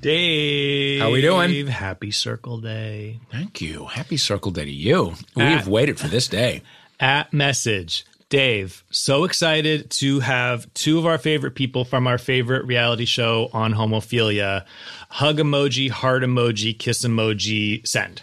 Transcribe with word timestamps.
Dave. 0.00 1.00
How 1.00 1.10
we 1.10 1.20
doing? 1.20 1.66
Happy 1.66 2.10
Circle 2.10 2.58
Day. 2.58 3.20
Thank 3.30 3.60
you. 3.60 3.86
Happy 3.86 4.16
Circle 4.16 4.52
Day 4.52 4.64
to 4.64 4.70
you. 4.70 5.14
We've 5.36 5.66
waited 5.68 5.98
for 5.98 6.08
this 6.08 6.28
day. 6.28 6.62
At 6.98 7.32
message. 7.32 8.04
Dave, 8.30 8.84
so 8.92 9.24
excited 9.24 9.90
to 9.90 10.20
have 10.20 10.72
two 10.72 11.00
of 11.00 11.06
our 11.06 11.18
favorite 11.18 11.56
people 11.56 11.84
from 11.84 12.06
our 12.06 12.16
favorite 12.16 12.64
reality 12.64 13.04
show 13.04 13.50
on 13.52 13.74
homophilia. 13.74 14.64
Hug 15.08 15.38
emoji, 15.38 15.90
heart 15.90 16.22
emoji, 16.22 16.78
kiss 16.78 17.04
emoji, 17.04 17.84
send. 17.84 18.22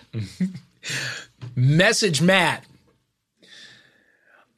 Message 1.55 2.21
Matt. 2.21 2.63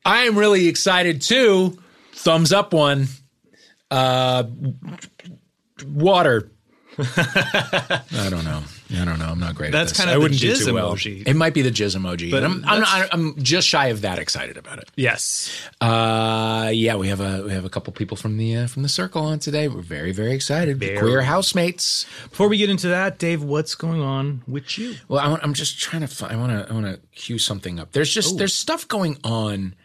I 0.05 0.25
am 0.25 0.37
really 0.37 0.67
excited 0.67 1.23
too. 1.23 1.79
Thumbs 2.13 2.53
up 2.53 2.71
one. 2.71 3.07
Uh, 3.89 4.43
water. 5.87 6.51
I 7.17 8.27
don't 8.29 8.43
know. 8.43 8.61
I 8.91 9.05
don't 9.05 9.19
know. 9.19 9.27
I'm 9.27 9.39
not 9.39 9.55
great 9.55 9.71
That's 9.71 9.91
at 9.91 9.95
this. 9.95 9.97
kind 9.97 10.09
of 10.09 10.13
I 10.13 10.17
the 10.17 10.21
wouldn't 10.21 10.39
do 10.41 10.51
jizz 10.51 10.65
too 10.65 10.73
well. 10.73 10.93
emoji. 10.95 11.27
It 11.27 11.35
might 11.35 11.53
be 11.53 11.61
the 11.61 11.69
jizz 11.71 11.95
emoji. 11.95 12.29
But 12.31 12.43
I'm, 12.43 12.63
I'm, 12.65 12.81
that's- 12.81 13.09
I'm 13.11 13.41
just 13.41 13.67
shy 13.67 13.87
of 13.87 14.01
that 14.01 14.19
excited 14.19 14.57
about 14.57 14.79
it. 14.79 14.89
Yes. 14.95 15.49
Uh, 15.79 16.69
yeah, 16.73 16.95
we 16.95 17.07
have 17.07 17.19
a 17.21 17.43
we 17.43 17.51
have 17.51 17.65
a 17.65 17.69
couple 17.69 17.93
people 17.93 18.17
from 18.17 18.37
the 18.37 18.55
uh, 18.57 18.67
from 18.67 18.83
the 18.83 18.89
circle 18.89 19.23
on 19.23 19.39
today. 19.39 19.67
We're 19.67 19.81
very 19.81 20.11
very 20.11 20.33
excited. 20.33 20.77
Very. 20.79 20.97
Queer 20.97 21.21
housemates. 21.21 22.05
Before 22.29 22.47
we 22.49 22.57
get 22.57 22.69
into 22.69 22.87
that, 22.89 23.17
Dave, 23.19 23.43
what's 23.43 23.75
going 23.75 24.01
on 24.01 24.41
with 24.47 24.77
you? 24.77 24.95
Well, 25.07 25.19
I 25.19 25.39
I'm 25.43 25.53
just 25.53 25.79
trying 25.79 26.01
to. 26.01 26.07
Find, 26.07 26.33
I 26.33 26.35
want 26.35 26.51
to. 26.51 26.69
I 26.69 26.73
want 26.73 26.85
to 26.87 26.99
cue 27.15 27.37
something 27.39 27.79
up. 27.79 27.91
There's 27.93 28.13
just 28.13 28.37
there's 28.37 28.53
stuff 28.53 28.87
going 28.87 29.17
on 29.23 29.75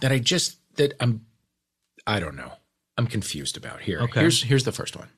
that 0.00 0.10
I 0.12 0.18
just 0.18 0.56
that 0.76 0.94
I'm. 1.00 1.24
I 2.06 2.20
don't 2.20 2.36
know. 2.36 2.52
I'm 2.96 3.06
confused 3.06 3.56
about. 3.56 3.80
Here, 3.82 4.00
Okay. 4.00 4.20
here's 4.20 4.42
here's 4.42 4.64
the 4.64 4.72
first 4.72 4.96
one. 4.96 5.08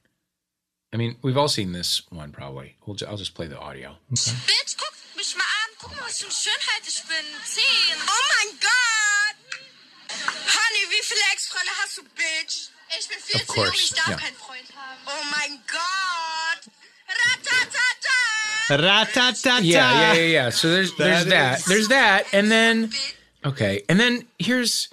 I 0.92 0.96
mean, 0.96 1.16
we've 1.22 1.36
all 1.36 1.48
seen 1.48 1.72
this 1.72 2.02
one 2.10 2.32
probably. 2.32 2.74
We'll, 2.84 2.96
ju- 2.96 3.06
I'll 3.06 3.16
just 3.16 3.34
play 3.34 3.46
the 3.46 3.58
audio. 3.58 3.96
Bitch, 4.12 4.76
guck 4.76 4.92
mich 5.16 5.36
mal 5.36 5.44
an. 5.44 5.70
Guck 5.80 5.94
mal, 5.96 6.02
was 6.06 6.18
für 6.18 6.26
eine 6.26 6.34
Schönheit 6.34 6.82
ich 6.86 7.02
bin. 7.06 7.26
Zehn. 7.44 7.96
Oh 8.06 8.22
mein 8.34 8.58
Gott. 8.58 9.36
Honey, 10.10 10.84
wie 10.90 11.02
viele 11.04 11.20
Ex-Freunde 11.32 11.70
hast 11.82 11.98
du, 11.98 12.02
Bitch? 12.02 12.70
Ich 12.98 13.06
bin 13.08 13.18
viel 13.20 13.36
Of 13.40 13.46
zu 13.46 13.54
jung, 13.54 13.64
course, 13.66 13.82
ich 13.84 13.92
darf 13.94 14.08
ja. 14.08 14.16
keinen 14.16 14.34
Freund 14.34 14.66
haben. 14.74 14.98
Oh 15.06 15.24
mein 15.30 15.60
Gott. 15.70 16.72
Ratatata. 17.08 18.76
Ratatata. 18.76 19.60
Yeah, 19.62 19.92
yeah, 19.92 20.12
yeah, 20.14 20.22
yeah. 20.44 20.50
So 20.50 20.68
there's 20.70 20.94
there's 20.96 21.24
That 21.26 21.30
that. 21.30 21.58
is- 21.60 21.64
There's 21.66 21.88
that, 21.88 22.24
and 22.32 22.50
then 22.50 22.90
okay, 23.44 23.82
and 23.88 23.98
then 24.00 24.26
here's 24.38 24.88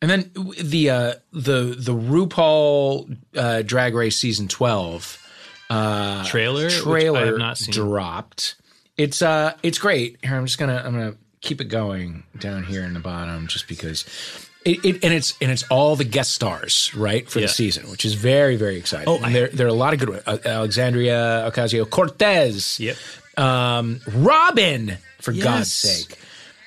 and 0.00 0.10
then 0.10 0.30
the 0.62 0.90
uh 0.90 1.14
the 1.32 1.74
the 1.78 1.94
RuPaul 1.94 3.16
uh 3.36 3.62
Drag 3.62 3.94
Race 3.94 4.16
season 4.16 4.48
12 4.48 5.24
uh 5.70 6.24
Trailer, 6.24 6.70
trailer 6.70 7.26
have 7.26 7.38
not 7.38 7.58
seen. 7.58 7.72
dropped. 7.74 8.54
It's 8.96 9.22
uh 9.22 9.54
it's 9.62 9.78
great. 9.78 10.18
Here 10.22 10.34
I'm 10.36 10.46
just 10.46 10.58
going 10.58 10.70
to 10.76 10.84
I'm 10.86 10.94
to 10.94 11.16
keep 11.40 11.60
it 11.60 11.64
going 11.66 12.24
down 12.38 12.64
here 12.64 12.82
in 12.84 12.94
the 12.94 13.00
bottom 13.00 13.46
just 13.46 13.68
because 13.68 14.04
it, 14.64 14.84
it 14.84 15.04
and 15.04 15.14
it's 15.14 15.36
and 15.40 15.50
it's 15.52 15.62
all 15.64 15.94
the 15.94 16.04
guest 16.04 16.32
stars, 16.34 16.92
right, 16.94 17.28
for 17.30 17.38
Yeah. 17.38 17.46
the 17.46 17.52
season, 17.52 17.90
which 17.90 18.04
is 18.04 18.14
very 18.14 18.56
very 18.56 18.76
exciting. 18.76 19.08
Oh, 19.08 19.16
And 19.16 19.26
I- 19.26 19.32
there 19.32 19.48
there 19.48 19.66
are 19.66 19.70
a 19.70 19.74
lot 19.74 19.92
of 19.94 20.00
good 20.00 20.08
ones. 20.08 20.22
Uh, 20.26 20.38
Alexandria 20.44 21.48
Ocasio 21.52 21.88
Cortez 21.88 22.80
Yep. 22.80 22.96
um, 23.36 24.00
Robin, 24.12 24.98
for 25.20 25.30
Yes. 25.32 25.44
God's 25.44 25.72
sake. 25.72 26.18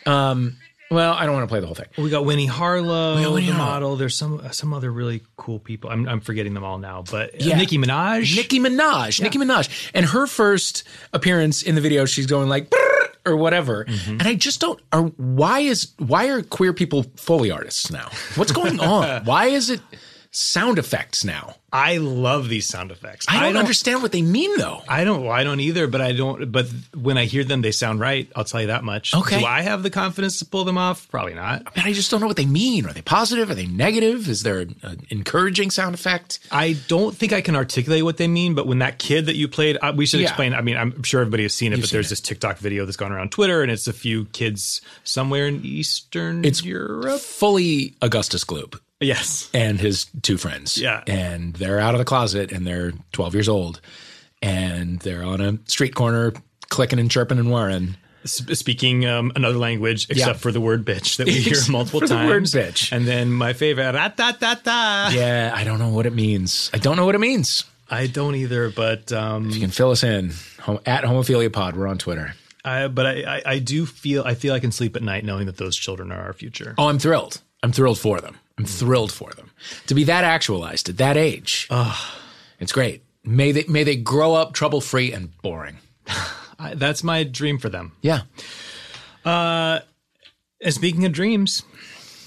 Um, 0.06 0.58
well, 0.92 1.14
I 1.14 1.26
don't 1.26 1.34
want 1.34 1.44
to 1.46 1.48
play 1.48 1.60
the 1.62 1.66
whole 1.66 1.76
thing. 1.76 1.88
We 1.98 2.10
got 2.10 2.26
Winnie 2.26 2.46
Harlow, 2.46 3.22
got 3.22 3.34
Winnie 3.34 3.48
the 3.48 3.54
Harlow. 3.54 3.72
model. 3.72 3.96
There's 3.96 4.16
some 4.18 4.42
some 4.52 4.74
other 4.74 4.92
really 4.92 5.24
cool 5.38 5.58
people. 5.60 5.90
I'm, 5.90 6.08
I'm 6.08 6.20
forgetting 6.22 6.54
them 6.54 6.64
all 6.64 6.78
now, 6.78 7.04
but 7.10 7.30
uh, 7.34 7.38
Yeah. 7.40 7.58
Nicki 7.58 7.78
Minaj. 7.78 8.36
Nicki 8.36 8.60
Minaj, 8.60 9.22
Nicki 9.22 9.40
Minaj, 9.40 9.92
and 9.94 10.06
her 10.08 10.28
first 10.28 10.84
appearance 11.14 11.64
in 11.64 11.76
the 11.76 11.82
video, 11.82 12.06
she's 12.06 12.26
going 12.28 12.50
like 12.50 12.72
or 13.26 13.36
whatever, 13.36 13.86
Mm-hmm. 13.86 14.12
and 14.20 14.24
I 14.24 14.36
just 14.36 14.60
don't. 14.60 14.80
Are 14.92 15.04
why 15.04 15.60
is 15.62 15.94
why 15.98 16.28
are 16.30 16.42
queer 16.42 16.74
people 16.74 17.04
Foley 17.16 17.52
artists 17.52 17.92
now? 17.92 18.10
What's 18.36 18.52
going 18.52 18.80
on? 18.80 19.24
why 19.26 19.46
is 19.48 19.70
it 19.70 19.80
sound 20.32 20.80
effects 20.80 21.24
now? 21.24 21.56
I 21.74 21.98
love 21.98 22.50
these 22.50 22.68
sound 22.68 22.92
effects. 22.92 23.26
I 23.30 23.44
don't, 23.44 23.56
understand 23.56 24.02
what 24.02 24.12
they 24.12 24.22
mean 24.22 24.58
though. 24.58 24.82
I 24.90 25.06
don't. 25.06 25.24
Well, 25.24 25.32
I 25.32 25.46
don't 25.46 25.62
either. 25.62 25.88
But 25.88 26.02
I 26.02 26.12
don't. 26.12 26.52
But 26.52 26.68
when 26.94 27.18
I 27.18 27.24
hear 27.26 27.46
them, 27.46 27.62
they 27.62 27.72
sound 27.72 28.02
right. 28.02 28.30
I'll 28.36 28.44
tell 28.44 28.60
you 28.60 28.68
that 28.68 28.84
much. 28.84 29.14
Okay. 29.16 29.40
Do 29.40 29.46
I 29.46 29.62
have 29.62 29.82
the 29.82 29.90
confidence 29.90 30.40
to 30.40 30.46
pull 30.46 30.66
them 30.66 30.78
off? 30.78 31.08
Probably 31.10 31.34
not. 31.34 31.64
I 31.66 31.80
mean, 31.80 31.86
I 31.86 31.94
just 31.94 32.12
don't 32.12 32.20
know 32.20 32.28
what 32.28 32.36
they 32.36 32.46
mean. 32.46 32.86
Are 32.86 32.94
they 32.94 33.02
positive? 33.02 33.50
Are 33.50 33.56
they 33.56 33.68
negative? 33.68 34.28
Is 34.28 34.44
there 34.44 34.60
an, 34.60 34.76
an 34.84 35.06
encouraging 35.10 35.72
sound 35.72 35.96
effect? 35.96 36.40
I 36.52 36.76
don't 36.90 37.16
think 37.16 37.32
I 37.32 37.40
can 37.40 37.56
articulate 37.56 38.04
what 38.04 38.18
they 38.18 38.28
mean. 38.28 38.54
But 38.54 38.68
when 38.68 38.80
that 38.80 39.00
kid 39.00 39.28
that 39.28 39.36
you 39.38 39.48
played, 39.48 39.78
uh, 39.82 39.94
we 39.96 40.06
should 40.06 40.20
Yeah. 40.20 40.28
explain. 40.28 40.54
I 40.54 40.62
mean, 40.62 40.76
I'm 40.76 41.04
sure 41.04 41.22
everybody 41.22 41.44
has 41.44 41.54
seen 41.54 41.72
it. 41.72 41.78
but 41.80 41.88
seen 41.88 41.96
there's 41.96 42.08
it. 42.08 42.10
this 42.10 42.22
TikTok 42.22 42.58
video 42.58 42.86
that's 42.86 42.98
gone 42.98 43.14
around 43.14 43.32
Twitter, 43.32 43.62
and 43.62 43.72
it's 43.72 43.88
a 43.88 43.94
few 43.94 44.26
kids 44.26 44.82
somewhere 45.06 45.48
in 45.48 45.64
Eastern 45.64 46.44
It's 46.44 46.66
Europe. 46.66 47.22
Fully 47.22 47.96
Augustus 48.02 48.44
Gloop. 48.44 48.78
Yes. 49.02 49.50
and 49.54 49.80
his 49.80 50.06
two 50.22 50.38
friends. 50.38 50.78
Yeah. 50.78 51.04
And 51.08 51.54
they're 51.56 51.80
out 51.80 51.94
of 51.96 52.00
the 52.00 52.06
closet 52.06 52.52
and 52.52 52.66
they're 52.66 52.94
12 53.14 53.34
years 53.34 53.50
old. 53.50 53.82
And 54.42 55.00
they're 55.00 55.24
on 55.24 55.42
a 55.42 55.60
street 55.66 55.94
corner 55.96 56.34
clicking 56.70 57.00
and 57.00 57.12
chirping 57.12 57.38
and 57.40 57.52
whirring. 57.52 57.96
S- 58.24 58.44
speaking 58.60 59.06
um, 59.06 59.32
another 59.36 59.58
language 59.58 60.08
except 60.10 60.28
Yeah. 60.28 60.34
for 60.34 60.52
the 60.52 60.62
word 60.62 60.86
bitch 60.86 61.18
that 61.18 61.28
we 61.28 61.34
hear 61.42 61.58
multiple 61.70 62.02
times. 62.02 62.30
word 62.30 62.44
bitch. 62.66 62.92
And 62.92 63.08
then 63.08 63.32
my 63.32 63.54
favorite, 63.54 63.94
ratatata. 63.96 65.14
Yeah, 65.14 65.52
I 65.56 65.64
don't 65.64 65.80
know 65.80 65.90
what 65.90 66.06
it 66.06 66.14
means. 66.14 66.70
I 66.74 66.78
don't 66.78 66.98
know 66.98 67.06
what 67.06 67.16
it 67.16 67.20
means. 67.20 67.64
I 67.90 68.08
don't 68.08 68.36
either, 68.36 68.70
but 68.70 69.12
um, 69.12 69.50
You 69.50 69.60
can 69.60 69.70
fill 69.72 69.92
us 69.92 70.04
in 70.04 70.30
at 70.86 71.04
Homophilia 71.04 71.52
Pod. 71.52 71.76
We're 71.76 71.88
on 71.88 71.98
Twitter. 71.98 72.34
I, 72.64 72.88
but 72.88 73.06
I, 73.06 73.24
I, 73.38 73.42
I 73.46 73.60
do 73.60 73.86
feel 73.86 74.24
I 74.24 74.36
feel 74.36 74.54
I 74.54 74.60
can 74.60 74.72
sleep 74.72 74.96
at 74.96 75.02
night 75.02 75.26
knowing 75.26 75.48
that 75.48 75.58
those 75.58 75.76
children 75.76 76.12
are 76.12 76.22
our 76.22 76.34
future. 76.34 76.74
Oh, 76.78 76.88
I'm 76.88 77.00
thrilled. 77.00 77.42
I'm 77.64 77.72
thrilled 77.72 78.00
for 78.00 78.22
them. 78.22 78.38
I'm 78.62 78.66
thrilled 78.66 79.12
for 79.12 79.32
them 79.32 79.52
to 79.88 79.94
be 79.96 80.04
that 80.06 80.24
actualized 80.24 80.90
at 80.90 80.98
that 80.98 81.18
age. 81.18 81.68
It's 82.60 82.72
great. 82.72 83.04
May 83.24 83.52
they 83.52 83.66
may 83.68 83.84
they 83.84 83.96
grow 83.96 84.34
up 84.36 84.54
trouble 84.54 84.82
free 84.82 85.12
and 85.14 85.36
boring. 85.42 85.78
I, 86.60 86.76
that's 86.76 87.04
my 87.04 87.24
dream 87.24 87.58
for 87.60 87.70
them. 87.70 87.92
Yeah. 88.02 88.22
Uh, 89.26 89.80
And 90.64 90.74
speaking 90.74 91.06
of 91.06 91.12
dreams, 91.12 91.64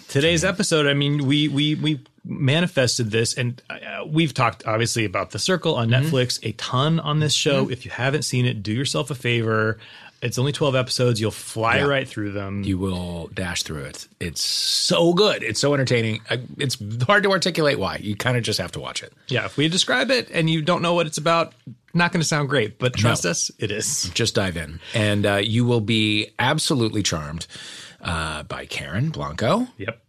today's 0.09 0.45
episode, 0.45 0.87
I 0.87 0.95
mean, 0.95 1.27
we 1.27 1.49
we 1.49 1.75
we 1.77 2.01
manifested 2.25 3.11
this, 3.11 3.35
and 3.37 3.63
uh, 3.71 4.05
we've 4.07 4.33
talked 4.35 4.67
obviously 4.67 5.05
about 5.05 5.31
the 5.31 5.39
Circle 5.39 5.75
on 5.77 5.89
Mm-hmm. 5.91 6.07
Netflix 6.15 6.39
a 6.43 6.53
ton 6.53 6.99
on 7.01 7.21
this 7.21 7.35
show. 7.35 7.69
If 7.71 7.85
you 7.85 7.91
haven't 7.91 8.23
seen 8.23 8.47
it, 8.47 8.63
do 8.63 8.73
yourself 8.73 9.11
a 9.11 9.15
favor. 9.15 9.79
It's 10.25 10.39
only 10.39 10.53
twelve 10.53 10.75
episodes. 10.75 11.21
You'll 11.21 11.31
fly 11.31 11.77
Yeah. 11.77 11.85
right 11.85 12.09
through 12.09 12.33
them. 12.33 12.65
you 12.65 12.79
will 12.79 13.29
dash 13.35 13.63
through 13.63 13.85
it. 13.85 14.09
It's 14.19 14.41
so 14.41 15.13
good. 15.13 15.43
It's 15.43 15.61
so 15.61 15.75
entertaining. 15.75 16.23
It's 16.59 16.77
hard 17.07 17.23
to 17.25 17.31
articulate 17.31 17.79
why. 17.79 17.97
You 18.03 18.17
kind 18.17 18.37
of 18.37 18.43
just 18.43 18.59
have 18.59 18.73
to 18.73 18.81
watch 18.81 19.03
it. 19.03 19.13
yeah, 19.29 19.45
if 19.45 19.57
we 19.57 19.69
describe 19.69 20.11
it 20.11 20.31
and 20.33 20.49
you 20.51 20.63
don't 20.63 20.83
know 20.83 20.95
what 20.95 21.07
it's 21.07 21.19
about, 21.19 21.55
not 21.93 22.11
going 22.11 22.21
to 22.23 22.27
sound 22.27 22.49
great. 22.49 22.79
But 22.79 22.95
trust 22.95 23.25
No. 23.25 23.31
us, 23.31 23.51
it 23.59 23.71
is. 23.71 24.11
Just 24.15 24.35
dive 24.35 24.57
in, 24.57 24.81
and 24.95 25.27
uh, 25.27 25.35
you 25.37 25.65
will 25.65 25.81
be 25.83 26.31
absolutely 26.39 27.03
charmed 27.03 27.47
uh, 28.01 28.43
by 28.45 28.67
Karen 28.67 29.11
Blanco, 29.11 29.69
Yep. 29.79 30.01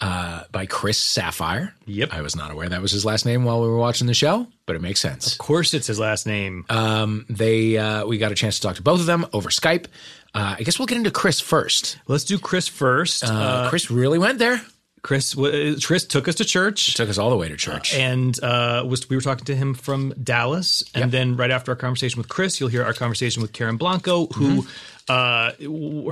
Uh, 0.00 0.44
by 0.52 0.66
Chris 0.66 0.98
Sapphire. 0.98 1.74
Yep. 1.86 2.12
I 2.12 2.22
was 2.22 2.34
not 2.36 2.50
aware 2.50 2.68
that 2.68 2.82
was 2.82 2.92
his 2.92 3.04
last 3.04 3.26
name 3.26 3.44
while 3.44 3.60
we 3.60 3.68
were 3.68 3.76
watching 3.76 4.06
the 4.06 4.14
show, 4.14 4.46
but 4.66 4.76
it 4.76 4.82
makes 4.82 5.00
sense. 5.00 5.32
Of 5.32 5.38
course, 5.38 5.74
it's 5.74 5.86
his 5.86 5.98
last 5.98 6.26
name. 6.26 6.64
Um, 6.68 7.26
they 7.28 7.76
uh, 7.76 8.06
we 8.06 8.18
got 8.18 8.32
a 8.32 8.34
chance 8.34 8.56
to 8.56 8.62
talk 8.62 8.76
to 8.76 8.82
both 8.82 9.00
of 9.00 9.06
them 9.06 9.26
over 9.32 9.48
Skype. 9.48 9.86
Uh, 10.34 10.56
I 10.58 10.62
guess 10.62 10.78
we'll 10.78 10.86
get 10.86 10.98
into 10.98 11.10
Chris 11.10 11.40
first. 11.40 11.98
Let's 12.06 12.24
do 12.24 12.38
Chris 12.38 12.68
first. 12.68 13.24
Uh, 13.24 13.68
Chris 13.68 13.90
really 13.90 14.18
went 14.18 14.38
there. 14.38 14.62
Chris, 15.02 15.34
Chris 15.82 16.04
took 16.06 16.28
us 16.28 16.34
to 16.36 16.44
church. 16.44 16.94
Took 16.94 17.08
us 17.08 17.16
all 17.18 17.30
the 17.30 17.36
way 17.36 17.48
to 17.48 17.56
church. 17.56 17.94
and 17.94 18.38
uh, 18.42 18.84
was 18.86 19.08
we 19.08 19.16
were 19.16 19.22
talking 19.22 19.44
to 19.46 19.56
him 19.56 19.74
from 19.74 20.12
Dallas, 20.22 20.82
and 20.94 21.04
Yep. 21.04 21.10
then 21.10 21.36
right 21.36 21.50
after 21.50 21.72
our 21.72 21.76
conversation 21.76 22.18
with 22.18 22.28
Chris, 22.28 22.60
you'll 22.60 22.68
hear 22.68 22.84
our 22.84 22.92
conversation 22.92 23.40
with 23.42 23.52
Karen 23.52 23.76
Blanco, 23.78 24.26
who 24.26 24.66
uh, 25.08 25.52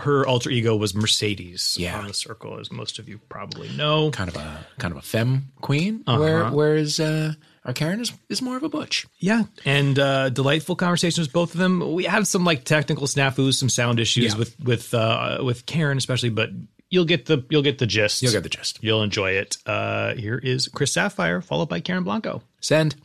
her 0.00 0.26
alter 0.26 0.50
ego 0.50 0.75
was 0.76 0.94
Mercedes 0.94 1.76
Yeah. 1.79 1.99
on 1.99 2.06
the 2.08 2.14
Circle, 2.14 2.58
as 2.61 2.73
most 2.73 2.99
of 2.99 3.08
you 3.08 3.19
probably 3.29 3.69
know. 3.76 4.11
kind 4.11 4.29
of 4.31 4.37
a 4.37 4.67
kind 4.79 4.93
of 4.93 4.99
a 4.99 5.02
femme 5.02 5.52
queen, 5.61 6.02
where 6.06 6.46
whereas 6.50 6.99
uh, 6.99 7.35
our 7.64 7.73
Karen 7.75 8.00
is 8.00 8.12
is 8.31 8.40
more 8.43 8.56
of 8.56 8.62
a 8.62 8.69
butch. 8.69 9.06
Yeah, 9.19 9.43
and 9.67 9.99
uh, 9.99 10.31
delightful 10.31 10.76
conversations 10.76 11.26
with 11.29 11.32
both 11.35 11.52
of 11.55 11.61
them. 11.61 11.93
We 11.94 12.05
had 12.05 12.26
some 12.26 12.44
like 12.44 12.64
technical 12.64 13.06
snafus, 13.06 13.55
some 13.55 13.69
sound 13.69 14.00
issues 14.00 14.32
Yeah. 14.32 14.38
with 14.38 14.58
with 14.61 14.94
uh, 14.94 15.38
with 15.44 15.67
Karen 15.67 15.99
especially, 15.99 16.31
but 16.31 16.50
you'll 16.90 17.05
get 17.05 17.26
the 17.26 17.44
you'll 17.50 17.62
get 17.62 17.79
the 17.79 17.87
gist. 17.87 18.23
You'll 18.23 18.32
get 18.32 18.43
the 18.43 18.49
gist. 18.49 18.79
You'll 18.82 19.02
enjoy 19.02 19.32
it. 19.32 19.56
Uh, 19.67 20.14
here 20.14 20.38
is 20.38 20.69
Chris 20.69 20.93
Sapphire, 20.93 21.40
followed 21.40 21.69
by 21.69 21.81
Karen 21.81 22.05
Blanco. 22.05 22.43
Send. 22.61 22.96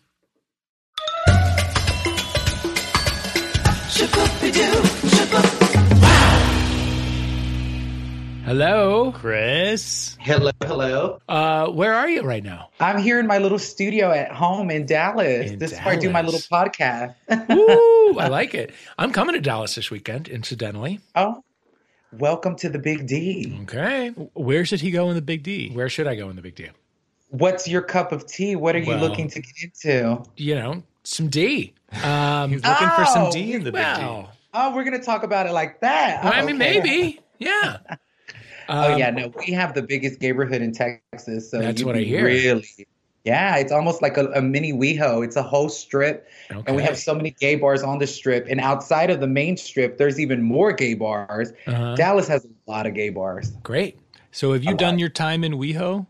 Hello. 8.46 9.12
Chris. 9.14 10.18
Hello, 10.20 10.52
hello. 10.62 11.20
Uh, 11.30 11.68
where 11.68 11.94
are 11.94 12.10
you 12.10 12.22
right 12.24 12.44
now? 12.44 12.70
I'm 12.80 12.98
here 12.98 13.20
in 13.20 13.26
my 13.26 13.38
little 13.38 13.58
studio 13.58 14.12
at 14.12 14.32
home 14.32 14.70
in 14.70 14.86
Dallas. 14.86 15.52
In 15.52 15.60
this 15.60 15.72
is 15.72 15.80
where 15.80 15.94
I 15.94 15.96
do 15.96 16.10
my 16.10 16.22
little 16.22 16.42
podcast. 16.42 17.16
Ooh, 17.52 18.20
I 18.20 18.28
like 18.28 18.54
it. 18.54 18.74
I'm 18.98 19.12
coming 19.12 19.36
to 19.36 19.42
Dallas 19.42 19.76
this 19.76 19.90
weekend, 19.90 20.28
incidentally. 20.28 21.00
oh, 21.16 21.42
welcome 22.20 22.56
to 22.58 22.70
the 22.70 22.80
Big 22.80 23.08
D. 23.08 23.58
Okay. 23.64 24.10
Where 24.34 24.66
should 24.66 24.82
he 24.82 24.92
go 24.92 25.10
in 25.10 25.16
the 25.16 25.22
Big 25.22 25.44
D? 25.44 25.70
Where 25.72 25.90
should 25.90 26.08
I 26.08 26.16
go 26.16 26.30
in 26.30 26.36
the 26.36 26.42
big 26.42 26.56
deal? 26.56 26.72
What's 27.30 27.68
your 27.68 27.82
cup 27.82 28.12
of 28.12 28.28
tea? 28.28 28.56
What 28.56 28.76
are 28.76 28.80
you 28.80 28.90
Well- 28.90 29.00
looking 29.00 29.28
to 29.30 29.42
get 29.42 29.54
into? 29.64 30.24
You 30.38 30.56
know, 30.56 30.84
some 31.04 31.30
D. 31.30 31.74
Um, 32.04 32.52
He's 32.52 32.64
looking 32.64 32.90
for 32.90 33.06
some 33.06 33.28
Oh, 33.28 33.32
D 33.32 33.54
in 33.54 33.64
the 33.64 33.72
Big 33.72 33.84
D. 33.96 34.26
Oh, 34.56 34.76
we're 34.76 34.84
gonna 34.84 35.02
talk 35.02 35.24
about 35.24 35.48
it 35.48 35.52
like 35.52 35.80
that. 35.82 36.24
I 36.24 36.42
Oh, 36.42 36.46
mean, 36.46 36.62
okay. 36.62 36.80
maybe. 36.80 37.20
Yeah. 37.40 37.78
Oh 38.70 38.94
Um, 38.94 38.98
yeah, 38.98 39.10
no, 39.10 39.30
we 39.46 39.52
have 39.52 39.74
the 39.74 39.82
biggest 39.82 40.22
neighborhood 40.22 40.62
in 40.62 40.72
Texas, 40.72 41.52
so 41.52 41.60
That's 41.60 41.84
what 41.84 41.98
I 41.98 42.00
hear. 42.00 42.24
Really, 42.24 42.66
yeah, 43.24 43.56
it's 43.58 43.72
almost 43.72 44.02
like 44.02 44.18
a, 44.18 44.26
a 44.32 44.42
mini 44.42 44.74
WeHo. 44.74 45.24
It's 45.24 45.36
a 45.36 45.44
whole 45.44 45.70
strip, 45.70 46.28
and 46.50 46.76
we 46.76 46.84
have 46.84 46.98
so 46.98 47.16
many 47.16 47.32
gay 47.32 47.56
bars 47.56 47.82
on 47.82 48.00
the 48.00 48.08
strip. 48.08 48.48
And 48.50 48.60
outside 48.60 49.10
of 49.10 49.20
the 49.22 49.28
main 49.28 49.56
strip, 49.58 49.98
there's 49.98 50.20
even 50.20 50.42
more 50.42 50.74
gay 50.74 50.94
bars. 50.94 51.54
Uh-huh. 51.66 51.96
Dallas 51.96 52.28
has 52.28 52.46
a 52.46 52.50
lot 52.72 52.86
of 52.86 52.94
gay 52.94 53.10
bars. 53.10 53.52
Great. 53.64 53.98
So 54.32 54.52
have 54.54 54.64
you 54.64 54.74
A 54.74 54.78
done 54.78 54.96
lot. 54.96 55.00
your 55.00 55.10
time 55.10 55.44
in 55.44 55.54
WeHo? 55.54 56.06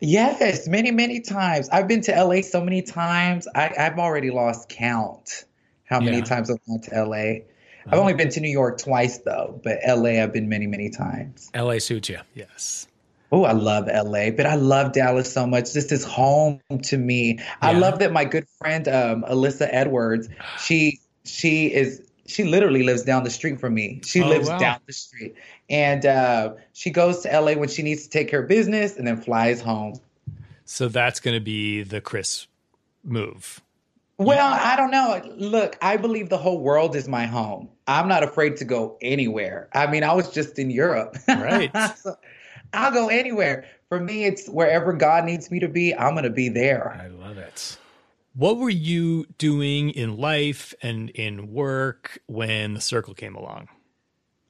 Yes, 0.00 0.66
many, 0.68 0.90
many 0.90 1.20
times. 1.20 1.68
I've 1.70 1.86
been 1.88 2.00
to 2.02 2.12
LA 2.24 2.40
so 2.42 2.60
many 2.62 2.82
times. 2.82 3.46
I, 3.54 3.72
I've 3.78 3.98
already 3.98 4.30
lost 4.30 4.68
count 4.68 5.44
how 5.84 6.00
many 6.00 6.18
Yeah. 6.18 6.24
times 6.24 6.50
I've 6.50 6.64
gone 6.66 6.80
to 6.82 7.04
LA. 7.04 7.42
I've 7.86 7.98
only 7.98 8.14
been 8.14 8.28
to 8.30 8.40
New 8.40 8.50
York 8.50 8.78
twice 8.78 9.18
though, 9.18 9.60
but 9.64 9.78
LA 9.86 10.20
I've 10.22 10.32
been 10.32 10.48
many, 10.48 10.66
many 10.66 10.90
times. 10.90 11.50
LA 11.54 11.78
suits 11.78 12.08
you. 12.08 12.18
Yes. 12.34 12.87
Oh, 13.30 13.44
I 13.44 13.52
love 13.52 13.88
LA, 13.88 14.30
but 14.30 14.46
I 14.46 14.54
love 14.54 14.92
Dallas 14.92 15.30
so 15.32 15.46
much. 15.46 15.72
This 15.74 15.92
is 15.92 16.02
home 16.04 16.60
to 16.84 16.96
me. 16.96 17.38
I 17.60 17.72
love 17.72 17.98
that 17.98 18.10
my 18.12 18.24
good 18.24 18.46
friend 18.58 18.88
um, 18.88 19.22
Alyssa 19.22 19.68
Edwards, 19.70 20.28
she 20.58 21.00
she 21.24 21.66
is 21.66 22.02
she 22.26 22.44
literally 22.44 22.82
lives 22.82 23.02
down 23.02 23.24
the 23.24 23.30
street 23.30 23.60
from 23.60 23.74
me. 23.74 24.00
She 24.04 24.22
Oh, 24.22 24.28
lives 24.28 24.48
wow. 24.48 24.58
down 24.58 24.80
the 24.86 24.92
street, 24.92 25.34
and 25.68 26.06
uh, 26.06 26.54
she 26.72 26.90
goes 26.90 27.20
to 27.20 27.40
LA 27.40 27.52
when 27.54 27.68
she 27.68 27.82
needs 27.82 28.04
to 28.04 28.10
take 28.10 28.28
care 28.28 28.42
of 28.42 28.48
business, 28.48 28.96
and 28.96 29.06
then 29.06 29.18
flies 29.18 29.60
home. 29.60 30.00
So 30.64 30.88
that's 30.88 31.20
going 31.20 31.34
to 31.34 31.40
be 31.40 31.82
the 31.82 32.00
Chris 32.00 32.46
move. 33.04 33.60
Well, 34.18 34.52
I 34.52 34.74
don't 34.74 34.90
know. 34.90 35.22
Look, 35.36 35.78
I 35.80 35.96
believe 35.96 36.28
the 36.28 36.38
whole 36.38 36.58
world 36.58 36.96
is 36.96 37.08
my 37.08 37.26
home. 37.26 37.68
I'm 37.86 38.08
not 38.08 38.24
afraid 38.24 38.56
to 38.56 38.64
go 38.64 38.98
anywhere. 39.00 39.68
I 39.72 39.86
mean, 39.86 40.02
I 40.02 40.12
was 40.12 40.30
just 40.30 40.58
in 40.58 40.70
Europe. 40.70 41.16
Right. 41.28 41.70
So 41.96 42.16
I'll 42.72 42.92
go 42.92 43.08
anywhere. 43.08 43.66
For 43.88 44.00
me, 44.00 44.24
it's 44.24 44.48
wherever 44.48 44.92
God 44.92 45.24
needs 45.24 45.50
me 45.50 45.60
to 45.60 45.68
be, 45.68 45.94
I'm 45.94 46.12
going 46.12 46.24
to 46.24 46.30
be 46.30 46.48
there. 46.48 46.98
I 47.02 47.08
love 47.08 47.38
it. 47.38 47.78
What 48.34 48.58
were 48.58 48.70
you 48.70 49.26
doing 49.38 49.90
in 49.90 50.16
life 50.16 50.74
and 50.82 51.10
in 51.10 51.52
work 51.52 52.20
when 52.26 52.74
the 52.74 52.80
circle 52.80 53.14
came 53.14 53.34
along? 53.34 53.68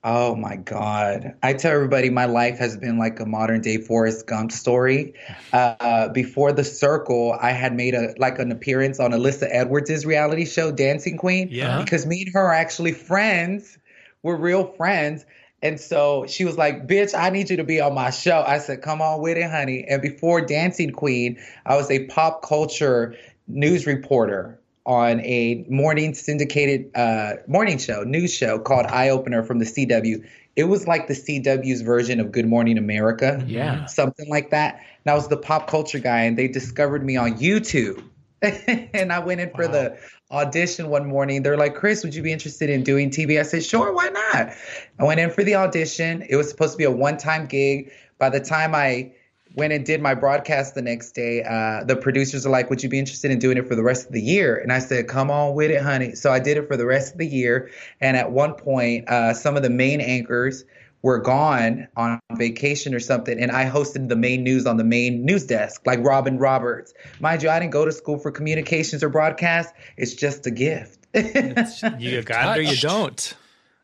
Oh 0.05 0.37
my 0.37 0.56
God. 0.56 1.35
I 1.43 1.53
tell 1.55 1.73
everybody 1.73 2.09
my 2.09 2.25
life 2.25 2.59
has 2.59 2.76
been 2.76 2.99
like 2.99 3.19
a 3.19 3.26
modern 3.26 3.61
day 3.61 3.79
Forrest 3.79 4.26
Gump 4.26 4.53
story. 4.53 5.15
Uh, 5.50 6.09
before 6.11 6.53
the 6.53 6.62
circle, 6.62 7.37
I 7.41 7.53
had 7.53 7.75
made 7.75 7.94
a 7.94 8.15
like 8.19 8.38
an 8.38 8.53
appearance 8.53 9.00
on 9.00 9.12
Alyssa 9.12 9.49
Edwards' 9.50 10.05
reality 10.05 10.44
show, 10.44 10.70
Dancing 10.70 11.17
Queen. 11.17 11.49
Yeah. 11.50 11.82
Because 11.82 12.05
me 12.05 12.23
and 12.23 12.32
her 12.35 12.41
are 12.41 12.53
actually 12.53 12.93
friends. 12.93 13.79
We're 14.23 14.37
real 14.37 14.67
friends. 14.75 15.25
And 15.62 15.81
so 15.81 16.25
she 16.28 16.44
was 16.44 16.56
like, 16.56 16.87
bitch, 16.87 17.19
I 17.19 17.31
need 17.31 17.50
you 17.50 17.56
to 17.56 17.64
be 17.64 17.81
on 17.81 17.94
my 17.94 18.10
show. 18.10 18.44
I 18.46 18.58
said, 18.58 18.82
come 18.82 19.02
on 19.02 19.20
with 19.20 19.37
it, 19.37 19.50
honey. 19.50 19.84
And 19.88 20.00
before 20.00 20.40
Dancing 20.40 20.90
Queen, 20.90 21.38
I 21.66 21.76
was 21.76 21.90
a 21.90 22.05
pop 22.06 22.43
culture 22.43 23.16
news 23.49 23.87
reporter 23.87 24.60
on 24.87 25.20
a 25.20 25.66
morning 25.69 26.14
syndicated 26.14 26.90
uh, 26.94 27.34
morning 27.46 27.78
show, 27.78 28.05
news 28.05 28.32
show 28.32 28.58
called 28.58 28.87
Eye 28.87 29.10
Opener 29.10 29.43
from 29.43 29.58
the 29.58 29.64
CW. 29.64 30.25
It 30.56 30.64
was 30.64 30.87
like 30.87 31.08
the 31.08 31.14
CW's 31.14 31.82
version 31.82 32.20
of 32.20 32.32
Good 32.32 32.46
Morning 32.46 32.78
America. 32.78 33.44
Yeah. 33.46 33.87
Something 33.87 34.28
like 34.28 34.50
that. 34.50 34.76
And 35.05 35.12
I 35.12 35.14
was 35.14 35.28
the 35.28 35.37
pop 35.37 35.69
culture 35.69 35.99
guy, 35.99 36.22
and 36.22 36.38
they 36.38 36.49
discovered 36.49 37.05
me 37.05 37.16
on 37.16 37.34
YouTube. 37.38 38.02
and 38.43 39.12
I 39.12 39.19
went 39.19 39.40
in 39.40 39.50
for 39.50 39.67
the 39.67 39.99
audition 40.31 40.90
one 40.90 41.06
morning. 41.06 41.43
They're 41.43 41.56
like, 41.56 41.75
Chris, 41.75 42.05
would 42.05 42.14
you 42.14 42.23
be 42.23 42.32
interested 42.32 42.70
in 42.70 42.82
doing 42.82 43.11
TV? 43.11 43.40
I 43.40 43.43
said, 43.43 43.64
sure, 43.64 43.93
why 43.93 44.08
not? 44.08 44.52
I 44.99 45.05
went 45.05 45.19
in 45.20 45.31
for 45.31 45.43
the 45.43 45.55
audition. 45.55 46.25
It 46.29 46.37
was 46.37 46.49
supposed 46.49 46.73
to 46.73 46.79
be 46.79 46.85
a 46.85 46.90
one 46.90 47.17
time 47.17 47.46
gig. 47.46 47.90
By 48.19 48.31
the 48.31 48.40
time 48.40 48.75
I 48.75 49.12
went 49.55 49.73
and 49.73 49.85
did 49.85 50.00
my 50.00 50.14
broadcast 50.14 50.75
the 50.75 50.82
next 50.82 51.12
day, 51.12 51.43
uh, 51.43 51.82
the 51.85 51.96
producers 51.96 52.46
are 52.46 52.50
like, 52.50 52.70
Would 52.70 52.82
you 52.82 52.88
be 52.88 52.99
interested 52.99 53.31
in 53.31 53.38
doing 53.38 53.56
it 53.56 53.67
for 53.67 53.75
the 53.75 53.82
rest 53.82 54.06
of 54.06 54.12
the 54.12 54.23
year? 54.23 54.56
And 54.56 54.73
I 54.73 54.79
said, 54.79 55.08
Come 55.08 55.31
on 55.31 55.55
with 55.55 55.70
it, 55.70 55.82
honey. 55.82 56.14
So 56.14 56.32
I 56.32 56.38
did 56.38 56.56
it 56.56 56.69
for 56.69 56.76
the 56.76 56.87
rest 56.87 57.12
of 57.12 57.19
the 57.19 57.26
year. 57.26 57.70
And 58.00 58.17
at 58.17 58.31
one 58.31 58.55
point, 58.55 59.08
uh, 59.08 59.34
some 59.34 59.56
of 59.56 59.62
the 59.62 59.70
main 59.70 60.00
anchors 60.00 60.64
were 61.03 61.19
gone 61.19 61.87
on 61.97 62.19
vacation 62.35 62.93
or 62.95 63.00
something, 63.00 63.39
and 63.39 63.50
I 63.53 63.69
hosted 63.71 64.09
the 64.09 64.17
main 64.17 64.43
news 64.43 64.67
on 64.67 64.77
the 64.79 64.85
main 64.85 65.25
news 65.25 65.47
desk, 65.47 65.83
like 65.87 66.00
Robin 66.05 66.39
Roberts. 66.39 66.93
Mind 67.21 67.43
you, 67.43 67.50
I 67.50 67.59
didn't 67.61 67.73
go 67.73 67.85
to 67.85 67.93
school 67.93 68.19
for 68.19 68.31
communications 68.33 69.03
or 69.05 69.09
broadcast. 69.09 69.73
It's 69.97 70.15
just 70.15 70.47
a 70.47 70.50
gift. 70.50 71.06
You 71.15 72.23
got 72.23 72.59
it 72.59 72.61
or 72.61 72.62
you 72.62 72.77
don't. 72.77 73.35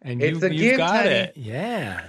And 0.03 0.23
It's 0.23 0.41
you, 0.43 0.47
a 0.47 0.51
you've 0.51 0.61
gift, 0.61 0.77
got 0.79 0.97
honey. 0.97 1.09
it. 1.11 1.33
Yeah. 1.37 2.05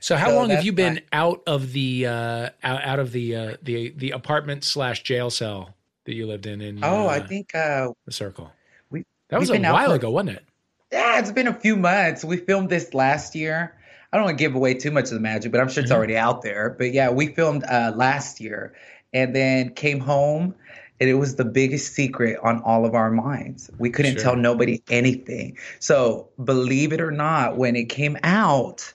So 0.00 0.16
how 0.16 0.28
So 0.28 0.36
long 0.36 0.50
have 0.50 0.64
you 0.64 0.72
been 0.72 0.94
my- 0.94 1.02
out 1.12 1.42
of 1.46 1.72
the 1.72 2.06
uh, 2.06 2.50
out, 2.62 2.84
out 2.84 2.98
of 3.00 3.12
the 3.12 3.36
uh, 3.36 3.56
the 3.62 3.90
the 3.96 4.10
apartment 4.12 4.64
slash 4.64 5.02
jail 5.02 5.30
cell 5.30 5.74
that 6.04 6.14
you 6.14 6.26
lived 6.26 6.46
in 6.46 6.60
in 6.60 6.84
oh, 6.84 7.06
uh, 7.06 7.10
I 7.10 7.20
think 7.20 7.54
uh, 7.54 7.88
the 8.06 8.12
circle? 8.12 8.52
we 8.90 9.04
That 9.28 9.40
was 9.40 9.50
a 9.50 9.58
while 9.60 9.90
for- 9.90 9.96
ago, 9.96 10.10
wasn't 10.10 10.36
it? 10.36 10.44
Yeah, 10.92 11.18
it's 11.20 11.32
been 11.32 11.48
a 11.48 11.54
few 11.54 11.76
months. 11.76 12.24
We 12.24 12.36
filmed 12.38 12.70
this 12.70 12.94
last 12.94 13.34
year. 13.34 13.76
I 14.12 14.16
don't 14.16 14.26
want 14.26 14.38
to 14.38 14.44
give 14.44 14.54
away 14.54 14.74
too 14.74 14.90
much 14.90 15.04
of 15.04 15.10
the 15.12 15.20
magic, 15.20 15.52
but 15.52 15.60
I'm 15.60 15.68
sure 15.68 15.82
it's 15.82 15.92
Mhm. 15.92 15.96
already 15.96 16.16
out 16.16 16.42
there. 16.42 16.70
But 16.76 16.92
yeah, 16.92 17.10
we 17.10 17.28
filmed 17.28 17.64
uh, 17.64 17.92
last 17.94 18.40
year 18.40 18.72
and 19.12 19.34
then 19.34 19.70
came 19.70 20.00
home, 20.00 20.54
and 21.00 21.08
it 21.08 21.14
was 21.14 21.36
the 21.36 21.44
biggest 21.44 21.94
secret 21.94 22.38
on 22.42 22.60
all 22.62 22.84
of 22.84 22.94
our 22.94 23.10
minds. 23.10 23.70
We 23.78 23.90
couldn't 23.90 24.14
Sure. 24.14 24.22
tell 24.22 24.36
nobody 24.36 24.82
anything. 24.90 25.56
So 25.78 26.28
believe 26.42 26.92
it 26.92 27.00
or 27.00 27.10
not, 27.12 27.56
when 27.56 27.76
it 27.76 27.88
came 27.88 28.18
out, 28.22 28.92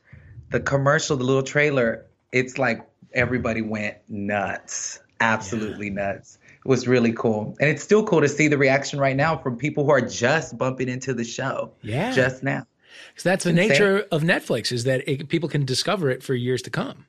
the 0.51 0.59
commercial, 0.59 1.17
the 1.17 1.23
little 1.23 1.43
trailer, 1.43 2.05
it's 2.31 2.57
like 2.57 2.81
everybody 3.13 3.61
went 3.61 3.95
nuts, 4.09 4.99
absolutely 5.21 5.89
nuts. 5.89 6.37
It 6.65 6.67
was 6.69 6.87
really 6.87 7.13
cool. 7.13 7.55
And 7.59 7.69
it's 7.69 7.81
still 7.83 8.03
cool 8.03 8.21
to 8.21 8.29
see 8.29 8.47
the 8.47 8.57
reaction 8.57 8.99
right 8.99 9.15
now 9.15 9.37
from 9.37 9.55
people 9.57 9.85
who 9.85 9.91
are 9.91 10.01
just 10.01 10.57
bumping 10.57 10.89
into 10.89 11.13
the 11.13 11.23
show 11.23 11.71
Yeah. 11.81 12.11
just 12.11 12.43
now. 12.43 12.67
So 13.15 13.29
that's 13.29 13.43
the 13.43 13.51
insane. 13.51 13.69
nature 13.69 14.05
of 14.11 14.23
Netflix 14.23 14.71
is 14.71 14.83
that 14.85 15.07
it, 15.07 15.29
people 15.29 15.49
can 15.49 15.65
discover 15.65 16.09
it 16.09 16.23
for 16.23 16.33
years 16.33 16.61
to 16.63 16.69
come. 16.69 17.05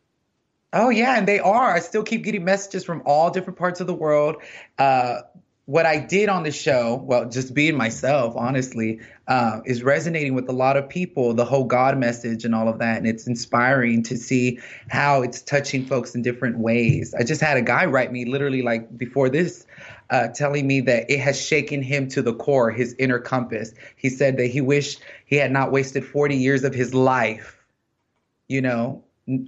Oh 0.72 0.90
yeah, 0.90 1.16
and 1.16 1.26
they 1.26 1.38
are. 1.38 1.72
I 1.72 1.78
still 1.78 2.02
keep 2.02 2.24
getting 2.24 2.44
messages 2.44 2.84
from 2.84 3.02
all 3.06 3.30
different 3.30 3.58
parts 3.58 3.80
of 3.80 3.86
the 3.86 3.94
world. 3.94 4.36
Uh, 4.78 5.22
what 5.66 5.84
I 5.84 5.98
did 5.98 6.28
on 6.28 6.44
the 6.44 6.52
show, 6.52 7.02
well, 7.04 7.28
just 7.28 7.52
being 7.52 7.76
myself, 7.76 8.34
honestly, 8.36 9.00
uh, 9.26 9.60
is 9.66 9.82
resonating 9.82 10.34
with 10.34 10.48
a 10.48 10.52
lot 10.52 10.76
of 10.76 10.88
people. 10.88 11.34
The 11.34 11.44
whole 11.44 11.64
God 11.64 11.98
message 11.98 12.44
and 12.44 12.54
all 12.54 12.68
of 12.68 12.78
that, 12.78 12.98
and 12.98 13.06
it's 13.06 13.26
inspiring 13.26 14.04
to 14.04 14.16
see 14.16 14.60
how 14.88 15.22
it's 15.22 15.42
touching 15.42 15.84
folks 15.84 16.14
in 16.14 16.22
different 16.22 16.58
ways. 16.58 17.14
I 17.18 17.24
just 17.24 17.40
had 17.40 17.56
a 17.56 17.62
guy 17.62 17.84
write 17.86 18.12
me 18.12 18.24
literally 18.24 18.62
like 18.62 18.96
before 18.96 19.28
this, 19.28 19.66
uh, 20.10 20.28
telling 20.28 20.68
me 20.68 20.82
that 20.82 21.10
it 21.10 21.18
has 21.18 21.40
shaken 21.44 21.82
him 21.82 22.06
to 22.10 22.22
the 22.22 22.32
core, 22.32 22.70
his 22.70 22.94
inner 23.00 23.18
compass. 23.18 23.74
He 23.96 24.08
said 24.08 24.36
that 24.36 24.46
he 24.46 24.60
wished 24.60 25.00
he 25.24 25.34
had 25.34 25.50
not 25.50 25.72
wasted 25.72 26.04
40 26.04 26.36
years 26.36 26.62
of 26.62 26.74
his 26.74 26.94
life, 26.94 27.66
you 28.46 28.60
know, 28.60 29.02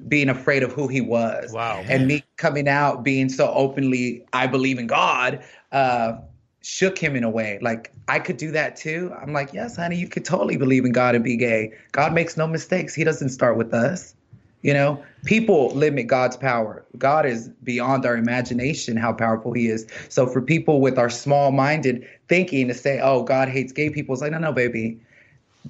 being 0.08 0.28
afraid 0.28 0.64
of 0.64 0.72
who 0.72 0.88
he 0.88 1.00
was 1.00 1.52
Wow. 1.52 1.84
and 1.88 2.08
me 2.08 2.24
coming 2.36 2.66
out 2.66 3.04
being 3.04 3.28
so 3.28 3.48
openly 3.48 4.24
i 4.32 4.44
believe 4.48 4.76
in 4.76 4.88
god 4.88 5.44
uh 5.72 6.18
shook 6.62 6.98
him 6.98 7.16
in 7.16 7.24
a 7.24 7.30
way. 7.30 7.58
Like 7.62 7.92
i 8.08 8.18
could 8.18 8.36
do 8.36 8.50
that 8.52 8.76
too. 8.76 9.14
I'm 9.20 9.32
like 9.32 9.52
yes 9.52 9.76
honey 9.76 9.96
you 9.96 10.08
could 10.08 10.24
totally 10.24 10.56
believe 10.56 10.84
in 10.84 10.92
god 10.92 11.14
and 11.14 11.24
be 11.24 11.36
gay. 11.36 11.72
God 11.92 12.12
makes 12.12 12.36
no 12.36 12.46
mistakes. 12.46 12.94
He 12.94 13.04
doesn't 13.04 13.30
start 13.30 13.56
with 13.56 13.72
us. 13.72 14.14
You 14.62 14.74
know 14.74 15.02
people 15.24 15.70
limit 15.74 16.08
god's 16.08 16.36
power. 16.36 16.84
God 16.96 17.26
is 17.26 17.48
beyond 17.62 18.04
our 18.04 18.16
imagination 18.16 18.96
how 18.96 19.12
powerful 19.12 19.52
he 19.52 19.68
is. 19.68 19.86
So 20.08 20.26
for 20.26 20.42
people 20.42 20.80
with 20.80 20.98
our 20.98 21.10
small 21.10 21.52
minded 21.52 22.06
thinking 22.28 22.68
to 22.68 22.74
say 22.74 23.00
oh 23.00 23.22
god 23.22 23.48
hates 23.48 23.72
gay 23.72 23.90
people 23.90 24.14
it's 24.14 24.22
like 24.22 24.32
no 24.32 24.38
no 24.38 24.52
baby. 24.52 25.00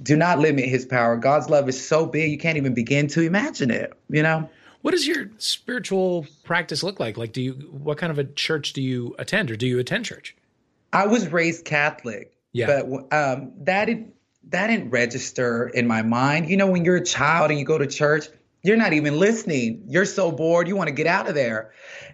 Do 0.01 0.15
not 0.15 0.39
limit 0.39 0.65
his 0.65 0.85
power. 0.85 1.17
God's 1.17 1.49
love 1.49 1.67
is 1.67 1.87
so 1.87 2.05
big 2.05 2.31
you 2.31 2.37
can't 2.37 2.57
even 2.57 2.73
begin 2.73 3.07
to 3.09 3.21
imagine 3.21 3.69
it 3.69 3.93
you 4.09 4.23
know 4.23 4.49
What 4.81 4.91
does 4.91 5.05
your 5.05 5.29
spiritual 5.37 6.25
practice 6.43 6.83
look 6.83 6.99
like? 6.99 7.17
Like, 7.17 7.33
do 7.33 7.41
you 7.41 7.53
what 7.71 7.97
kind 7.97 8.11
of 8.11 8.17
a 8.19 8.23
church 8.23 8.73
do 8.73 8.81
you 8.81 9.15
attend, 9.19 9.51
or 9.51 9.55
do 9.55 9.67
you 9.67 9.79
attend 9.79 10.05
church? 10.05 10.35
I 10.93 11.05
was 11.07 11.27
raised 11.27 11.65
Catholic, 11.65 12.33
Yeah. 12.53 12.81
but 12.81 13.13
um, 13.13 13.51
that 13.61 13.85
didn't 13.85 14.13
that 14.49 14.67
didn't 14.67 14.89
register 14.89 15.67
in 15.67 15.85
my 15.85 16.01
mind. 16.01 16.49
You 16.49 16.57
know, 16.57 16.67
when 16.67 16.85
you're 16.85 16.95
a 16.95 17.03
child 17.05 17.51
and 17.51 17.59
you 17.59 17.65
go 17.65 17.77
to 17.77 17.87
church, 17.87 18.25
You're 18.61 18.75
not 18.77 18.91
even 18.91 19.17
listening. 19.17 19.83
You're 19.87 20.03
so 20.03 20.33
bored. 20.33 20.67
You 20.67 20.75
want 20.75 20.89
to 20.89 20.93
get 20.93 21.07
out 21.07 21.29
of 21.29 21.33
there. 21.35 21.71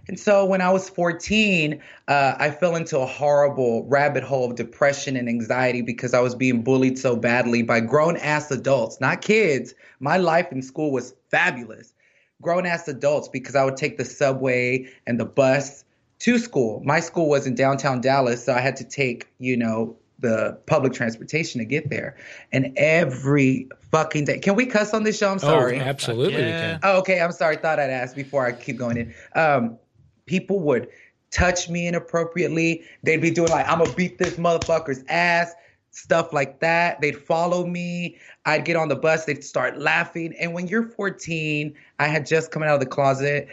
And 0.07 0.19
so 0.19 0.45
when 0.45 0.61
I 0.61 0.69
was 0.71 0.87
14, 0.87 1.81
uh, 2.07 2.35
I 2.37 2.51
fell 2.51 2.75
into 2.75 2.99
a 2.99 3.05
horrible 3.07 3.83
rabbit 3.87 4.21
hole 4.23 4.51
of 4.51 4.55
depression 4.55 5.15
and 5.17 5.27
anxiety 5.27 5.81
because 5.81 6.13
I 6.13 6.19
was 6.19 6.35
being 6.35 6.61
bullied 6.61 6.99
so 6.99 7.15
badly 7.15 7.63
by 7.63 7.79
grown 7.79 8.15
ass 8.17 8.51
adults, 8.51 9.01
not 9.01 9.21
kids. 9.23 9.73
My 9.99 10.17
life 10.17 10.51
in 10.51 10.61
school 10.61 10.91
was 10.91 11.15
fabulous. 11.31 11.94
Grown 12.41 12.65
ass 12.65 12.87
adults 12.87 13.27
because 13.29 13.55
I 13.55 13.63
would 13.63 13.77
take 13.77 13.97
the 13.97 14.05
subway 14.05 14.87
and 15.07 15.19
the 15.19 15.25
bus 15.25 15.83
to 16.19 16.37
school. 16.37 16.81
My 16.85 16.99
school 16.99 17.29
was 17.29 17.47
in 17.47 17.55
downtown 17.55 18.01
Dallas, 18.01 18.43
so 18.45 18.53
I 18.53 18.59
had 18.59 18.75
to 18.77 18.83
take, 18.83 19.27
you 19.39 19.57
know, 19.57 19.95
the 20.19 20.57
public 20.65 20.93
transportation 20.93 21.59
to 21.59 21.65
get 21.65 21.89
there. 21.89 22.15
And 22.51 22.73
every 22.77 23.67
fucking 23.91 24.25
day, 24.25 24.39
can 24.39 24.55
we 24.55 24.65
cuss 24.65 24.93
on 24.93 25.03
this 25.03 25.17
show? 25.17 25.31
I'm 25.31 25.39
sorry. 25.39 25.79
Oh, 25.79 25.83
absolutely, 25.83 26.41
Yeah. 26.41 26.45
we 26.45 26.51
can. 26.51 26.79
Oh, 26.83 26.99
okay. 26.99 27.19
I'm 27.19 27.31
sorry. 27.31 27.57
Thought 27.57 27.79
I'd 27.79 27.89
ask 27.89 28.15
before 28.15 28.45
I 28.45 28.53
keep 28.53 28.77
going 28.77 28.97
in. 28.97 29.13
Um, 29.35 29.77
people 30.25 30.59
would 30.61 30.87
touch 31.31 31.69
me 31.69 31.87
inappropriately. 31.87 32.83
They'd 33.03 33.21
be 33.21 33.31
doing 33.31 33.49
like, 33.49 33.67
I'm 33.67 33.79
gonna 33.79 33.93
beat 33.93 34.17
this 34.17 34.35
motherfucker's 34.35 35.03
ass, 35.09 35.53
stuff 35.95 36.33
like 36.33 36.59
that. 36.59 36.99
They'd 36.99 37.17
follow 37.17 37.65
me. 37.65 38.17
I'd 38.45 38.65
get 38.65 38.75
on 38.75 38.89
the 38.89 38.97
bus. 38.97 39.23
They'd 39.23 39.43
start 39.43 39.79
laughing. 39.79 40.35
And 40.39 40.53
when 40.53 40.67
you're 40.67 40.83
14, 40.83 41.73
I 41.99 42.07
had 42.07 42.25
just 42.25 42.51
come 42.51 42.63
out 42.63 42.73
of 42.73 42.81
the 42.81 42.85
closet. 42.85 43.47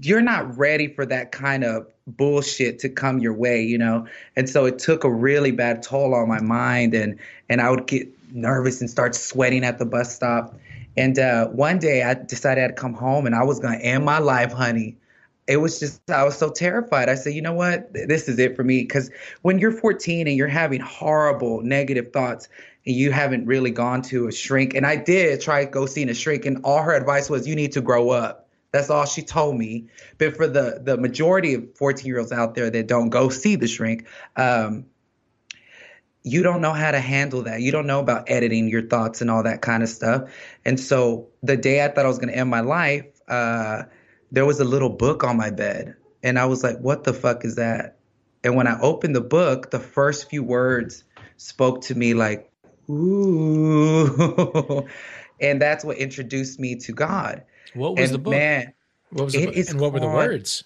You're 0.00 0.22
not 0.22 0.56
ready 0.56 0.86
for 0.86 1.04
that 1.06 1.32
kind 1.32 1.64
of 1.64 1.86
bullshit 2.06 2.78
to 2.80 2.88
come 2.88 3.18
your 3.18 3.34
way, 3.34 3.62
you 3.62 3.78
know. 3.78 4.06
And 4.36 4.48
so 4.48 4.64
it 4.64 4.78
took 4.78 5.02
a 5.02 5.10
really 5.10 5.50
bad 5.50 5.82
toll 5.82 6.14
on 6.14 6.28
my 6.28 6.40
mind, 6.40 6.94
and 6.94 7.18
and 7.48 7.60
I 7.60 7.70
would 7.70 7.86
get 7.86 8.08
nervous 8.32 8.80
and 8.80 8.88
start 8.88 9.14
sweating 9.14 9.64
at 9.64 9.78
the 9.78 9.86
bus 9.86 10.14
stop. 10.14 10.56
And 10.96 11.18
uh, 11.18 11.48
one 11.48 11.78
day 11.78 12.04
I 12.04 12.14
decided 12.14 12.64
I'd 12.64 12.76
come 12.76 12.94
home 12.94 13.26
and 13.26 13.34
I 13.34 13.44
was 13.44 13.60
gonna 13.60 13.78
end 13.78 14.04
my 14.04 14.18
life, 14.18 14.52
honey. 14.52 14.96
It 15.46 15.58
was 15.58 15.78
just 15.78 16.10
I 16.10 16.24
was 16.24 16.36
so 16.36 16.50
terrified. 16.50 17.08
I 17.08 17.14
said, 17.14 17.34
you 17.34 17.42
know 17.42 17.54
what, 17.54 17.92
this 17.92 18.28
is 18.28 18.38
it 18.38 18.56
for 18.56 18.64
me. 18.64 18.82
Because 18.82 19.10
when 19.42 19.58
you're 19.58 19.72
14 19.72 20.26
and 20.26 20.36
you're 20.36 20.48
having 20.48 20.80
horrible 20.80 21.62
negative 21.62 22.12
thoughts 22.12 22.48
and 22.84 22.96
you 22.96 23.12
haven't 23.12 23.46
really 23.46 23.70
gone 23.70 24.02
to 24.02 24.26
a 24.26 24.32
shrink, 24.32 24.74
and 24.74 24.86
I 24.86 24.96
did 24.96 25.40
try 25.40 25.64
to 25.64 25.70
go 25.70 25.86
seeing 25.86 26.08
a 26.08 26.14
shrink, 26.14 26.46
and 26.46 26.58
all 26.64 26.82
her 26.82 26.94
advice 26.94 27.30
was, 27.30 27.46
you 27.46 27.54
need 27.54 27.72
to 27.72 27.80
grow 27.80 28.10
up. 28.10 28.48
That's 28.72 28.90
all 28.90 29.06
she 29.06 29.22
told 29.22 29.56
me. 29.56 29.86
But 30.18 30.36
for 30.36 30.46
the 30.46 30.80
the 30.82 30.96
majority 30.96 31.54
of 31.54 31.76
14 31.76 32.06
year 32.06 32.18
olds 32.18 32.32
out 32.32 32.54
there 32.54 32.68
that 32.68 32.88
don't 32.88 33.10
go 33.10 33.28
see 33.28 33.56
the 33.56 33.68
shrink, 33.68 34.06
um, 34.36 34.86
you 36.26 36.42
don't 36.42 36.60
know 36.60 36.72
how 36.72 36.90
to 36.90 36.98
handle 36.98 37.42
that. 37.42 37.60
You 37.60 37.70
don't 37.70 37.86
know 37.86 38.00
about 38.00 38.28
editing 38.28 38.68
your 38.68 38.82
thoughts 38.82 39.20
and 39.20 39.30
all 39.30 39.44
that 39.44 39.62
kind 39.62 39.84
of 39.84 39.88
stuff. 39.88 40.28
And 40.64 40.78
so 40.78 41.28
the 41.44 41.56
day 41.56 41.84
I 41.84 41.88
thought 41.88 42.04
I 42.04 42.08
was 42.08 42.18
going 42.18 42.30
to 42.30 42.36
end 42.36 42.50
my 42.50 42.60
life, 42.60 43.06
uh, 43.28 43.84
there 44.36 44.44
was 44.44 44.60
a 44.60 44.64
little 44.64 44.90
book 44.90 45.24
on 45.24 45.38
my 45.38 45.48
bed. 45.48 45.96
And 46.22 46.38
I 46.38 46.44
was 46.44 46.62
like, 46.62 46.76
what 46.80 47.04
the 47.04 47.14
fuck 47.14 47.42
is 47.42 47.54
that? 47.54 47.96
And 48.44 48.54
when 48.54 48.66
I 48.66 48.78
opened 48.80 49.16
the 49.16 49.22
book, 49.22 49.70
the 49.70 49.80
first 49.80 50.28
few 50.28 50.44
words 50.44 51.04
spoke 51.38 51.80
to 51.84 51.94
me 51.94 52.12
like, 52.12 52.52
ooh. 52.90 54.86
and 55.40 55.62
that's 55.62 55.86
what 55.86 55.96
introduced 55.96 56.60
me 56.60 56.76
to 56.76 56.92
God. 56.92 57.44
What 57.72 57.96
was 57.96 58.10
and 58.10 58.14
the 58.14 58.18
book? 58.18 58.34
Man, 58.34 58.74
What 59.08 59.24
was 59.24 59.34
It 59.34 59.54
is 59.54 59.70
and 59.70 59.80
what 59.80 59.94
were 59.94 60.00
the 60.00 60.06
words? 60.06 60.64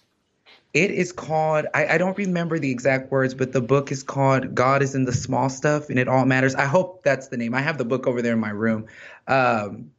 it 0.73 0.91
is 0.91 1.12
called 1.12 1.67
I, 1.75 1.95
I 1.95 1.99
don't 1.99 2.17
remember 2.17 2.59
the 2.59 2.71
exact 2.71 3.11
words 3.11 3.35
but 3.35 3.53
the 3.53 3.61
book 3.61 3.91
is 3.91 4.05
called 4.05 4.55
god 4.55 4.83
is 4.83 4.95
in 4.95 5.05
the 5.05 5.12
small 5.12 5.49
stuff 5.49 5.91
and 5.91 5.99
it 5.99 6.07
all 6.07 6.25
matters 6.27 6.55
i 6.55 6.65
hope 6.65 7.03
that's 7.03 7.27
the 7.27 7.37
name 7.37 7.55
i 7.55 7.61
have 7.61 7.77
the 7.77 7.85
book 7.85 8.07
over 8.07 8.23
there 8.23 8.35
in 8.35 8.39
my 8.39 8.50
room 8.50 8.87
um, 9.27 9.91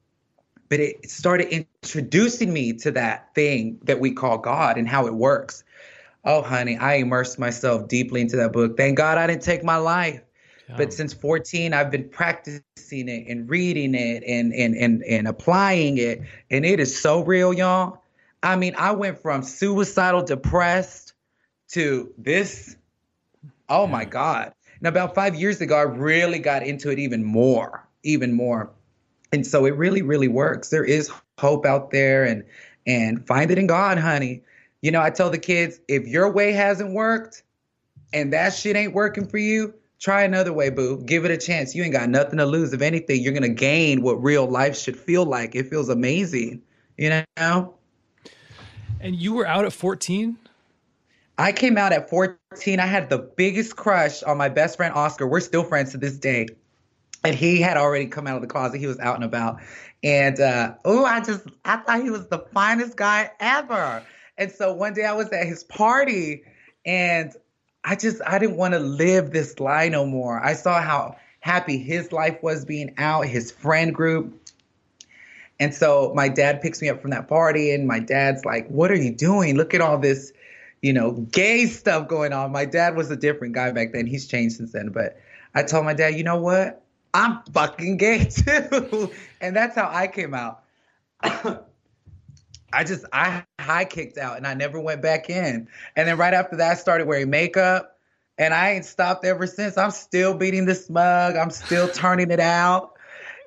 but 0.71 0.79
it 0.79 1.11
started 1.11 1.49
introducing 1.49 2.53
me 2.53 2.71
to 2.71 2.91
that 2.91 3.35
thing 3.35 3.77
that 3.83 3.99
we 3.99 4.13
call 4.13 4.37
god 4.37 4.77
and 4.77 4.87
how 4.87 5.05
it 5.05 5.13
works. 5.13 5.65
Oh 6.23 6.41
honey 6.41 6.77
i 6.77 6.95
immersed 6.95 7.37
myself 7.37 7.89
deeply 7.89 8.21
into 8.21 8.37
that 8.37 8.53
book. 8.53 8.77
Thank 8.77 8.97
god 8.97 9.17
i 9.17 9.27
didn't 9.27 9.43
take 9.43 9.65
my 9.65 9.75
life. 9.75 10.21
But 10.77 10.93
since 10.93 11.13
14 11.13 11.73
i've 11.73 11.91
been 11.91 12.07
practicing 12.07 12.63
it 13.09 13.27
and 13.27 13.49
reading 13.49 13.93
it 13.95 14.23
and 14.25 14.53
and 14.53 14.73
and, 14.73 15.03
and 15.03 15.27
applying 15.27 15.97
it 15.97 16.21
and 16.49 16.65
it 16.65 16.79
is 16.79 16.97
so 16.97 17.21
real 17.21 17.51
y'all. 17.51 18.01
I 18.41 18.55
mean 18.55 18.73
i 18.77 18.93
went 18.93 19.21
from 19.21 19.43
suicidal 19.43 20.23
depressed 20.23 21.13
to 21.71 22.13
this. 22.17 22.77
Oh 23.67 23.87
my 23.87 24.05
god. 24.05 24.53
And 24.79 24.87
about 24.87 25.15
five 25.15 25.35
years 25.35 25.59
ago 25.59 25.75
i 25.75 25.81
really 25.81 26.39
got 26.39 26.63
into 26.63 26.89
it 26.91 26.97
even 26.97 27.25
more 27.25 27.85
even 28.03 28.31
more 28.31 28.71
and 29.31 29.45
so 29.45 29.65
it 29.65 29.75
really 29.75 30.01
really 30.01 30.27
works 30.27 30.69
there 30.69 30.83
is 30.83 31.11
hope 31.39 31.65
out 31.65 31.91
there 31.91 32.23
and 32.23 32.43
and 32.87 33.25
find 33.27 33.51
it 33.51 33.57
in 33.57 33.67
god 33.67 33.97
honey 33.97 34.41
you 34.81 34.91
know 34.91 35.01
i 35.01 35.09
tell 35.09 35.29
the 35.29 35.37
kids 35.37 35.79
if 35.87 36.07
your 36.07 36.31
way 36.31 36.51
hasn't 36.51 36.93
worked 36.93 37.43
and 38.13 38.33
that 38.33 38.53
shit 38.53 38.75
ain't 38.75 38.93
working 38.93 39.27
for 39.27 39.37
you, 39.37 39.73
try 39.99 40.23
another 40.23 40.53
way, 40.53 40.69
boo. 40.69 41.01
Give 41.05 41.25
it 41.25 41.31
a 41.31 41.37
chance. 41.37 41.75
You 41.75 41.83
ain't 41.83 41.93
got 41.93 42.09
nothing 42.09 42.37
to 42.37 42.45
lose. 42.45 42.73
If 42.73 42.81
anything, 42.81 43.21
you're 43.21 43.33
gonna 43.33 43.49
gain 43.49 44.01
what 44.01 44.21
real 44.21 44.47
life 44.47 44.77
should 44.77 44.97
feel 44.97 45.25
like. 45.25 45.55
It 45.55 45.69
feels 45.69 45.89
amazing, 45.89 46.61
you 46.97 47.23
know. 47.37 47.75
and 48.99 49.15
you 49.15 49.33
were 49.33 49.47
out 49.47 49.65
at 49.65 49.73
14? 49.73 50.37
I 51.37 51.51
came 51.51 51.77
out 51.77 51.91
at 51.91 52.09
14. 52.09 52.79
I 52.79 52.85
had 52.85 53.09
the 53.09 53.17
biggest 53.17 53.75
crush 53.75 54.21
on 54.23 54.37
my 54.37 54.49
best 54.49 54.77
friend 54.77 54.93
Oscar. 54.93 55.25
We're 55.25 55.39
still 55.39 55.63
friends 55.63 55.91
to 55.91 55.97
this 55.97 56.17
day. 56.17 56.47
And 57.23 57.35
he 57.35 57.61
had 57.61 57.77
already 57.77 58.07
come 58.07 58.27
out 58.27 58.35
of 58.35 58.41
the 58.41 58.47
closet. 58.47 58.79
He 58.79 58.87
was 58.87 58.99
out 58.99 59.15
and 59.15 59.23
about. 59.23 59.61
And 60.03 60.39
uh, 60.39 60.75
oh, 60.85 61.05
I 61.05 61.21
just 61.21 61.45
I 61.63 61.77
thought 61.77 62.01
he 62.01 62.09
was 62.09 62.27
the 62.27 62.39
finest 62.53 62.97
guy 62.97 63.31
ever. 63.39 64.03
And 64.37 64.51
so 64.51 64.73
one 64.73 64.93
day 64.93 65.05
I 65.05 65.13
was 65.13 65.29
at 65.29 65.45
his 65.45 65.63
party 65.63 66.43
and 66.85 67.31
I 67.83 67.95
just 67.95 68.21
I 68.25 68.39
didn't 68.39 68.57
want 68.57 68.73
to 68.73 68.79
live 68.79 69.31
this 69.31 69.59
lie 69.59 69.89
no 69.89 70.05
more. 70.05 70.43
I 70.43 70.53
saw 70.53 70.81
how 70.81 71.17
happy 71.39 71.77
his 71.77 72.11
life 72.11 72.41
was 72.41 72.65
being 72.65 72.93
out, 72.97 73.25
his 73.25 73.51
friend 73.51 73.93
group. 73.93 74.37
And 75.59 75.75
so 75.75 76.11
my 76.15 76.27
dad 76.27 76.61
picks 76.61 76.81
me 76.81 76.89
up 76.89 77.01
from 77.01 77.11
that 77.11 77.27
party, 77.27 77.71
and 77.71 77.87
my 77.87 77.99
dad's 77.99 78.45
like, 78.45 78.67
What 78.69 78.89
are 78.89 78.95
you 78.95 79.11
doing? 79.11 79.57
Look 79.57 79.73
at 79.73 79.81
all 79.81 79.97
this, 79.97 80.33
you 80.81 80.93
know, 80.93 81.11
gay 81.11 81.67
stuff 81.67 82.07
going 82.07 82.33
on. 82.33 82.51
My 82.51 82.65
dad 82.65 82.95
was 82.95 83.11
a 83.11 83.15
different 83.15 83.53
guy 83.53 83.71
back 83.71 83.91
then. 83.93 84.07
He's 84.07 84.27
changed 84.27 84.55
since 84.55 84.71
then. 84.71 84.89
But 84.89 85.19
I 85.53 85.63
told 85.63 85.85
my 85.85 85.93
dad, 85.93 86.15
You 86.15 86.23
know 86.23 86.39
what? 86.39 86.80
I'm 87.13 87.41
fucking 87.53 87.97
gay 87.97 88.25
too. 88.29 89.11
and 89.41 89.55
that's 89.55 89.75
how 89.75 89.89
I 89.91 90.07
came 90.07 90.33
out. 90.33 90.63
I 91.23 92.85
just, 92.85 93.05
I 93.11 93.43
high 93.59 93.85
kicked 93.85 94.17
out 94.17 94.37
and 94.37 94.47
I 94.47 94.53
never 94.53 94.79
went 94.79 95.01
back 95.01 95.29
in. 95.29 95.67
And 95.95 96.07
then 96.07 96.17
right 96.17 96.33
after 96.33 96.55
that, 96.57 96.71
I 96.71 96.75
started 96.75 97.07
wearing 97.07 97.29
makeup. 97.29 97.97
And 98.37 98.53
I 98.53 98.71
ain't 98.71 98.85
stopped 98.85 99.23
ever 99.25 99.45
since. 99.45 99.77
I'm 99.77 99.91
still 99.91 100.33
beating 100.33 100.65
the 100.65 100.73
smug. 100.73 101.35
I'm 101.35 101.51
still 101.51 101.87
turning 101.89 102.31
it 102.31 102.39
out. 102.39 102.93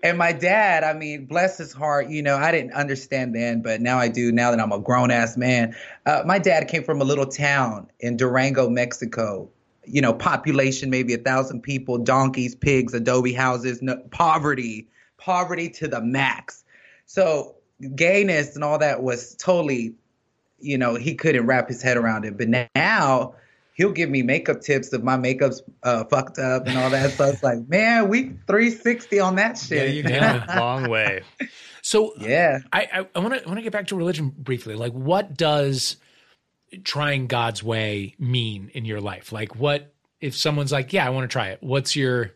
And 0.04 0.18
my 0.18 0.32
dad, 0.32 0.84
I 0.84 0.92
mean, 0.92 1.24
bless 1.24 1.56
his 1.56 1.72
heart, 1.72 2.10
you 2.10 2.22
know, 2.22 2.36
I 2.36 2.52
didn't 2.52 2.74
understand 2.74 3.34
then, 3.34 3.62
but 3.62 3.80
now 3.80 3.98
I 3.98 4.08
do 4.08 4.30
now 4.30 4.50
that 4.50 4.60
I'm 4.60 4.70
a 4.70 4.78
grown 4.78 5.10
ass 5.10 5.38
man. 5.38 5.74
Uh, 6.04 6.22
my 6.26 6.38
dad 6.38 6.68
came 6.68 6.84
from 6.84 7.00
a 7.00 7.04
little 7.04 7.24
town 7.24 7.88
in 8.00 8.18
Durango, 8.18 8.68
Mexico. 8.68 9.48
You 9.86 10.00
know, 10.00 10.12
population 10.12 10.90
maybe 10.90 11.14
a 11.14 11.18
thousand 11.18 11.62
people, 11.62 11.98
donkeys, 11.98 12.54
pigs, 12.54 12.94
adobe 12.94 13.32
houses, 13.32 13.82
no, 13.82 13.96
poverty, 14.10 14.88
poverty 15.18 15.68
to 15.70 15.88
the 15.88 16.00
max. 16.00 16.64
So 17.06 17.56
gayness 17.94 18.54
and 18.54 18.64
all 18.64 18.78
that 18.78 19.02
was 19.02 19.34
totally, 19.36 19.94
you 20.60 20.78
know, 20.78 20.94
he 20.94 21.14
couldn't 21.14 21.46
wrap 21.46 21.68
his 21.68 21.82
head 21.82 21.96
around 21.96 22.24
it. 22.24 22.36
But 22.38 22.48
now 22.74 23.34
he'll 23.74 23.92
give 23.92 24.08
me 24.08 24.22
makeup 24.22 24.60
tips 24.60 24.92
if 24.92 25.02
my 25.02 25.16
makeup's 25.16 25.62
uh, 25.82 26.04
fucked 26.04 26.38
up 26.38 26.66
and 26.66 26.78
all 26.78 26.90
that. 26.90 27.12
So 27.12 27.26
it's 27.26 27.42
like, 27.42 27.58
man, 27.68 28.08
we 28.08 28.30
360 28.46 29.20
on 29.20 29.36
that 29.36 29.58
shit. 29.58 29.78
Yeah, 29.78 29.94
you've 29.94 30.20
come 30.20 30.56
a 30.56 30.60
long 30.60 30.88
way. 30.88 31.22
So 31.82 32.14
Yeah. 32.18 32.60
I 32.72 33.06
I 33.14 33.18
want 33.18 33.34
to 33.34 33.46
want 33.46 33.58
to 33.58 33.62
get 33.62 33.72
back 33.72 33.88
to 33.88 33.96
religion 33.96 34.32
briefly. 34.36 34.74
Like, 34.74 34.92
what 34.92 35.36
does 35.36 35.96
trying 36.82 37.26
God's 37.26 37.62
way 37.62 38.14
mean 38.18 38.70
in 38.74 38.84
your 38.84 39.00
life? 39.00 39.32
Like, 39.32 39.56
what 39.56 39.92
if 40.20 40.34
someone's 40.36 40.72
like, 40.72 40.92
"Yeah, 40.92 41.06
I 41.06 41.10
want 41.10 41.24
to 41.28 41.32
try 41.32 41.48
it." 41.48 41.62
What's 41.62 41.96
your 41.96 42.32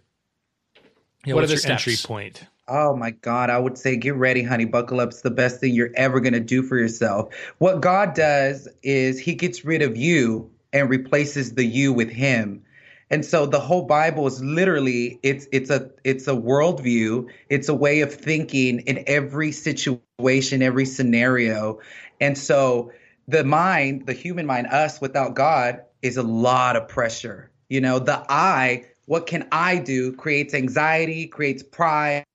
Yeah, 1.25 1.35
What 1.35 1.45
are 1.45 1.49
the 1.49 1.55
your 1.55 1.73
entry 1.73 1.97
point? 2.03 2.45
Oh 2.69 2.95
my 2.95 3.11
God, 3.13 3.49
I 3.49 3.59
would 3.59 3.79
say 3.79 3.97
get 3.97 4.15
ready, 4.15 4.43
honey. 4.43 4.67
Buckle 4.67 5.01
up. 5.01 5.09
It's 5.09 5.23
the 5.23 5.31
best 5.31 5.59
thing 5.59 5.75
you're 5.75 5.91
ever 5.95 6.21
going 6.21 6.35
to 6.35 6.41
do 6.41 6.63
for 6.63 6.77
yourself. 6.77 7.35
What 7.59 7.81
God 7.81 8.15
does 8.15 8.69
is 8.83 9.19
he 9.19 9.35
gets 9.35 9.65
rid 9.65 9.81
of 9.81 9.97
you 9.97 10.51
and 10.73 10.91
replaces 10.91 11.55
the 11.55 11.65
you 11.65 11.93
with 11.93 12.11
him. 12.11 12.63
And 13.11 13.25
so 13.25 13.47
the 13.47 13.59
whole 13.59 13.83
Bible 13.87 14.27
is 14.27 14.43
literally 14.43 15.19
it's 15.23 15.47
it's 15.51 15.71
a 15.71 15.91
it's 16.05 16.29
a 16.29 16.33
worldview. 16.33 17.27
It's 17.49 17.69
a 17.71 17.75
way 17.75 18.01
of 18.03 18.13
thinking 18.13 18.81
in 18.81 19.03
every 19.07 19.51
situation, 19.51 20.61
every 20.61 20.85
scenario. 20.85 21.81
And 22.21 22.37
so 22.37 22.93
the 23.29 23.45
mind, 23.45 24.07
the 24.07 24.13
human 24.13 24.47
mind, 24.47 24.67
us 24.69 25.01
without 25.01 25.35
God, 25.35 25.83
is 26.03 26.17
a 26.17 26.23
lot 26.23 26.75
of 26.75 26.89
pressure. 26.89 27.51
You 27.69 27.81
know, 27.81 27.99
the 27.99 28.25
I 28.29 28.87
what 29.09 29.27
can 29.27 29.49
I 29.53 29.79
do 29.79 30.13
creates 30.13 30.53
anxiety, 30.53 31.27
creates 31.27 31.63
pride. 31.63 32.27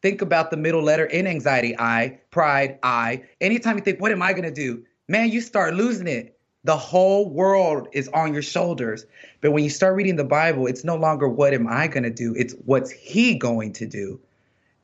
Think 0.00 0.22
about 0.22 0.52
the 0.52 0.56
middle 0.56 0.80
letter 0.80 1.06
in 1.06 1.26
anxiety, 1.26 1.74
I, 1.76 2.20
pride, 2.30 2.78
I. 2.84 3.24
Anytime 3.40 3.76
you 3.78 3.82
think, 3.82 4.00
what 4.00 4.12
am 4.12 4.22
I 4.22 4.32
going 4.32 4.44
to 4.44 4.52
do? 4.52 4.84
Man, 5.08 5.30
you 5.30 5.40
start 5.40 5.74
losing 5.74 6.06
it. 6.06 6.38
The 6.62 6.76
whole 6.76 7.28
world 7.28 7.88
is 7.92 8.06
on 8.10 8.32
your 8.32 8.42
shoulders. 8.42 9.06
But 9.40 9.50
when 9.50 9.64
you 9.64 9.70
start 9.70 9.96
reading 9.96 10.14
the 10.14 10.24
Bible, 10.24 10.68
it's 10.68 10.84
no 10.84 10.94
longer 10.94 11.28
what 11.28 11.52
am 11.52 11.66
I 11.66 11.88
going 11.88 12.04
to 12.04 12.10
do? 12.10 12.32
It's 12.36 12.54
what's 12.64 12.92
he 12.92 13.34
going 13.34 13.72
to 13.72 13.86
do. 13.86 14.20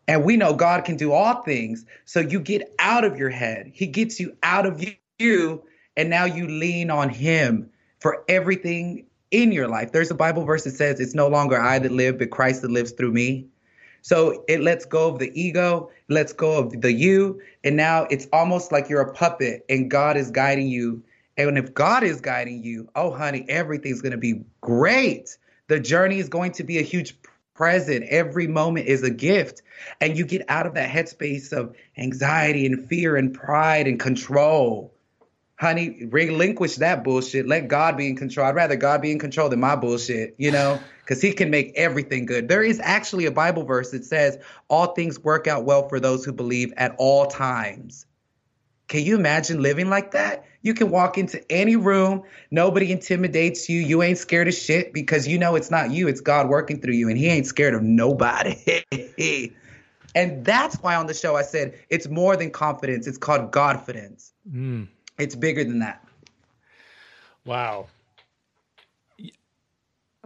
And 0.08 0.24
we 0.24 0.36
know 0.36 0.52
God 0.52 0.84
can 0.84 0.96
do 0.96 1.12
all 1.12 1.42
things. 1.42 1.84
So 2.06 2.18
you 2.18 2.40
get 2.40 2.74
out 2.80 3.04
of 3.04 3.16
your 3.16 3.30
head. 3.30 3.70
He 3.72 3.86
gets 3.86 4.18
you 4.18 4.36
out 4.42 4.66
of 4.66 4.82
you. 4.82 4.94
You 5.20 5.64
and 5.96 6.10
now 6.10 6.24
you 6.24 6.46
lean 6.48 6.90
on 6.90 7.08
him 7.08 7.70
for 8.00 8.24
everything 8.28 9.06
in 9.30 9.52
your 9.52 9.68
life. 9.68 9.92
There's 9.92 10.10
a 10.10 10.14
Bible 10.14 10.44
verse 10.44 10.64
that 10.64 10.72
says, 10.72 10.98
It's 10.98 11.14
no 11.14 11.28
longer 11.28 11.60
I 11.60 11.78
that 11.78 11.92
live, 11.92 12.18
but 12.18 12.30
Christ 12.30 12.62
that 12.62 12.70
lives 12.70 12.92
through 12.92 13.12
me. 13.12 13.46
So 14.02 14.44
it 14.48 14.60
lets 14.60 14.86
go 14.86 15.08
of 15.08 15.18
the 15.18 15.30
ego, 15.38 15.90
lets 16.08 16.32
go 16.32 16.58
of 16.58 16.80
the 16.80 16.92
you. 16.92 17.42
And 17.62 17.76
now 17.76 18.04
it's 18.10 18.26
almost 18.32 18.72
like 18.72 18.88
you're 18.88 19.02
a 19.02 19.12
puppet 19.12 19.66
and 19.68 19.90
God 19.90 20.16
is 20.16 20.30
guiding 20.30 20.68
you 20.68 21.02
and 21.48 21.58
if 21.58 21.72
God 21.72 22.02
is 22.02 22.20
guiding 22.20 22.62
you, 22.62 22.88
oh, 22.94 23.10
honey, 23.10 23.44
everything's 23.48 24.02
going 24.02 24.12
to 24.12 24.18
be 24.18 24.44
great. 24.60 25.36
The 25.68 25.80
journey 25.80 26.18
is 26.18 26.28
going 26.28 26.52
to 26.52 26.64
be 26.64 26.78
a 26.78 26.82
huge 26.82 27.16
present. 27.54 28.04
Every 28.08 28.46
moment 28.46 28.88
is 28.88 29.02
a 29.02 29.10
gift. 29.10 29.62
And 30.00 30.18
you 30.18 30.26
get 30.26 30.44
out 30.48 30.66
of 30.66 30.74
that 30.74 30.90
headspace 30.90 31.52
of 31.52 31.74
anxiety 31.96 32.66
and 32.66 32.86
fear 32.88 33.16
and 33.16 33.32
pride 33.32 33.86
and 33.86 33.98
control. 33.98 34.92
Honey, 35.60 36.06
relinquish 36.06 36.76
that 36.76 37.04
bullshit. 37.04 37.46
Let 37.46 37.68
God 37.68 37.98
be 37.98 38.08
in 38.08 38.16
control. 38.16 38.46
I'd 38.46 38.54
rather 38.54 38.76
God 38.76 39.02
be 39.02 39.12
in 39.12 39.18
control 39.18 39.50
than 39.50 39.60
my 39.60 39.76
bullshit, 39.76 40.34
you 40.38 40.50
know, 40.50 40.80
because 41.00 41.20
He 41.20 41.34
can 41.34 41.50
make 41.50 41.74
everything 41.76 42.24
good. 42.24 42.48
There 42.48 42.62
is 42.62 42.80
actually 42.82 43.26
a 43.26 43.30
Bible 43.30 43.64
verse 43.64 43.90
that 43.90 44.06
says, 44.06 44.38
All 44.68 44.94
things 44.94 45.20
work 45.20 45.46
out 45.46 45.64
well 45.64 45.86
for 45.86 46.00
those 46.00 46.24
who 46.24 46.32
believe 46.32 46.72
at 46.78 46.94
all 46.96 47.26
times. 47.26 48.06
Can 48.88 49.04
you 49.04 49.16
imagine 49.16 49.60
living 49.60 49.90
like 49.90 50.12
that? 50.12 50.46
You 50.62 50.72
can 50.72 50.90
walk 50.90 51.18
into 51.18 51.44
any 51.52 51.76
room, 51.76 52.22
nobody 52.50 52.90
intimidates 52.90 53.68
you. 53.68 53.82
You 53.82 54.02
ain't 54.02 54.16
scared 54.16 54.48
of 54.48 54.54
shit 54.54 54.94
because 54.94 55.28
you 55.28 55.38
know 55.38 55.56
it's 55.56 55.70
not 55.70 55.90
you, 55.90 56.08
it's 56.08 56.22
God 56.22 56.48
working 56.48 56.80
through 56.80 56.94
you, 56.94 57.10
and 57.10 57.18
He 57.18 57.26
ain't 57.26 57.46
scared 57.46 57.74
of 57.74 57.82
nobody. 57.82 58.82
and 60.14 60.42
that's 60.42 60.76
why 60.76 60.96
on 60.96 61.06
the 61.06 61.12
show 61.12 61.36
I 61.36 61.42
said 61.42 61.78
it's 61.90 62.08
more 62.08 62.34
than 62.34 62.50
confidence, 62.50 63.06
it's 63.06 63.18
called 63.18 63.52
Godfidence. 63.52 64.30
Mm. 64.50 64.88
It's 65.20 65.36
bigger 65.36 65.64
than 65.64 65.80
that. 65.80 66.04
Wow. 67.44 67.86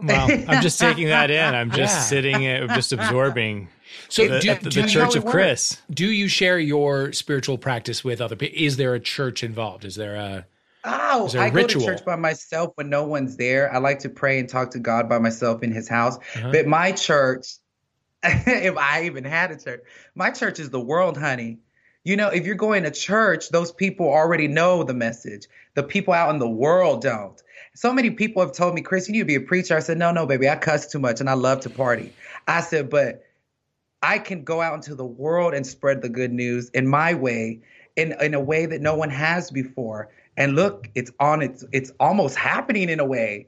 Well, 0.01 0.29
I'm 0.49 0.61
just 0.61 0.79
taking 0.79 1.07
that 1.07 1.31
in. 1.31 1.55
I'm 1.55 1.71
just 1.71 1.95
yeah. 1.95 2.01
sitting, 2.01 2.47
I'm 2.47 2.69
just 2.69 2.91
absorbing 2.91 3.69
so, 4.09 4.27
the, 4.27 4.39
do, 4.39 4.55
the, 4.55 4.69
the 4.69 4.87
Church 4.87 5.15
of 5.15 5.25
Chris. 5.25 5.81
Do 5.89 6.11
you 6.11 6.27
share 6.27 6.59
your 6.59 7.13
spiritual 7.13 7.57
practice 7.57 8.03
with 8.03 8.19
other 8.21 8.35
people? 8.35 8.57
Is 8.61 8.77
there 8.77 8.93
a 8.93 8.99
church 8.99 9.43
involved? 9.43 9.85
Is 9.85 9.95
there 9.95 10.15
a 10.15 10.45
Oh, 10.85 11.27
there 11.29 11.41
a 11.41 11.45
I 11.45 11.49
ritual? 11.49 11.81
go 11.81 11.87
to 11.87 11.95
church 11.97 12.05
by 12.05 12.15
myself 12.15 12.71
when 12.75 12.89
no 12.89 13.05
one's 13.05 13.37
there. 13.37 13.73
I 13.73 13.79
like 13.79 13.99
to 13.99 14.09
pray 14.09 14.39
and 14.39 14.47
talk 14.47 14.69
to 14.71 14.79
God 14.79 15.09
by 15.09 15.17
myself 15.17 15.63
in 15.63 15.71
His 15.71 15.89
house. 15.89 16.17
Uh-huh. 16.17 16.51
But 16.51 16.67
my 16.67 16.91
church, 16.91 17.47
if 18.23 18.77
I 18.77 19.05
even 19.05 19.23
had 19.23 19.51
a 19.51 19.57
church, 19.57 19.81
my 20.13 20.29
church 20.29 20.59
is 20.59 20.69
the 20.69 20.79
world, 20.79 21.17
honey. 21.17 21.57
You 22.05 22.15
know, 22.15 22.29
if 22.29 22.45
you're 22.45 22.55
going 22.55 22.83
to 22.83 22.91
church, 22.91 23.49
those 23.49 23.71
people 23.71 24.07
already 24.07 24.47
know 24.47 24.83
the 24.83 24.93
message. 24.93 25.47
The 25.73 25.83
people 25.83 26.13
out 26.13 26.29
in 26.29 26.39
the 26.39 26.47
world 26.47 27.01
don't. 27.01 27.41
So 27.73 27.91
many 27.91 28.11
people 28.11 28.41
have 28.43 28.53
told 28.53 28.75
me, 28.75 28.81
Chris, 28.81 29.07
you 29.07 29.13
need 29.13 29.19
to 29.19 29.25
be 29.25 29.35
a 29.35 29.41
preacher. 29.41 29.75
I 29.75 29.79
said, 29.79 29.97
no, 29.97 30.11
no, 30.11 30.25
baby, 30.25 30.47
I 30.47 30.55
cuss 30.55 30.87
too 30.87 30.99
much 30.99 31.19
and 31.19 31.29
I 31.29 31.33
love 31.33 31.61
to 31.61 31.69
party. 31.69 32.13
I 32.47 32.61
said, 32.61 32.89
but 32.89 33.25
I 34.03 34.19
can 34.19 34.43
go 34.43 34.61
out 34.61 34.75
into 34.75 34.93
the 34.93 35.05
world 35.05 35.55
and 35.55 35.65
spread 35.65 36.03
the 36.03 36.09
good 36.09 36.31
news 36.31 36.69
in 36.69 36.87
my 36.87 37.15
way, 37.15 37.61
in 37.95 38.13
in 38.21 38.35
a 38.35 38.39
way 38.39 38.67
that 38.67 38.81
no 38.81 38.95
one 38.95 39.09
has 39.09 39.49
before. 39.49 40.09
And 40.37 40.53
look, 40.55 40.87
it's 40.93 41.11
on 41.19 41.41
it's 41.41 41.65
it's 41.71 41.91
almost 41.99 42.35
happening 42.35 42.89
in 42.89 42.99
a 42.99 43.05
way. 43.05 43.47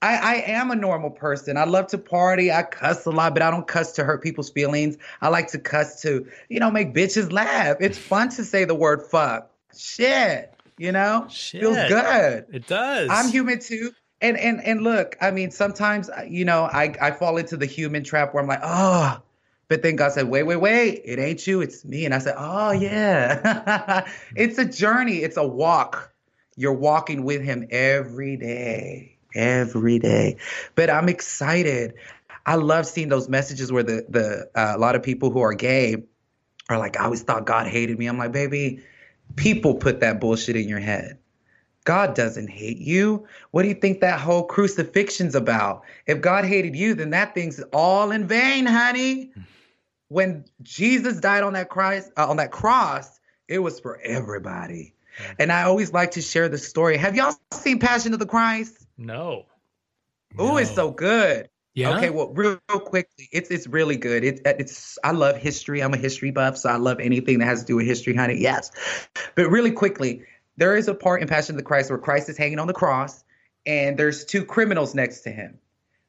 I, 0.00 0.16
I 0.16 0.34
am 0.52 0.70
a 0.70 0.76
normal 0.76 1.10
person. 1.10 1.56
I 1.56 1.64
love 1.64 1.88
to 1.88 1.98
party. 1.98 2.52
I 2.52 2.62
cuss 2.62 3.04
a 3.06 3.10
lot, 3.10 3.34
but 3.34 3.42
I 3.42 3.50
don't 3.50 3.66
cuss 3.66 3.92
to 3.92 4.04
hurt 4.04 4.22
people's 4.22 4.50
feelings. 4.50 4.96
I 5.20 5.28
like 5.28 5.48
to 5.48 5.58
cuss 5.58 6.02
to, 6.02 6.26
you 6.48 6.60
know, 6.60 6.70
make 6.70 6.94
bitches 6.94 7.32
laugh. 7.32 7.78
It's 7.80 7.98
fun 7.98 8.28
to 8.30 8.44
say 8.44 8.64
the 8.64 8.74
word 8.74 9.02
fuck. 9.02 9.50
Shit. 9.76 10.54
You 10.76 10.92
know? 10.92 11.26
Shit. 11.28 11.62
Feels 11.62 11.76
good. 11.88 12.46
It 12.52 12.66
does. 12.66 13.10
I'm 13.12 13.28
human 13.28 13.58
too. 13.58 13.90
And 14.20 14.36
and 14.36 14.60
and 14.64 14.82
look, 14.82 15.16
I 15.20 15.30
mean, 15.30 15.50
sometimes 15.52 16.10
uh, 16.10 16.24
you 16.28 16.44
know, 16.44 16.64
I 16.64 16.94
I 17.00 17.10
fall 17.12 17.36
into 17.36 17.56
the 17.56 17.66
human 17.66 18.02
trap 18.02 18.34
where 18.34 18.42
I'm 18.42 18.48
like, 18.48 18.60
oh, 18.64 19.22
but 19.68 19.82
then 19.82 19.96
God 19.96 20.12
said, 20.12 20.28
wait, 20.28 20.44
wait, 20.44 20.56
wait, 20.56 21.02
it 21.04 21.18
ain't 21.18 21.46
you, 21.46 21.60
it's 21.60 21.84
me. 21.84 22.04
And 22.06 22.14
I 22.14 22.18
said, 22.18 22.34
oh, 22.38 22.72
yeah. 22.72 24.08
it's 24.36 24.58
a 24.58 24.64
journey, 24.64 25.18
it's 25.18 25.36
a 25.36 25.46
walk. 25.46 26.12
You're 26.56 26.72
walking 26.72 27.22
with 27.22 27.42
Him 27.42 27.68
every 27.70 28.36
day, 28.36 29.17
every 29.34 29.98
day. 29.98 30.36
But 30.74 30.90
I'm 30.90 31.08
excited. 31.08 31.94
I 32.46 32.54
love 32.54 32.86
seeing 32.86 33.08
those 33.08 33.28
messages 33.28 33.70
where 33.70 33.82
the, 33.82 34.06
the 34.08 34.50
uh, 34.54 34.76
a 34.76 34.78
lot 34.78 34.94
of 34.94 35.02
people 35.02 35.30
who 35.30 35.40
are 35.40 35.54
gay 35.54 36.04
are 36.68 36.78
like, 36.78 36.98
I 36.98 37.04
always 37.04 37.22
thought 37.22 37.46
God 37.46 37.66
hated 37.66 37.98
me. 37.98 38.06
I'm 38.06 38.18
like, 38.18 38.32
baby, 38.32 38.82
people 39.36 39.74
put 39.74 40.00
that 40.00 40.20
bullshit 40.20 40.56
in 40.56 40.68
your 40.68 40.80
head. 40.80 41.18
God 41.84 42.14
doesn't 42.14 42.48
hate 42.48 42.78
you. 42.78 43.26
What 43.50 43.62
do 43.62 43.68
you 43.68 43.74
think 43.74 44.00
that 44.00 44.20
whole 44.20 44.44
crucifixion's 44.44 45.34
about? 45.34 45.84
If 46.06 46.20
God 46.20 46.44
hated 46.44 46.76
you, 46.76 46.94
then 46.94 47.10
that 47.10 47.34
thing's 47.34 47.60
all 47.72 48.10
in 48.10 48.26
vain, 48.26 48.66
honey 48.66 49.32
when 50.08 50.44
Jesus 50.62 51.20
died 51.20 51.42
on 51.42 51.52
that 51.52 51.68
cross, 51.68 52.10
uh, 52.16 52.28
on 52.28 52.38
that 52.38 52.50
cross, 52.50 53.20
it 53.46 53.58
was 53.58 53.78
for 53.78 53.98
everybody. 54.00 54.94
And 55.38 55.50
I 55.50 55.64
always 55.64 55.92
like 55.92 56.12
to 56.12 56.22
share 56.22 56.48
the 56.48 56.58
story. 56.58 56.96
Have 56.96 57.16
y'all 57.16 57.34
seen 57.52 57.78
Passion 57.80 58.12
of 58.12 58.18
the 58.18 58.26
Christ? 58.26 58.86
No. 58.98 59.46
Oh, 60.38 60.48
no. 60.48 60.56
it's 60.58 60.74
so 60.74 60.90
good. 60.90 61.48
Yeah. 61.74 61.96
Okay. 61.96 62.10
Well, 62.10 62.30
real, 62.30 62.58
real, 62.68 62.80
quickly, 62.80 63.28
it's 63.30 63.50
it's 63.50 63.68
really 63.68 63.96
good. 63.96 64.24
It's 64.24 64.40
uh, 64.44 64.54
it's 64.58 64.98
I 65.04 65.12
love 65.12 65.36
history. 65.36 65.80
I'm 65.80 65.94
a 65.94 65.96
history 65.96 66.32
buff, 66.32 66.58
so 66.58 66.68
I 66.68 66.76
love 66.76 66.98
anything 66.98 67.38
that 67.38 67.44
has 67.44 67.60
to 67.60 67.66
do 67.66 67.76
with 67.76 67.86
history, 67.86 68.16
honey. 68.16 68.40
Yes. 68.40 68.72
But 69.36 69.48
really 69.48 69.70
quickly, 69.70 70.24
there 70.56 70.76
is 70.76 70.88
a 70.88 70.94
part 70.94 71.22
in 71.22 71.28
Passion 71.28 71.54
of 71.54 71.58
the 71.58 71.64
Christ 71.64 71.88
where 71.88 71.98
Christ 71.98 72.28
is 72.28 72.36
hanging 72.36 72.58
on 72.58 72.66
the 72.66 72.74
cross, 72.74 73.22
and 73.64 73.96
there's 73.96 74.24
two 74.24 74.44
criminals 74.44 74.94
next 74.94 75.20
to 75.20 75.30
him. 75.30 75.58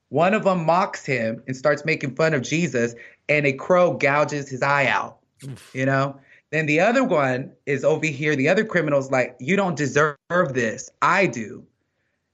One 0.10 0.34
of 0.34 0.44
them 0.44 0.66
mocks 0.66 1.06
him 1.06 1.44
and 1.46 1.56
starts 1.56 1.86
making 1.86 2.16
fun 2.16 2.34
of 2.34 2.42
Jesus, 2.42 2.96
and 3.28 3.46
a 3.46 3.54
crow 3.54 3.94
gouges 3.94 4.50
his 4.50 4.64
eye 4.64 4.88
out. 4.88 5.20
Oof. 5.44 5.70
You 5.74 5.86
know? 5.86 6.20
Then 6.52 6.66
the 6.66 6.80
other 6.80 7.04
one 7.04 7.52
is 7.68 7.86
over 7.86 8.08
here. 8.08 8.36
The 8.36 8.50
other 8.50 8.66
criminal's 8.66 9.12
like, 9.12 9.36
You 9.40 9.56
don't 9.56 9.78
deserve 9.78 10.18
this. 10.28 10.90
I 11.00 11.28
do. 11.28 11.68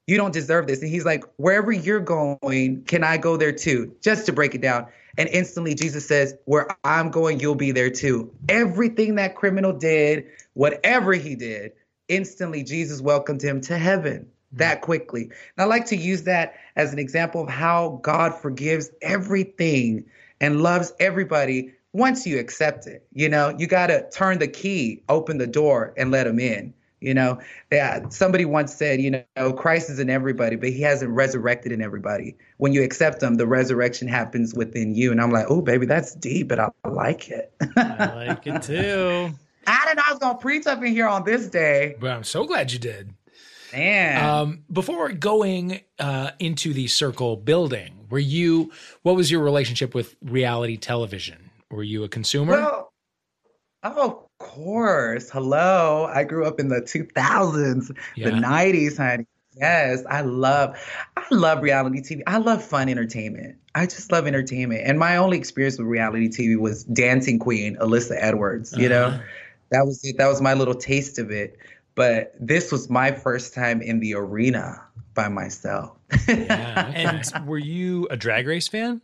You 0.08 0.18
don't 0.18 0.34
deserve 0.34 0.68
this. 0.68 0.82
And 0.82 0.90
he's 0.90 1.06
like, 1.06 1.24
Wherever 1.38 1.72
you're 1.72 2.00
going, 2.00 2.84
can 2.84 3.04
I 3.04 3.18
go 3.18 3.38
there 3.38 3.52
too? 3.52 3.96
Just 4.02 4.28
to 4.28 4.34
break 4.34 4.56
it 4.56 4.62
down. 4.62 4.88
And 5.18 5.30
instantly 5.30 5.76
Jesus 5.76 6.08
says, 6.08 6.36
Where 6.46 6.68
I'm 6.84 7.10
going, 7.10 7.40
you'll 7.40 7.56
be 7.56 7.72
there 7.72 7.90
too. 7.90 8.32
Everything 8.50 9.16
that 9.16 9.36
criminal 9.36 9.74
did, 9.74 10.26
whatever 10.54 11.14
he 11.14 11.36
did, 11.36 11.74
instantly 12.08 12.64
Jesus 12.64 13.02
welcomed 13.02 13.42
him 13.42 13.62
to 13.62 13.78
heaven 13.78 14.20
mm-hmm. 14.20 14.58
that 14.58 14.82
quickly. 14.82 15.24
And 15.24 15.34
I 15.58 15.66
like 15.66 15.88
to 15.88 15.98
use 15.98 16.24
that 16.24 16.56
as 16.76 16.94
an 16.94 17.00
example 17.00 17.44
of 17.44 17.50
how 17.50 18.00
God 18.04 18.36
forgives 18.36 18.92
everything 19.02 20.06
and 20.40 20.62
loves 20.62 20.94
everybody 21.00 21.74
once 21.94 22.28
you 22.28 22.40
accept 22.40 22.88
it. 22.88 23.08
You 23.14 23.30
know, 23.30 23.56
you 23.58 23.68
got 23.68 23.88
to 23.88 24.10
turn 24.10 24.40
the 24.40 24.50
key, 24.50 25.02
open 25.08 25.38
the 25.38 25.48
door, 25.48 25.94
and 25.96 26.12
let 26.12 26.28
him 26.28 26.40
in. 26.40 26.74
You 27.02 27.14
know, 27.14 27.40
that 27.72 28.14
somebody 28.14 28.46
once 28.46 28.74
said, 28.74 29.02
you 29.02 29.24
know, 29.36 29.54
Christ 29.54 29.90
is 29.90 30.00
in 30.00 30.10
everybody, 30.10 30.56
but 30.56 30.70
he 30.70 30.82
hasn't 30.82 31.12
resurrected 31.12 31.72
in 31.72 31.82
everybody. 31.82 32.36
When 32.58 32.74
you 32.74 32.84
accept 32.84 33.22
him, 33.22 33.36
the 33.36 33.46
resurrection 33.46 34.08
happens 34.08 34.56
within 34.56 34.96
you. 34.96 35.12
And 35.12 35.22
I'm 35.22 35.32
like, 35.32 35.46
oh, 35.50 35.62
baby, 35.62 35.86
that's 35.86 36.16
deep, 36.16 36.48
but 36.48 36.60
I 36.60 36.70
like 36.88 37.30
it. 37.30 37.54
I 37.76 38.28
like 38.28 38.48
it 38.48 38.62
too. 38.64 39.32
I 39.68 39.86
didn't 39.86 39.98
know 39.98 40.04
I 40.08 40.12
was 40.12 40.20
going 40.20 40.36
to 40.36 40.42
preach 40.42 40.68
up 40.68 40.84
in 40.84 40.92
here 40.92 41.08
on 41.08 41.24
this 41.24 41.48
day. 41.48 41.96
But 42.00 42.12
I'm 42.12 42.24
so 42.24 42.46
glad 42.46 42.72
you 42.72 42.80
did. 42.80 43.14
Man. 43.74 44.24
Um, 44.24 44.64
before 44.72 45.12
going 45.12 45.82
uh, 46.00 46.32
into 46.40 46.74
the 46.74 46.88
circle 46.88 47.36
building, 47.36 48.06
were 48.10 48.20
you? 48.20 48.72
What 49.02 49.16
was 49.16 49.30
your 49.30 49.42
relationship 49.42 49.94
with 49.94 50.16
reality 50.24 50.78
television? 50.78 51.50
Were 51.70 51.84
you 51.84 52.04
a 52.04 52.10
consumer? 52.10 52.54
Well, 52.54 52.94
oh, 53.84 54.25
course. 54.38 55.30
Hello, 55.30 56.10
I 56.12 56.24
grew 56.24 56.46
up 56.46 56.60
in 56.60 56.70
the 56.70 56.82
2000s, 56.82 57.96
yeah. 58.16 58.30
the 58.30 58.32
90s, 58.32 58.98
honey. 58.98 59.26
Yes, 59.58 60.04
I 60.10 60.22
love, 60.22 60.78
I 61.16 61.26
love 61.32 61.62
reality 61.62 62.02
TV. 62.02 62.22
I 62.28 62.38
love 62.38 62.64
fun 62.64 62.90
entertainment. 62.90 63.58
I 63.74 63.86
just 63.86 64.12
love 64.12 64.28
entertainment. 64.28 64.82
And 64.86 65.00
my 65.00 65.16
only 65.18 65.38
experience 65.38 65.78
with 65.78 65.88
reality 65.88 66.28
TV 66.28 66.60
was 66.60 66.84
Dancing 66.84 67.40
Queen, 67.40 67.78
Alyssa 67.78 68.18
Edwards. 68.20 68.76
You 68.78 68.92
uh-huh. 68.92 69.18
know, 69.18 69.24
that 69.72 69.86
was 69.86 70.04
it. 70.04 70.18
That 70.18 70.28
was 70.28 70.42
my 70.42 70.54
little 70.54 70.76
taste 70.76 71.20
of 71.20 71.32
it. 71.32 71.58
But 71.96 72.34
this 72.38 72.72
was 72.72 72.90
my 72.90 73.12
first 73.12 73.54
time 73.54 73.82
in 73.82 74.02
the 74.02 74.16
arena 74.16 74.82
by 75.14 75.30
myself. 75.30 75.98
Yeah. 76.28 76.92
And 76.96 77.48
were 77.48 77.58
you 77.58 78.08
a 78.12 78.18
drag 78.18 78.48
race 78.48 78.68
fan? 78.68 79.02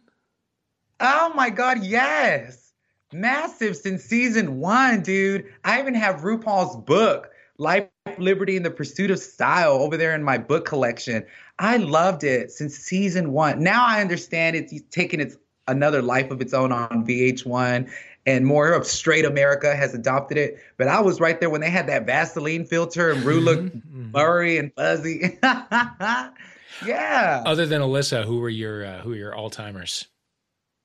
oh 1.02 1.34
my 1.36 1.50
God, 1.50 1.84
yes. 1.84 2.71
Massive 3.14 3.76
since 3.76 4.04
season 4.04 4.60
one, 4.60 5.02
dude. 5.02 5.46
I 5.64 5.80
even 5.80 5.94
have 5.96 6.22
RuPaul's 6.22 6.78
book, 6.78 7.32
Life, 7.58 7.88
Liberty, 8.18 8.56
and 8.56 8.66
the 8.66 8.72
Pursuit 8.72 9.12
of 9.12 9.20
Style, 9.20 9.74
over 9.74 9.98
there 9.98 10.16
in 10.16 10.24
my 10.24 10.38
book 10.38 10.66
collection. 10.66 11.26
I 11.60 11.78
loved 11.78 12.24
it 12.24 12.52
since 12.52 12.76
season 12.76 13.34
one. 13.34 13.62
Now 13.62 13.86
I 13.86 14.02
understand 14.02 14.56
it's 14.56 14.74
taking 14.92 15.20
its 15.20 15.38
another 15.68 16.02
life 16.02 16.32
of 16.32 16.42
its 16.42 16.54
own 16.54 16.72
on 16.72 17.06
VH1 17.06 17.90
and 18.26 18.46
more 18.46 18.74
of 18.74 18.86
straight 18.86 19.26
America 19.26 19.76
has 19.76 19.94
adopted 19.94 20.38
it. 20.38 20.60
But 20.78 20.88
I 20.88 21.02
was 21.02 21.20
right 21.20 21.40
there 21.40 21.50
when 21.50 21.62
they 21.62 21.70
had 21.70 21.88
that 21.88 22.06
Vaseline 22.06 22.66
filter 22.66 23.12
and 23.12 23.24
Ru 23.24 23.40
looked 23.40 23.82
blurry 24.12 24.58
and 24.58 24.74
fuzzy. 24.74 25.38
yeah. 25.44 27.44
Other 27.46 27.66
than 27.66 27.82
Alyssa, 27.82 28.26
who 28.26 28.40
were 28.40 28.50
your 28.50 28.86
uh, 28.86 29.02
who 29.02 29.10
were 29.10 29.16
your 29.16 29.36
all 29.36 29.50
timers? 29.50 30.08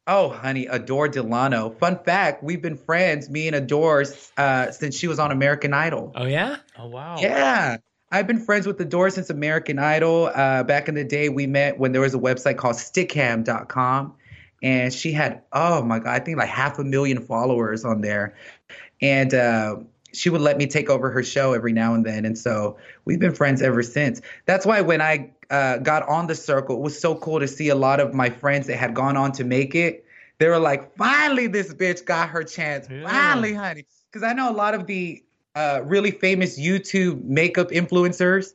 Oh, 0.07 0.29
honey, 0.29 0.67
Adore 0.67 1.09
Delano. 1.09 1.71
Fun 1.71 1.99
fact: 2.05 2.43
We've 2.43 2.63
been 2.63 2.77
friends, 2.77 3.29
me 3.29 3.49
and 3.49 3.57
Adore, 3.57 4.05
uh, 4.37 4.71
since 4.71 4.97
she 4.97 5.09
was 5.09 5.19
on 5.19 5.33
American 5.33 5.73
Idol. 5.75 6.13
Oh 6.15 6.27
yeah. 6.27 6.59
Oh 6.79 6.87
wow. 6.87 7.17
Yeah. 7.19 7.79
I've 8.11 8.27
been 8.27 8.39
friends 8.39 8.67
with 8.67 8.81
Adore 8.81 9.11
since 9.11 9.31
American 9.31 9.79
Idol. 9.79 10.31
Uh, 10.33 10.63
back 10.63 10.89
in 10.89 10.95
the 10.95 11.05
day, 11.05 11.29
we 11.29 11.47
met 11.47 11.79
when 11.79 11.93
there 11.93 12.01
was 12.01 12.15
a 12.15 12.19
website 12.19 12.57
called 12.57 12.77
Stickam.com. 12.77 14.15
And 14.63 14.93
she 14.93 15.13
had, 15.13 15.43
oh 15.53 15.83
my 15.83 15.99
God, 15.99 16.09
I 16.09 16.21
think 16.21 16.39
like 16.39 16.49
half 16.49 16.79
a 16.79 16.85
million 16.85 17.21
followers 17.21 17.85
on 17.85 18.01
there. 18.01 18.37
And 19.03 19.35
uh, 19.35 19.77
she 20.13 20.31
would 20.31 20.41
let 20.41 20.57
me 20.57 20.67
take 20.67 20.89
over 20.89 21.11
her 21.11 21.23
show 21.23 21.53
every 21.53 21.73
now 21.73 21.95
and 21.95 22.07
then. 22.07 22.25
And 22.25 22.39
so 22.39 22.79
we've 23.05 23.21
been 23.21 23.35
friends 23.35 23.61
ever 23.61 23.83
since. 23.83 24.23
That's 24.47 24.65
why 24.65 24.81
when 24.81 25.03
I 25.03 25.33
uh, 25.51 25.79
got 25.79 26.09
on 26.09 26.27
the 26.27 26.35
circle, 26.35 26.77
it 26.77 26.83
was 26.83 26.99
so 26.99 27.15
cool 27.15 27.41
to 27.41 27.49
see 27.49 27.69
a 27.69 27.75
lot 27.75 28.01
of 28.01 28.15
my 28.15 28.31
friends 28.31 28.67
that 28.67 28.77
had 28.77 28.95
gone 28.95 29.17
on 29.17 29.33
to 29.33 29.45
make 29.45 29.75
it. 29.75 30.05
They 30.39 30.49
were 30.49 30.59
like, 30.59 30.97
finally, 30.97 31.47
this 31.47 31.73
bitch 31.73 32.05
got 32.05 32.29
her 32.29 32.45
chance. 32.45 32.89
Yeah. 32.91 33.09
Finally, 33.09 33.55
honey. 33.55 33.87
Because 34.11 34.23
I 34.23 34.33
know 34.33 34.51
a 34.51 34.53
lot 34.53 34.75
of 34.75 34.87
the 34.87 35.23
uh, 35.55 35.81
really 35.85 36.11
famous 36.11 36.59
YouTube 36.59 37.25
makeup 37.25 37.71
influencers. 37.71 38.53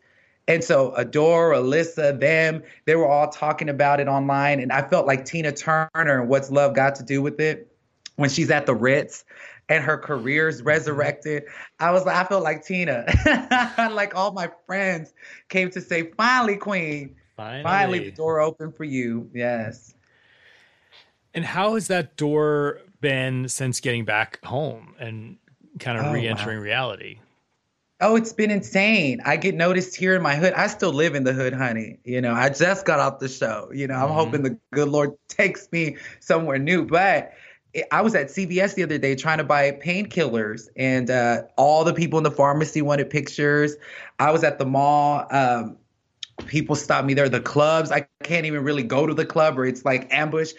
And 0.48 0.64
so 0.64 0.94
Adore, 0.96 1.52
Alyssa, 1.54 2.20
them, 2.20 2.64
they 2.86 2.96
were 2.96 3.08
all 3.08 3.30
talking 3.30 3.70
about 3.70 4.00
it 4.00 4.08
online. 4.08 4.60
And 4.60 4.72
I 4.72 4.88
felt 4.88 5.08
like 5.08 5.26
Tina 5.26 5.52
Turner 5.52 5.90
and 5.96 6.30
What's 6.30 6.52
Love 6.52 6.76
Got 6.76 6.96
to 6.96 7.04
Do 7.04 7.22
with 7.22 7.40
it 7.40 7.72
when 8.18 8.30
she's 8.30 8.52
at 8.52 8.66
the 8.66 8.76
Ritz 8.76 9.24
and 9.72 9.84
her 9.84 9.98
career's 9.98 10.62
resurrected. 10.62 11.44
I 11.80 11.92
was 11.92 12.06
like, 12.06 12.16
I 12.16 12.28
felt 12.28 12.44
like 12.44 12.64
Tina. 12.66 13.06
like 13.92 14.16
all 14.16 14.32
my 14.32 14.50
friends 14.66 15.14
came 15.50 15.70
to 15.72 15.82
say, 15.82 16.12
finally, 16.18 16.58
Queen, 16.58 17.16
Finally. 17.38 17.64
finally 17.64 18.00
the 18.00 18.12
door 18.12 18.40
open 18.40 18.72
for 18.72 18.84
you. 18.84 19.30
Yes. 19.34 19.96
And 21.34 21.46
how 21.46 21.76
has 21.76 21.88
that 21.88 22.18
door 22.18 22.80
been 23.00 23.48
since 23.48 23.80
getting 23.80 24.04
back 24.06 24.44
home 24.44 24.96
and 25.00 25.38
kind 25.80 25.98
of 25.98 26.06
Oh, 26.06 26.12
re-entering 26.12 26.60
reality? 26.60 27.20
Oh, 28.04 28.16
it's 28.16 28.34
been 28.34 28.50
insane. 28.50 29.22
I 29.26 29.38
get 29.38 29.54
noticed 29.54 29.96
here 29.96 30.16
in 30.16 30.24
my 30.24 30.36
hood. 30.36 30.54
I 30.54 30.68
still 30.68 30.92
live 30.92 31.14
in 31.14 31.24
the 31.24 31.34
hood, 31.34 31.54
honey. 31.54 32.00
You 32.04 32.20
know, 32.20 32.34
I 32.34 32.50
just 32.50 32.84
got 32.86 33.00
off 33.00 33.20
the 33.20 33.30
show. 33.30 33.70
You 33.74 33.88
know, 33.88 33.94
I'm 33.94 34.10
Mhm. 34.10 34.16
hoping 34.16 34.42
the 34.42 34.58
good 34.74 34.90
Lord 34.90 35.12
takes 35.30 35.72
me 35.72 35.98
somewhere 36.20 36.58
new. 36.58 36.86
But 36.86 37.32
I 37.92 38.02
was 38.02 38.16
at 38.16 38.28
CVS 38.28 38.76
the 38.76 38.84
other 38.84 38.98
day 38.98 39.16
trying 39.16 39.38
to 39.38 39.44
buy 39.44 39.72
painkillers, 39.72 40.68
and 40.76 41.10
uh, 41.10 41.44
all 41.56 41.84
the 41.84 41.94
people 41.94 42.18
in 42.18 42.24
the 42.24 42.32
pharmacy 42.32 42.82
wanted 42.82 43.10
pictures. 43.10 43.76
I 44.20 44.32
was 44.32 44.44
at 44.44 44.60
the 44.60 44.66
mall. 44.66 45.26
Um, 45.32 45.78
people 46.48 46.76
stop 46.76 47.06
me 47.06 47.14
there. 47.14 47.30
The 47.30 47.40
clubs, 47.40 47.92
I 47.92 48.08
can't 48.24 48.46
even 48.46 48.64
really 48.64 48.84
go 48.84 49.08
to 49.08 49.14
the 49.14 49.26
club, 49.26 49.58
or 49.58 49.66
it's 49.66 49.86
like 49.86 50.14
ambush. 50.14 50.54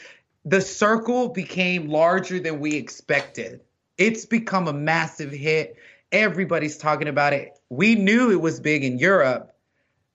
The 0.44 0.60
circle 0.60 1.28
became 1.28 1.88
larger 1.88 2.40
than 2.40 2.60
we 2.60 2.74
expected. 2.76 3.60
It's 3.98 4.24
become 4.24 4.66
a 4.66 4.72
massive 4.72 5.30
hit. 5.30 5.76
Everybody's 6.12 6.76
talking 6.78 7.08
about 7.08 7.32
it. 7.32 7.58
We 7.68 7.94
knew 7.94 8.30
it 8.30 8.40
was 8.40 8.58
big 8.58 8.84
in 8.84 8.98
Europe, 8.98 9.51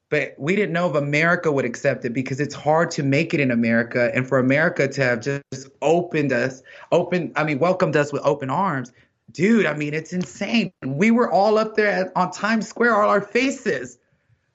but 0.10 0.34
we 0.38 0.56
didn't 0.56 0.74
know 0.74 0.89
if 0.89 0.96
America 0.96 1.52
would 1.52 1.65
accept 1.65 2.06
it 2.06 2.13
because 2.13 2.39
it's 2.39 2.56
hard 2.56 2.91
to 2.91 3.04
make 3.04 3.34
it 3.34 3.39
in 3.39 3.52
America. 3.52 4.10
And 4.13 4.28
for 4.28 4.39
America 4.39 4.88
to 4.88 5.04
have 5.04 5.22
just 5.22 5.70
opened 5.82 6.32
us, 6.32 6.62
open, 6.91 7.34
I 7.36 7.43
mean, 7.43 7.60
welcomed 7.60 7.96
us 7.96 8.13
with 8.13 8.22
open 8.26 8.50
arms. 8.50 8.93
Dude, 9.32 9.65
I 9.65 9.74
mean, 9.74 9.93
it's 9.93 10.13
insane. 10.13 10.72
We 10.86 11.12
were 11.12 11.30
all 11.30 11.58
up 11.58 11.76
there 11.76 11.88
at, 11.88 12.12
on 12.15 12.32
Times 12.32 12.67
Square, 12.67 12.96
all 12.96 13.10
our 13.10 13.22
faces. 13.22 13.98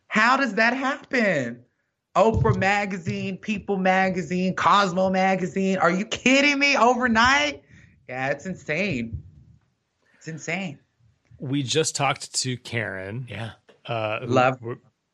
How 0.08 0.36
does 0.38 0.54
that 0.54 0.74
happen? 0.74 1.62
Oprah 2.16 2.56
Magazine, 2.56 3.36
People 3.38 3.76
Magazine, 3.76 4.54
Cosmo 4.54 5.10
Magazine. 5.10 5.78
Are 5.78 5.90
you 5.90 6.04
kidding 6.06 6.58
me? 6.58 6.76
Overnight? 6.76 7.62
Yeah, 8.08 8.28
it's 8.28 8.46
insane. 8.46 9.22
It's 10.16 10.28
insane. 10.28 10.78
We 11.38 11.62
just 11.62 11.96
talked 11.96 12.32
to 12.42 12.56
Karen, 12.56 13.26
Yeah. 13.28 13.52
uh, 13.86 14.20
who 14.20 14.26
Love. 14.26 14.58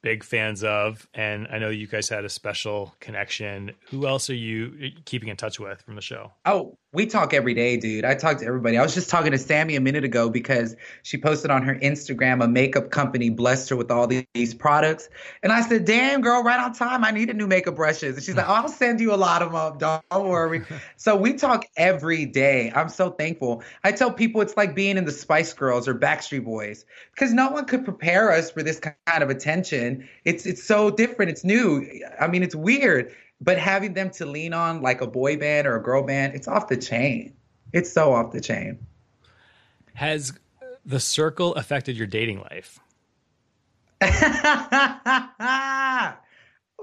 Big 0.08 0.24
fans 0.24 0.64
of, 0.64 1.06
and 1.12 1.46
I 1.50 1.58
know 1.58 1.68
you 1.68 1.86
guys 1.86 2.08
had 2.08 2.24
a 2.24 2.30
special 2.30 2.94
connection. 2.98 3.72
Who 3.90 4.06
else 4.06 4.30
are 4.30 4.34
you 4.34 4.90
keeping 5.04 5.28
in 5.28 5.36
touch 5.36 5.60
with 5.60 5.82
from 5.82 5.96
the 5.96 6.00
show? 6.00 6.32
Oh, 6.46 6.78
we 6.92 7.04
talk 7.04 7.34
every 7.34 7.52
day, 7.52 7.76
dude. 7.76 8.06
I 8.06 8.14
talk 8.14 8.38
to 8.38 8.46
everybody. 8.46 8.78
I 8.78 8.82
was 8.82 8.94
just 8.94 9.10
talking 9.10 9.32
to 9.32 9.38
Sammy 9.38 9.76
a 9.76 9.80
minute 9.80 10.04
ago 10.04 10.30
because 10.30 10.74
she 11.02 11.18
posted 11.18 11.50
on 11.50 11.62
her 11.62 11.74
Instagram 11.74 12.42
a 12.42 12.48
makeup 12.48 12.90
company 12.90 13.28
blessed 13.28 13.68
her 13.68 13.76
with 13.76 13.90
all 13.90 14.06
these, 14.06 14.24
products. 14.58 15.08
And 15.42 15.52
I 15.52 15.60
said, 15.60 15.84
damn, 15.84 16.20
girl, 16.20 16.42
right 16.42 16.58
on 16.58 16.72
time. 16.72 17.04
I 17.04 17.10
needed 17.10 17.36
new 17.36 17.46
makeup 17.46 17.76
brushes. 17.76 18.16
And 18.16 18.24
she's 18.24 18.36
like, 18.36 18.48
oh, 18.48 18.52
I'll 18.52 18.68
send 18.68 19.00
you 19.00 19.12
a 19.12 19.16
lot 19.16 19.42
of 19.42 19.52
them. 19.52 20.00
Don't 20.10 20.28
worry. 20.28 20.62
so 20.96 21.16
we 21.16 21.34
talk 21.34 21.64
every 21.76 22.24
day. 22.24 22.72
I'm 22.74 22.88
so 22.88 23.10
thankful. 23.10 23.62
I 23.84 23.92
tell 23.92 24.12
people 24.12 24.40
it's 24.40 24.56
like 24.56 24.74
being 24.74 24.96
in 24.96 25.04
the 25.04 25.12
Spice 25.12 25.52
Girls 25.52 25.88
or 25.88 25.94
Backstreet 25.94 26.44
Boys 26.44 26.86
because 27.14 27.32
no 27.32 27.50
one 27.50 27.64
could 27.66 27.84
prepare 27.84 28.32
us 28.32 28.50
for 28.50 28.62
this 28.62 28.80
kind 28.80 29.22
of 29.22 29.28
attention. 29.28 30.08
It's, 30.24 30.46
it's 30.46 30.62
so 30.62 30.90
different. 30.90 31.30
It's 31.30 31.44
new. 31.44 31.84
I 32.20 32.28
mean, 32.28 32.42
it's 32.42 32.54
weird 32.54 33.14
but 33.40 33.58
having 33.58 33.94
them 33.94 34.10
to 34.10 34.26
lean 34.26 34.52
on 34.52 34.82
like 34.82 35.00
a 35.00 35.06
boy 35.06 35.36
band 35.36 35.66
or 35.66 35.76
a 35.76 35.82
girl 35.82 36.02
band, 36.02 36.34
it's 36.34 36.48
off 36.48 36.68
the 36.68 36.76
chain. 36.76 37.34
It's 37.72 37.92
so 37.92 38.12
off 38.12 38.32
the 38.32 38.40
chain. 38.40 38.78
Has 39.94 40.32
the 40.84 41.00
circle 41.00 41.54
affected 41.54 41.96
your 41.96 42.06
dating 42.06 42.40
life? 42.40 42.80
Ooh, 44.02 44.08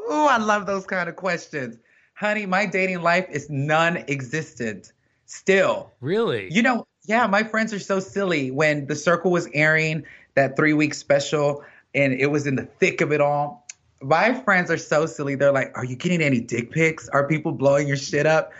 I 0.07 0.37
love 0.37 0.65
those 0.65 0.85
kind 0.85 1.09
of 1.09 1.15
questions. 1.15 1.77
Honey, 2.13 2.45
my 2.45 2.65
dating 2.65 3.01
life 3.01 3.27
is 3.29 3.49
non 3.49 3.97
existent 3.97 4.91
still. 5.25 5.91
Really? 6.01 6.51
You 6.53 6.61
know, 6.61 6.87
yeah, 7.05 7.27
my 7.27 7.43
friends 7.43 7.73
are 7.73 7.79
so 7.79 7.99
silly. 7.99 8.51
When 8.51 8.87
the 8.87 8.95
circle 8.95 9.31
was 9.31 9.47
airing 9.53 10.05
that 10.35 10.55
three 10.55 10.73
week 10.73 10.93
special 10.93 11.63
and 11.93 12.13
it 12.13 12.27
was 12.27 12.47
in 12.47 12.55
the 12.55 12.65
thick 12.65 13.01
of 13.01 13.11
it 13.11 13.21
all, 13.21 13.64
my 14.05 14.33
friends 14.33 14.69
are 14.69 14.77
so 14.77 15.05
silly. 15.05 15.35
They're 15.35 15.51
like, 15.51 15.71
Are 15.75 15.85
you 15.85 15.95
getting 15.95 16.21
any 16.21 16.39
dick 16.39 16.71
pics? 16.71 17.09
Are 17.09 17.27
people 17.27 17.51
blowing 17.51 17.87
your 17.87 17.97
shit 17.97 18.25
up? 18.25 18.51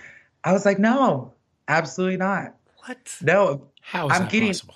I 0.43 0.51
was 0.53 0.65
like, 0.65 0.79
No, 0.79 1.33
absolutely 1.67 2.17
not. 2.17 2.55
what? 2.85 3.15
No, 3.21 3.67
How 3.81 4.07
is 4.07 4.13
I'm 4.13 4.23
that 4.23 4.31
getting- 4.31 4.49
possible? 4.49 4.75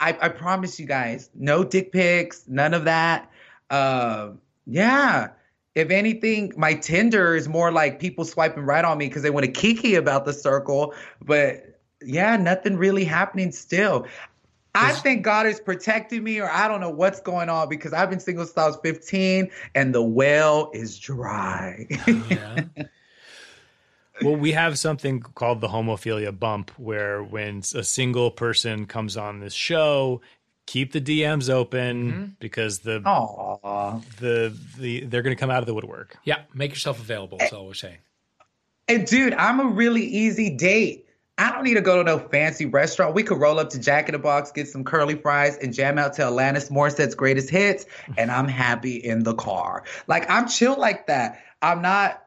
I, 0.00 0.18
I 0.20 0.28
promise 0.30 0.80
you 0.80 0.86
guys, 0.86 1.30
no 1.32 1.62
dick 1.62 1.92
pics, 1.92 2.42
none 2.48 2.74
of 2.74 2.84
that. 2.86 3.30
Um, 3.70 4.40
yeah. 4.66 5.28
If 5.76 5.90
anything, 5.90 6.52
my 6.56 6.74
Tinder 6.74 7.36
is 7.36 7.48
more 7.48 7.70
like 7.70 8.00
people 8.00 8.24
swiping 8.24 8.64
right 8.64 8.84
on 8.84 8.98
me 8.98 9.06
because 9.06 9.22
they 9.22 9.30
want 9.30 9.46
to 9.46 9.52
kiki 9.52 9.94
about 9.94 10.24
the 10.24 10.32
circle. 10.32 10.92
But 11.24 11.78
yeah, 12.04 12.36
nothing 12.36 12.76
really 12.76 13.04
happening 13.04 13.52
still. 13.52 14.06
I 14.74 14.92
think 14.92 15.22
God 15.22 15.46
is 15.46 15.60
protecting 15.60 16.24
me, 16.24 16.40
or 16.40 16.50
I 16.50 16.66
don't 16.66 16.80
know 16.80 16.90
what's 16.90 17.20
going 17.20 17.48
on 17.48 17.68
because 17.68 17.92
I've 17.92 18.08
been 18.08 18.20
single 18.20 18.46
since 18.46 18.56
I 18.56 18.66
was 18.66 18.78
15 18.82 19.50
and 19.74 19.94
the 19.94 20.02
well 20.02 20.70
is 20.72 20.98
dry. 20.98 21.86
Oh, 22.06 22.26
yeah. 22.30 22.64
Well, 24.22 24.36
we 24.36 24.52
have 24.52 24.78
something 24.78 25.20
called 25.20 25.60
the 25.60 25.68
homophilia 25.68 26.38
bump, 26.38 26.70
where 26.78 27.22
when 27.22 27.62
a 27.74 27.82
single 27.82 28.30
person 28.30 28.86
comes 28.86 29.16
on 29.16 29.40
this 29.40 29.54
show, 29.54 30.20
keep 30.66 30.92
the 30.92 31.00
DMs 31.00 31.50
open 31.50 32.12
mm-hmm. 32.12 32.24
because 32.38 32.80
the 32.80 33.02
Aw. 33.04 34.00
the 34.20 34.56
the 34.78 35.04
they're 35.04 35.22
going 35.22 35.34
to 35.34 35.40
come 35.40 35.50
out 35.50 35.60
of 35.60 35.66
the 35.66 35.74
woodwork. 35.74 36.16
yeah. 36.24 36.42
Make 36.54 36.70
yourself 36.70 37.00
available. 37.00 37.38
That's 37.38 37.52
all 37.52 37.66
we're 37.66 37.74
saying. 37.74 37.98
And 38.88 39.06
dude, 39.06 39.34
I'm 39.34 39.60
a 39.60 39.66
really 39.66 40.04
easy 40.04 40.50
date. 40.50 41.06
I 41.38 41.50
don't 41.50 41.64
need 41.64 41.74
to 41.74 41.80
go 41.80 41.96
to 41.96 42.04
no 42.04 42.18
fancy 42.18 42.66
restaurant. 42.66 43.14
We 43.14 43.22
could 43.22 43.38
roll 43.38 43.58
up 43.58 43.70
to 43.70 43.78
Jack 43.78 44.08
in 44.08 44.12
the 44.12 44.18
Box, 44.18 44.52
get 44.52 44.68
some 44.68 44.84
curly 44.84 45.14
fries, 45.14 45.56
and 45.56 45.72
jam 45.72 45.98
out 45.98 46.12
to 46.14 46.22
Alanis 46.22 46.70
Morissette's 46.70 47.14
greatest 47.14 47.48
hits, 47.48 47.86
and 48.18 48.30
I'm 48.30 48.48
happy 48.48 48.96
in 48.96 49.24
the 49.24 49.34
car. 49.34 49.84
Like 50.06 50.28
I'm 50.30 50.46
chill 50.46 50.78
like 50.78 51.06
that. 51.06 51.42
I'm 51.62 51.80
not 51.80 52.22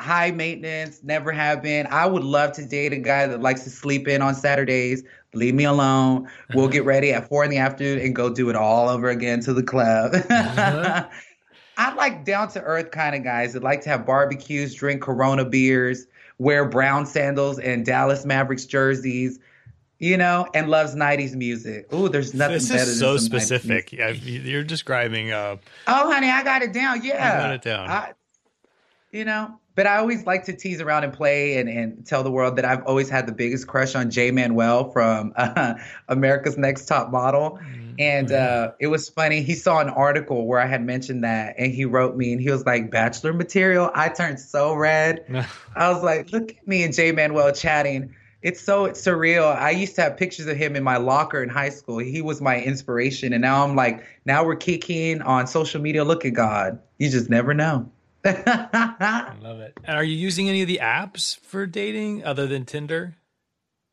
high 0.00 0.30
maintenance, 0.30 1.02
never 1.02 1.30
have 1.30 1.62
been. 1.62 1.86
I 1.88 2.06
would 2.06 2.24
love 2.24 2.52
to 2.52 2.64
date 2.64 2.92
a 2.92 2.98
guy 2.98 3.26
that 3.26 3.40
likes 3.40 3.64
to 3.64 3.70
sleep 3.70 4.08
in 4.08 4.22
on 4.22 4.34
Saturdays. 4.34 5.04
Leave 5.34 5.54
me 5.54 5.64
alone. 5.64 6.28
We'll 6.54 6.68
get 6.68 6.84
ready 6.84 7.12
at 7.12 7.28
four 7.28 7.44
in 7.44 7.50
the 7.50 7.58
afternoon 7.58 8.00
and 8.00 8.16
go 8.16 8.32
do 8.32 8.50
it 8.50 8.56
all 8.56 8.88
over 8.88 9.08
again 9.08 9.40
to 9.40 9.52
the 9.52 9.62
club. 9.62 10.14
Uh-huh. 10.14 11.08
I 11.76 11.94
like 11.94 12.24
down 12.24 12.48
to 12.50 12.60
earth 12.60 12.90
kind 12.90 13.14
of 13.14 13.22
guys 13.22 13.54
that 13.54 13.62
like 13.62 13.82
to 13.82 13.88
have 13.88 14.04
barbecues, 14.04 14.74
drink 14.74 15.00
Corona 15.00 15.44
beers, 15.44 16.06
wear 16.40 16.64
brown 16.64 17.04
sandals 17.06 17.58
and 17.58 17.84
Dallas 17.84 18.24
Mavericks 18.24 18.64
jerseys, 18.64 19.38
you 19.98 20.16
know, 20.16 20.48
and 20.54 20.68
loves 20.70 20.96
'90s 20.96 21.34
music. 21.36 21.92
Ooh, 21.92 22.08
there's 22.08 22.32
nothing 22.34 22.54
This 22.54 22.68
better 22.70 22.82
is 22.82 22.98
than 22.98 23.08
so 23.08 23.16
some 23.18 23.26
90s 23.26 23.42
specific. 23.42 23.92
Yeah, 23.92 24.08
you're 24.08 24.64
describing. 24.64 25.30
Uh, 25.30 25.58
Oh, 25.86 26.10
honey, 26.10 26.30
I 26.30 26.42
got 26.42 26.62
it 26.62 26.72
down. 26.72 27.04
Yeah, 27.04 27.42
got 27.42 27.52
it 27.52 27.62
down. 27.62 27.88
I, 27.90 28.12
you 29.12 29.24
know, 29.26 29.60
but 29.74 29.86
I 29.86 29.98
always 29.98 30.24
like 30.24 30.44
to 30.44 30.54
tease 30.54 30.80
around 30.80 31.04
and 31.04 31.12
play 31.12 31.58
and, 31.58 31.68
and 31.68 32.06
tell 32.06 32.22
the 32.22 32.30
world 32.30 32.56
that 32.56 32.64
I've 32.64 32.84
always 32.86 33.10
had 33.10 33.26
the 33.26 33.32
biggest 33.32 33.66
crush 33.66 33.94
on 33.94 34.10
Jay 34.10 34.30
Manuel 34.30 34.90
from 34.92 35.32
uh, 35.36 35.74
America's 36.08 36.56
Next 36.56 36.86
Top 36.86 37.10
Model. 37.10 37.60
And 37.98 38.32
uh, 38.32 38.72
it 38.78 38.86
was 38.86 39.08
funny. 39.08 39.42
He 39.42 39.54
saw 39.54 39.80
an 39.80 39.88
article 39.88 40.46
where 40.46 40.60
I 40.60 40.66
had 40.66 40.84
mentioned 40.84 41.24
that, 41.24 41.54
and 41.58 41.72
he 41.72 41.84
wrote 41.84 42.16
me, 42.16 42.32
and 42.32 42.40
he 42.40 42.50
was 42.50 42.64
like, 42.64 42.90
"Bachelor 42.90 43.32
material." 43.32 43.90
I 43.94 44.08
turned 44.08 44.40
so 44.40 44.74
red. 44.74 45.24
I 45.76 45.90
was 45.90 46.02
like, 46.02 46.32
"Look 46.32 46.50
at 46.50 46.68
me 46.68 46.82
and 46.82 46.94
Jay 46.94 47.12
Manuel 47.12 47.52
chatting." 47.52 48.14
It's 48.42 48.60
so 48.60 48.88
surreal. 48.88 49.54
I 49.54 49.70
used 49.70 49.96
to 49.96 50.02
have 50.02 50.16
pictures 50.16 50.46
of 50.46 50.56
him 50.56 50.74
in 50.74 50.82
my 50.82 50.96
locker 50.96 51.42
in 51.42 51.50
high 51.50 51.68
school. 51.68 51.98
He 51.98 52.22
was 52.22 52.40
my 52.40 52.60
inspiration, 52.60 53.34
and 53.34 53.42
now 53.42 53.64
I'm 53.64 53.76
like, 53.76 54.02
now 54.24 54.44
we're 54.44 54.56
kicking 54.56 55.20
on 55.20 55.46
social 55.46 55.80
media. 55.80 56.04
Look 56.04 56.24
at 56.24 56.32
God. 56.32 56.78
You 56.98 57.10
just 57.10 57.28
never 57.28 57.52
know. 57.52 57.90
I 58.24 59.34
love 59.42 59.60
it. 59.60 59.78
And 59.84 59.96
are 59.96 60.04
you 60.04 60.16
using 60.16 60.48
any 60.48 60.62
of 60.62 60.68
the 60.68 60.80
apps 60.82 61.38
for 61.40 61.66
dating 61.66 62.24
other 62.24 62.46
than 62.46 62.64
Tinder? 62.64 63.16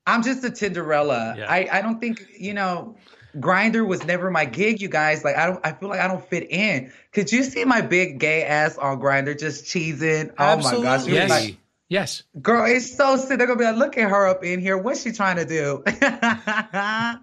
I'm 0.06 0.24
just 0.24 0.44
a 0.44 0.50
Tinderella. 0.50 1.36
Yeah. 1.38 1.52
I, 1.52 1.68
I 1.72 1.82
don't 1.82 2.00
think, 2.00 2.26
you 2.38 2.54
know, 2.54 2.96
Grindr 3.40 3.86
was 3.88 4.04
never 4.06 4.32
my 4.32 4.46
gig, 4.46 4.82
you 4.82 4.88
guys. 4.90 5.24
Like 5.24 5.36
I 5.38 5.46
don't 5.48 5.66
I 5.66 5.72
feel 5.74 5.90
like 5.90 6.00
I 6.00 6.08
don't 6.08 6.24
fit 6.28 6.50
in. 6.52 6.92
Could 7.14 7.32
you 7.32 7.44
see 7.44 7.66
my 7.66 7.82
big 7.82 8.20
gay 8.20 8.44
ass 8.44 8.78
on 8.78 9.00
Grindr 9.00 9.38
just 9.40 9.66
cheesing? 9.66 10.32
Oh 10.38 10.58
my 10.58 10.62
gosh. 10.62 10.74
Absolutely. 10.74 10.88
It 10.88 10.94
was 10.94 11.08
Yes. 11.08 11.30
like, 11.30 11.58
yes. 11.90 12.24
girl, 12.42 12.66
it's 12.66 12.96
so 12.96 13.18
sick. 13.18 13.38
They're 13.38 13.48
gonna 13.48 13.60
be 13.60 13.66
like, 13.66 13.76
look 13.78 13.98
at 13.98 14.10
her 14.10 14.28
up 14.28 14.44
in 14.44 14.60
here. 14.60 14.78
What's 14.78 15.04
she 15.04 15.12
trying 15.12 15.36
to 15.38 15.46
do? 15.46 15.84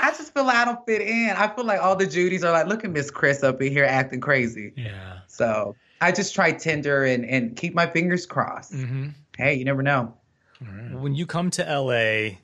I 0.00 0.10
just 0.10 0.34
feel 0.34 0.44
like 0.44 0.56
I 0.56 0.64
don't 0.64 0.84
fit 0.84 1.00
in. 1.00 1.30
I 1.30 1.48
feel 1.54 1.64
like 1.64 1.80
all 1.80 1.94
the 1.94 2.06
Judys 2.06 2.42
are 2.42 2.50
like, 2.50 2.66
look 2.66 2.84
at 2.84 2.90
Miss 2.90 3.10
Chris 3.10 3.42
up 3.44 3.62
in 3.62 3.70
here 3.70 3.84
acting 3.84 4.20
crazy. 4.20 4.72
Yeah. 4.76 5.18
So 5.28 5.76
I 6.00 6.10
just 6.10 6.34
try 6.34 6.50
Tinder 6.52 7.04
and, 7.04 7.24
and 7.24 7.54
keep 7.56 7.74
my 7.74 7.86
fingers 7.86 8.26
crossed. 8.26 8.72
Mm-hmm. 8.72 9.10
Hey, 9.36 9.54
you 9.54 9.64
never 9.64 9.82
know. 9.82 10.14
When 10.92 11.14
you 11.14 11.26
come 11.26 11.50
to 11.52 11.62
LA, 11.64 12.36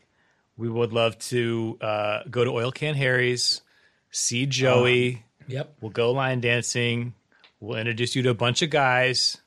we 0.58 0.68
would 0.68 0.92
love 0.92 1.18
to 1.18 1.78
uh, 1.80 2.20
go 2.30 2.44
to 2.44 2.50
Oil 2.50 2.72
Can 2.72 2.94
Harry's, 2.94 3.62
see 4.10 4.44
Joey. 4.44 5.24
Yep. 5.46 5.76
We'll 5.80 5.90
go 5.90 6.10
line 6.12 6.40
dancing. 6.40 7.14
We'll 7.60 7.78
introduce 7.78 8.14
you 8.14 8.22
to 8.24 8.30
a 8.30 8.34
bunch 8.34 8.60
of 8.62 8.68
guys 8.70 9.38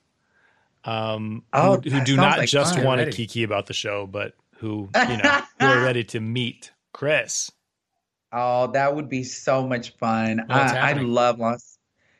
um, 0.83 1.43
Oh, 1.53 1.79
who, 1.79 1.89
who 1.89 2.03
do 2.03 2.15
not 2.15 2.39
like 2.39 2.49
just 2.49 2.75
fun. 2.75 2.83
want 2.83 3.01
to 3.01 3.11
kiki 3.11 3.43
about 3.43 3.67
the 3.67 3.73
show, 3.73 4.07
but 4.07 4.33
who 4.57 4.89
you 4.95 5.17
know 5.17 5.41
who 5.59 5.65
are 5.65 5.83
ready 5.83 6.03
to 6.05 6.19
meet 6.19 6.71
Chris. 6.93 7.51
Oh, 8.33 8.67
that 8.71 8.95
would 8.95 9.09
be 9.09 9.23
so 9.23 9.67
much 9.67 9.95
fun. 9.97 10.45
I, 10.49 10.91
I 10.91 10.93
love 10.93 11.39
Los. 11.39 11.77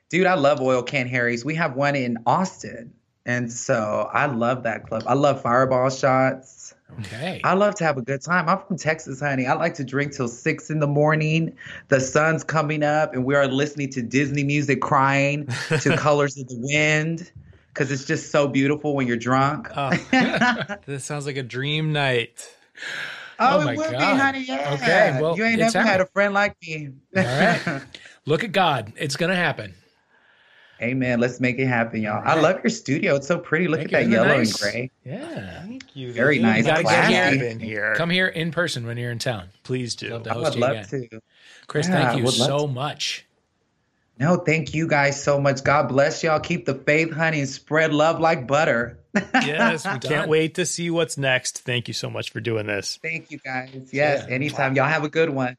Dude, 0.10 0.28
I 0.28 0.34
love 0.34 0.60
Oil 0.60 0.84
Can 0.84 1.08
Harry's. 1.08 1.46
We 1.46 1.56
have 1.56 1.76
one 1.76 1.96
in 1.96 2.18
Austin. 2.26 2.94
And 3.26 3.52
so 3.52 4.10
I 4.12 4.26
love 4.26 4.64
that 4.64 4.88
club. 4.88 5.04
I 5.08 5.14
love 5.14 5.42
fireball 5.42 5.90
shots. 5.90 6.74
Okay. 7.00 7.42
I 7.44 7.54
love 7.54 7.76
to 7.76 7.84
have 7.84 7.98
a 7.98 8.02
good 8.02 8.22
time. 8.22 8.48
I'm 8.48 8.60
from 8.60 8.78
Texas, 8.78 9.20
honey. 9.20 9.48
I 9.48 9.54
like 9.54 9.74
to 9.76 9.84
drink 9.84 10.14
till 10.14 10.28
six 10.28 10.70
in 10.70 10.80
the 10.80 10.88
morning. 10.88 11.56
The 11.88 12.00
sun's 12.00 12.44
coming 12.44 12.84
up, 12.84 13.14
and 13.14 13.26
we 13.26 13.36
are 13.36 13.48
listening 13.48 13.90
to 13.92 14.02
Disney 14.02 14.44
music, 14.44 14.82
crying 14.82 15.48
to 15.82 15.96
Colors 15.98 16.38
of 16.38 16.48
the 16.48 16.58
Wind, 16.60 17.32
because 17.74 17.92
it's 17.92 18.06
just 18.06 18.32
so 18.32 18.48
beautiful 18.48 18.96
when 18.96 19.08
you're 19.08 19.18
drunk. 19.18 19.70
Oh, 19.76 19.90
this 20.86 21.04
sounds 21.06 21.26
like 21.26 21.38
a 21.38 21.44
dream 21.44 21.94
night. 21.94 22.48
Oh, 23.40 23.58
Oh 23.60 23.66
my 23.66 23.74
it 23.74 23.78
would 23.78 23.88
be, 23.90 23.94
God. 23.94 24.20
honey. 24.20 24.44
Yeah. 24.44 24.74
Okay, 24.74 25.18
well, 25.20 25.36
you 25.36 25.44
ain't 25.46 25.60
never 25.60 25.80
had 25.82 26.02
a 26.02 26.06
friend 26.08 26.34
like 26.34 26.56
me. 26.62 26.90
All 27.16 27.24
right. 27.24 27.82
Look 28.26 28.44
at 28.44 28.52
God. 28.52 28.94
It's 28.98 29.16
gonna 29.16 29.36
happen. 29.36 29.74
Amen. 30.82 31.20
Let's 31.20 31.40
make 31.40 31.60
it 31.60 31.68
happen, 31.68 32.02
y'all. 32.02 32.22
I 32.26 32.40
love 32.40 32.60
your 32.64 32.70
studio. 32.72 33.16
It's 33.18 33.28
so 33.28 33.38
pretty. 33.38 33.68
Look 33.68 33.82
Thank 33.82 33.94
at 33.94 34.06
you. 34.06 34.10
that 34.10 34.22
Isn't 34.22 34.28
yellow 34.28 34.38
nice? 34.40 34.62
and 34.64 34.72
gray. 34.74 34.92
Yeah. 35.06 35.62
Thank 35.64 35.96
you. 35.96 36.12
Very 36.14 36.38
You 36.38 36.42
nice. 36.42 36.66
gotta 36.66 36.84
get 36.84 36.90
Classy. 37.08 37.38
here 37.40 37.58
here. 37.60 37.96
Come 37.96 38.10
here 38.10 38.28
in 38.28 38.52
person 38.52 38.86
when 38.88 38.98
you're 38.98 39.12
in 39.12 39.20
town. 39.20 39.50
Please 39.64 39.96
do. 39.96 40.10
Love 40.10 40.24
to 40.24 40.32
I 40.32 40.34
host 40.34 40.46
would 40.46 40.56
you 40.56 40.62
love 40.62 40.72
again. 40.72 41.10
to. 41.12 41.22
Chris, 41.68 41.88
Yeah, 41.88 42.00
I 42.00 42.04
thank 42.06 42.18
you 42.18 42.24
would 42.26 42.38
love 42.40 42.48
so 42.48 42.66
to. 42.68 42.74
much. 42.74 43.26
No, 44.20 44.38
thank 44.38 44.74
you 44.74 44.88
guys 44.88 45.22
so 45.24 45.40
much. 45.40 45.64
God 45.64 45.88
bless 45.90 46.24
y'all. 46.24 46.40
Keep 46.40 46.66
the 46.66 46.76
faith, 46.76 47.12
honey, 47.12 47.40
and 47.42 47.50
spread 47.50 47.94
love 47.94 48.20
like 48.20 48.48
butter. 48.48 48.98
Yes, 49.34 49.84
we 49.86 49.92
Done. 49.92 50.00
can't 50.00 50.30
wait 50.30 50.56
to 50.56 50.66
see 50.66 50.90
what's 50.90 51.18
next. 51.18 51.60
Thank 51.60 51.88
you 51.90 51.94
so 51.94 52.10
much 52.10 52.32
for 52.32 52.40
doing 52.40 52.66
this. 52.68 52.98
Thank 53.04 53.30
you 53.32 53.40
guys. 53.40 53.70
Yes, 53.92 54.26
Yeah. 54.28 54.34
anytime. 54.34 54.76
Y'all 54.76 54.86
have 54.88 55.04
a 55.04 55.10
good 55.10 55.30
one. 55.30 55.58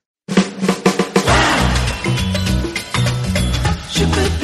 Hey. 4.05 4.42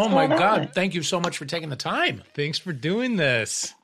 Oh 0.00 0.08
my 0.08 0.26
going 0.26 0.38
God. 0.38 0.60
on? 0.60 0.68
Thank 0.68 0.94
you 0.94 1.02
so 1.02 1.20
much 1.20 1.38
for 1.38 1.44
taking 1.44 1.68
the 1.68 1.76
time. 1.76 2.22
thanks 2.34 2.58
for 2.58 2.72
doing 2.72 3.16
this. 3.16 3.74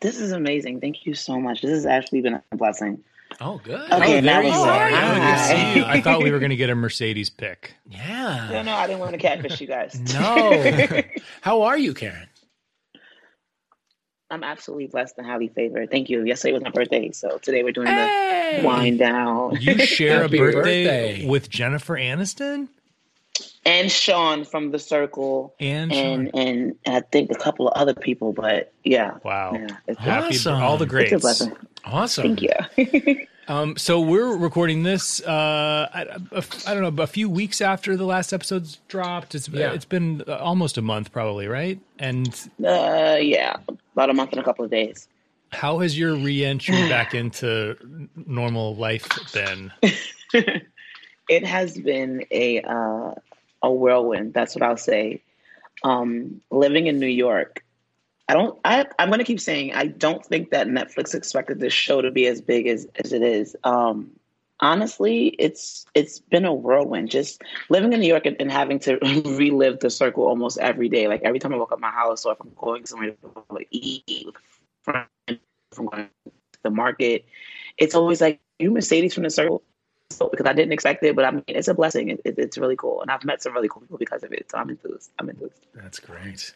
This 0.00 0.20
is 0.20 0.32
amazing. 0.32 0.80
Thank 0.80 1.06
you 1.06 1.14
so 1.14 1.40
much. 1.40 1.62
This 1.62 1.70
has 1.70 1.86
actually 1.86 2.20
been 2.20 2.40
a 2.52 2.56
blessing. 2.56 3.02
Oh, 3.40 3.60
good. 3.62 3.80
Okay, 3.92 4.18
oh, 4.18 4.20
now 4.20 4.40
there 4.40 4.42
you 4.44 4.50
are. 4.52 4.90
say 4.90 5.56
good 5.56 5.72
see 5.72 5.78
you. 5.80 5.84
I 5.84 6.00
thought 6.00 6.22
we 6.22 6.30
were 6.30 6.38
going 6.38 6.50
to 6.50 6.56
get 6.56 6.70
a 6.70 6.74
Mercedes 6.76 7.30
pick. 7.30 7.74
Yeah. 7.86 8.48
no, 8.50 8.62
no, 8.62 8.74
I 8.74 8.86
didn't 8.86 9.00
want 9.00 9.12
to 9.12 9.18
catfish 9.18 9.60
you 9.60 9.66
guys. 9.66 10.00
No. 10.14 11.02
How 11.42 11.62
are 11.62 11.76
you, 11.78 11.94
Karen? 11.94 12.28
I'm 14.30 14.44
absolutely 14.44 14.88
blessed 14.88 15.14
and 15.18 15.26
highly 15.26 15.48
favored. 15.48 15.90
Thank 15.90 16.10
you. 16.10 16.22
Yesterday 16.24 16.52
was 16.52 16.62
my 16.62 16.70
birthday, 16.70 17.10
so 17.12 17.38
today 17.38 17.62
we're 17.62 17.72
doing 17.72 17.86
Hey. 17.86 18.58
the 18.60 18.66
wind 18.66 18.98
down. 18.98 19.56
You 19.60 19.78
share 19.86 20.24
a 20.24 20.28
birthday, 20.28 20.84
birthday. 21.16 21.26
with 21.26 21.48
Jennifer 21.48 21.94
Aniston 21.96 22.68
and 23.68 23.90
Sean 23.92 24.44
from 24.44 24.70
the 24.72 24.78
Circle, 24.78 25.54
and 25.60 25.92
and 25.92 26.30
Sean. 26.32 26.40
and 26.40 26.74
I 26.86 27.00
think 27.00 27.30
a 27.30 27.34
couple 27.34 27.68
of 27.68 27.74
other 27.80 27.94
people, 27.94 28.32
but 28.32 28.72
yeah. 28.84 29.18
Wow. 29.24 29.52
Yeah, 29.54 29.66
it's, 29.86 29.98
Happy 30.00 30.34
Awesome. 30.36 30.62
all 30.62 30.76
the 30.78 30.84
it's 30.84 30.92
a 30.92 30.96
greats. 30.96 31.20
blessing. 31.22 31.52
Awesome. 31.84 32.36
Thank 32.36 32.42
you. 32.42 33.26
Um, 33.50 33.78
so 33.78 33.98
we're 33.98 34.36
recording 34.36 34.82
this. 34.82 35.22
Uh, 35.22 35.88
I, 35.94 36.02
I- 36.02 36.42
I 36.66 36.74
don't 36.74 36.94
know, 36.94 37.02
a 37.02 37.06
few 37.06 37.30
weeks 37.30 37.62
after 37.62 37.96
the 37.96 38.04
last 38.04 38.34
episode's 38.34 38.76
dropped. 38.88 39.34
It's 39.34 39.48
Yeah. 39.48 39.72
it's 39.72 39.86
been 39.86 40.22
uh, 40.28 40.36
almost 40.36 40.76
a 40.76 40.82
month, 40.82 41.12
probably, 41.12 41.48
right? 41.48 41.80
And 41.98 42.28
uh, 42.62 43.16
yeah, 43.18 43.56
about 43.94 44.10
a 44.10 44.12
month 44.12 44.32
and 44.32 44.40
a 44.42 44.44
couple 44.44 44.66
of 44.66 44.70
days. 44.70 45.08
how 45.52 45.78
has 45.78 45.98
your 45.98 46.14
re-entry 46.14 46.74
back 46.90 47.14
into 47.14 47.74
normal 48.26 48.76
life 48.76 49.08
been? 49.32 49.72
it 51.30 51.44
has 51.46 51.78
been 51.78 52.26
a 52.30 52.60
uh, 52.60 53.14
a 53.62 53.70
whirlwind. 53.70 54.34
That's 54.34 54.54
what 54.54 54.62
I'll 54.62 54.76
say. 54.76 55.22
Um, 55.84 56.40
living 56.50 56.86
in 56.86 56.98
New 56.98 57.06
York, 57.06 57.64
I 58.28 58.34
don't. 58.34 58.58
I 58.64 58.86
I'm 58.98 59.08
going 59.08 59.20
to 59.20 59.24
keep 59.24 59.40
saying 59.40 59.74
I 59.74 59.86
don't 59.86 60.24
think 60.24 60.50
that 60.50 60.66
Netflix 60.66 61.14
expected 61.14 61.60
this 61.60 61.72
show 61.72 62.02
to 62.02 62.10
be 62.10 62.26
as 62.26 62.40
big 62.40 62.66
as 62.66 62.86
as 63.02 63.12
it 63.12 63.22
is. 63.22 63.56
Um, 63.64 64.10
honestly, 64.60 65.28
it's 65.38 65.86
it's 65.94 66.18
been 66.18 66.44
a 66.44 66.52
whirlwind. 66.52 67.10
Just 67.10 67.42
living 67.68 67.92
in 67.92 68.00
New 68.00 68.08
York 68.08 68.26
and, 68.26 68.36
and 68.40 68.50
having 68.50 68.78
to 68.80 68.98
relive 69.24 69.80
the 69.80 69.90
circle 69.90 70.24
almost 70.24 70.58
every 70.58 70.88
day. 70.88 71.08
Like 71.08 71.22
every 71.24 71.38
time 71.38 71.54
I 71.54 71.56
walk 71.56 71.72
up 71.72 71.80
my 71.80 71.90
house, 71.90 72.24
or 72.24 72.32
if 72.32 72.40
I'm 72.40 72.52
going 72.56 72.86
somewhere 72.86 73.12
to 73.12 73.64
eat 73.70 74.26
from 74.82 75.06
going 75.76 76.08
to 76.24 76.30
the 76.62 76.70
market, 76.70 77.24
it's 77.76 77.94
always 77.94 78.20
like 78.20 78.40
you 78.58 78.70
Mercedes 78.70 79.14
from 79.14 79.22
the 79.22 79.30
circle 79.30 79.62
so, 80.10 80.28
because 80.28 80.46
I 80.46 80.52
didn't 80.52 80.72
expect 80.72 81.02
it, 81.04 81.14
but 81.14 81.24
I 81.24 81.30
mean, 81.30 81.44
it's 81.46 81.68
a 81.68 81.74
blessing. 81.74 82.08
It, 82.10 82.20
it, 82.24 82.38
it's 82.38 82.58
really 82.58 82.76
cool, 82.76 83.02
and 83.02 83.10
I've 83.10 83.24
met 83.24 83.42
some 83.42 83.52
really 83.52 83.68
cool 83.68 83.82
people 83.82 83.98
because 83.98 84.22
of 84.22 84.32
it. 84.32 84.50
So 84.50 84.58
I'm 84.58 84.70
enthused. 84.70 85.10
I'm 85.18 85.28
enthused. 85.28 85.66
That's 85.74 86.00
great. 86.00 86.54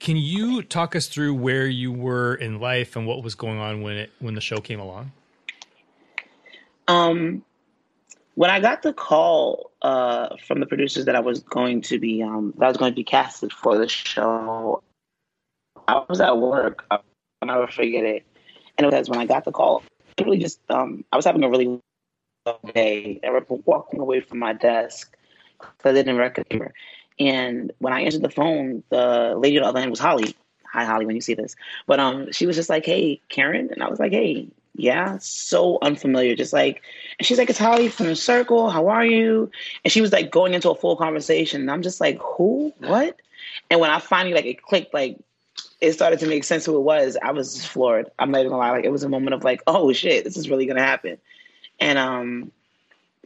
Can 0.00 0.16
you 0.16 0.62
talk 0.62 0.96
us 0.96 1.06
through 1.06 1.34
where 1.34 1.66
you 1.66 1.92
were 1.92 2.34
in 2.34 2.58
life 2.58 2.96
and 2.96 3.06
what 3.06 3.22
was 3.22 3.34
going 3.34 3.58
on 3.58 3.82
when 3.82 3.96
it 3.96 4.10
when 4.18 4.34
the 4.34 4.40
show 4.40 4.58
came 4.58 4.80
along? 4.80 5.12
Um, 6.88 7.44
when 8.34 8.50
I 8.50 8.58
got 8.58 8.82
the 8.82 8.92
call 8.92 9.70
uh, 9.82 10.36
from 10.44 10.60
the 10.60 10.66
producers 10.66 11.04
that 11.04 11.14
I 11.14 11.20
was 11.20 11.40
going 11.40 11.82
to 11.82 12.00
be 12.00 12.22
um, 12.22 12.54
that 12.58 12.64
I 12.64 12.68
was 12.68 12.78
going 12.78 12.90
to 12.90 12.96
be 12.96 13.04
casted 13.04 13.52
for 13.52 13.78
the 13.78 13.88
show, 13.88 14.82
I 15.86 16.02
was 16.08 16.20
at 16.20 16.36
work. 16.36 16.84
I'll 16.90 17.04
never 17.44 17.66
forget 17.66 18.04
it. 18.04 18.24
And 18.78 18.86
it 18.86 18.92
was 18.92 19.08
when 19.08 19.20
I 19.20 19.26
got 19.26 19.44
the 19.44 19.52
call. 19.52 19.84
It 20.16 20.24
really 20.24 20.38
just 20.38 20.58
um, 20.68 21.04
I 21.12 21.16
was 21.16 21.24
having 21.24 21.44
a 21.44 21.48
really 21.48 21.80
day. 22.74 23.20
I 23.22 23.28
remember 23.28 23.54
walking 23.64 24.00
away 24.00 24.20
from 24.20 24.38
my 24.38 24.52
desk 24.52 25.16
because 25.58 25.90
I 25.90 25.92
didn't 25.92 26.16
recognize 26.16 26.58
her. 26.58 26.74
And 27.18 27.72
when 27.78 27.92
I 27.92 28.00
answered 28.02 28.22
the 28.22 28.30
phone, 28.30 28.82
the 28.90 29.34
lady 29.36 29.58
on 29.58 29.62
the 29.62 29.68
other 29.68 29.80
end 29.80 29.90
was 29.90 30.00
Holly. 30.00 30.34
Hi, 30.72 30.84
Holly, 30.84 31.06
when 31.06 31.14
you 31.14 31.20
see 31.20 31.34
this. 31.34 31.54
But 31.86 32.00
um, 32.00 32.32
she 32.32 32.46
was 32.46 32.56
just 32.56 32.70
like, 32.70 32.86
"Hey, 32.86 33.20
Karen," 33.28 33.68
and 33.70 33.82
I 33.82 33.90
was 33.90 34.00
like, 34.00 34.12
"Hey, 34.12 34.48
yeah." 34.74 35.18
So 35.20 35.78
unfamiliar, 35.82 36.34
just 36.34 36.54
like, 36.54 36.82
and 37.18 37.26
she's 37.26 37.36
like, 37.36 37.50
"It's 37.50 37.58
Holly 37.58 37.88
from 37.88 38.06
the 38.06 38.16
Circle. 38.16 38.70
How 38.70 38.88
are 38.88 39.04
you?" 39.04 39.50
And 39.84 39.92
she 39.92 40.00
was 40.00 40.12
like 40.12 40.30
going 40.30 40.54
into 40.54 40.70
a 40.70 40.74
full 40.74 40.96
conversation. 40.96 41.60
And 41.60 41.70
I'm 41.70 41.82
just 41.82 42.00
like, 42.00 42.18
"Who? 42.20 42.72
What?" 42.78 43.16
And 43.70 43.80
when 43.80 43.90
I 43.90 43.98
finally 43.98 44.34
like 44.34 44.46
it 44.46 44.62
clicked, 44.62 44.94
like 44.94 45.18
it 45.82 45.92
started 45.92 46.20
to 46.20 46.26
make 46.26 46.44
sense 46.44 46.64
who 46.64 46.76
it 46.76 46.82
was. 46.82 47.18
I 47.22 47.32
was 47.32 47.54
just 47.54 47.68
floored. 47.68 48.10
I'm 48.18 48.30
not 48.30 48.38
even 48.38 48.50
gonna 48.50 48.62
lie. 48.62 48.70
Like 48.70 48.86
it 48.86 48.92
was 48.92 49.04
a 49.04 49.10
moment 49.10 49.34
of 49.34 49.44
like, 49.44 49.62
"Oh 49.66 49.92
shit, 49.92 50.24
this 50.24 50.38
is 50.38 50.48
really 50.48 50.64
gonna 50.64 50.82
happen." 50.82 51.18
And 51.80 51.98
um, 51.98 52.52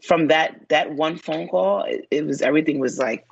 from 0.02 0.28
that 0.28 0.68
that 0.68 0.92
one 0.92 1.16
phone 1.16 1.48
call, 1.48 1.82
it, 1.82 2.06
it 2.10 2.26
was 2.26 2.42
everything 2.42 2.78
was 2.78 2.98
like 2.98 3.26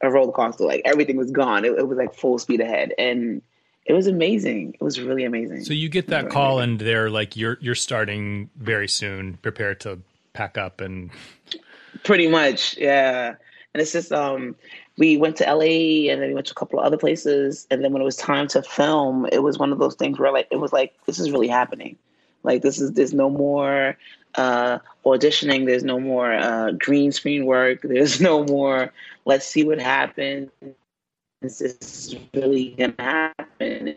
a 0.00 0.10
roller 0.10 0.32
coaster. 0.32 0.64
Like 0.64 0.82
everything 0.84 1.16
was 1.16 1.30
gone. 1.30 1.64
It, 1.64 1.72
it 1.72 1.86
was 1.86 1.98
like 1.98 2.14
full 2.14 2.38
speed 2.38 2.60
ahead, 2.60 2.94
and 2.98 3.42
it 3.86 3.92
was 3.92 4.06
amazing. 4.06 4.74
It 4.74 4.82
was 4.82 5.00
really 5.00 5.24
amazing. 5.24 5.64
So 5.64 5.72
you 5.72 5.88
get 5.88 6.08
that 6.08 6.30
call 6.30 6.60
and 6.60 6.78
they're 6.78 7.10
like, 7.10 7.36
"You're 7.36 7.58
you're 7.60 7.74
starting 7.74 8.50
very 8.56 8.88
soon. 8.88 9.38
Prepare 9.38 9.74
to 9.76 10.00
pack 10.32 10.58
up 10.58 10.80
and." 10.80 11.10
Pretty 12.04 12.28
much, 12.28 12.76
yeah. 12.76 13.34
And 13.74 13.80
it's 13.80 13.92
just 13.92 14.12
um, 14.12 14.54
we 14.98 15.16
went 15.16 15.36
to 15.36 15.44
LA 15.44 16.10
and 16.10 16.20
then 16.20 16.28
we 16.28 16.34
went 16.34 16.46
to 16.46 16.52
a 16.52 16.54
couple 16.54 16.78
of 16.78 16.84
other 16.84 16.98
places, 16.98 17.66
and 17.70 17.82
then 17.82 17.92
when 17.92 18.02
it 18.02 18.04
was 18.04 18.16
time 18.16 18.46
to 18.48 18.62
film, 18.62 19.26
it 19.32 19.42
was 19.42 19.58
one 19.58 19.72
of 19.72 19.78
those 19.78 19.94
things 19.94 20.18
where 20.18 20.32
like 20.32 20.48
it 20.50 20.56
was 20.56 20.72
like 20.72 20.94
this 21.06 21.18
is 21.18 21.30
really 21.30 21.48
happening. 21.48 21.96
Like 22.42 22.62
this 22.62 22.80
is 22.80 22.92
there's 22.92 23.14
no 23.14 23.30
more 23.30 23.96
uh, 24.34 24.78
auditioning. 25.04 25.66
There's 25.66 25.84
no 25.84 25.98
more 25.98 26.32
uh, 26.32 26.72
green 26.72 27.12
screen 27.12 27.46
work. 27.46 27.80
There's 27.82 28.20
no 28.20 28.44
more. 28.44 28.92
Let's 29.24 29.46
see 29.46 29.64
what 29.64 29.78
happens 29.78 30.50
this 31.40 31.60
is 31.60 32.16
really 32.34 32.70
gonna 32.70 32.94
happen. 32.98 33.96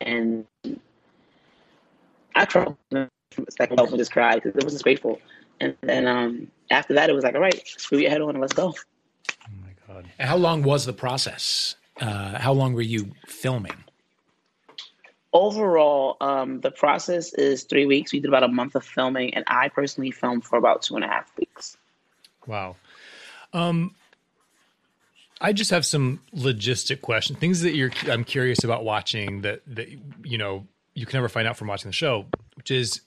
And 0.00 0.46
I 2.34 2.44
tried 2.44 2.76
second 3.50 3.80
and 3.80 3.96
just 3.96 4.12
cried 4.12 4.42
because 4.42 4.56
it 4.56 4.64
was 4.64 4.74
disgraceful. 4.74 5.20
And 5.60 5.76
then 5.82 6.06
um, 6.06 6.48
after 6.70 6.94
that, 6.94 7.08
it 7.08 7.14
was 7.14 7.24
like, 7.24 7.34
all 7.34 7.40
right, 7.40 7.62
screw 7.64 7.98
your 7.98 8.10
head 8.10 8.20
on 8.20 8.30
and 8.30 8.40
let's 8.40 8.52
go. 8.52 8.74
Oh 8.74 9.52
my 9.60 9.94
god! 9.94 10.10
How 10.20 10.36
long 10.36 10.62
was 10.62 10.86
the 10.86 10.92
process? 10.92 11.76
Uh, 12.00 12.38
how 12.38 12.52
long 12.52 12.74
were 12.74 12.82
you 12.82 13.12
filming? 13.26 13.84
Overall, 15.32 16.16
um, 16.20 16.60
the 16.60 16.70
process 16.70 17.32
is 17.32 17.64
three 17.64 17.86
weeks. 17.86 18.12
We 18.12 18.20
did 18.20 18.28
about 18.28 18.42
a 18.42 18.48
month 18.48 18.74
of 18.74 18.84
filming, 18.84 19.34
and 19.34 19.44
I 19.46 19.68
personally 19.68 20.10
filmed 20.10 20.44
for 20.44 20.58
about 20.58 20.82
two 20.82 20.96
and 20.96 21.04
a 21.04 21.08
half 21.08 21.30
weeks. 21.38 21.76
Wow. 22.46 22.76
Um, 23.52 23.94
I 25.40 25.52
just 25.52 25.70
have 25.70 25.84
some 25.84 26.20
logistic 26.34 27.00
questions, 27.00 27.38
things 27.38 27.62
that 27.62 27.74
you're 27.74 27.90
I'm 28.08 28.24
curious 28.24 28.62
about 28.62 28.84
watching 28.84 29.42
that 29.42 29.62
that 29.66 29.88
you 30.22 30.38
know 30.38 30.66
you 30.94 31.04
can 31.04 31.18
never 31.18 31.28
find 31.28 31.48
out 31.48 31.56
from 31.56 31.68
watching 31.68 31.88
the 31.88 31.94
show, 31.94 32.26
which 32.54 32.70
is 32.70 33.00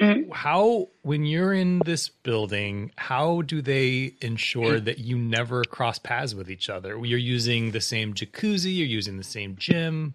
mm-hmm. 0.00 0.30
how 0.30 0.88
when 1.02 1.26
you're 1.26 1.52
in 1.52 1.80
this 1.84 2.08
building, 2.08 2.92
how 2.96 3.42
do 3.42 3.60
they 3.60 4.14
ensure 4.22 4.80
that 4.80 4.98
you 4.98 5.18
never 5.18 5.64
cross 5.64 5.98
paths 5.98 6.34
with 6.34 6.50
each 6.50 6.70
other? 6.70 6.98
You're 7.04 7.18
using 7.18 7.72
the 7.72 7.80
same 7.80 8.14
jacuzzi, 8.14 8.74
you're 8.74 8.86
using 8.86 9.18
the 9.18 9.24
same 9.24 9.56
gym. 9.56 10.14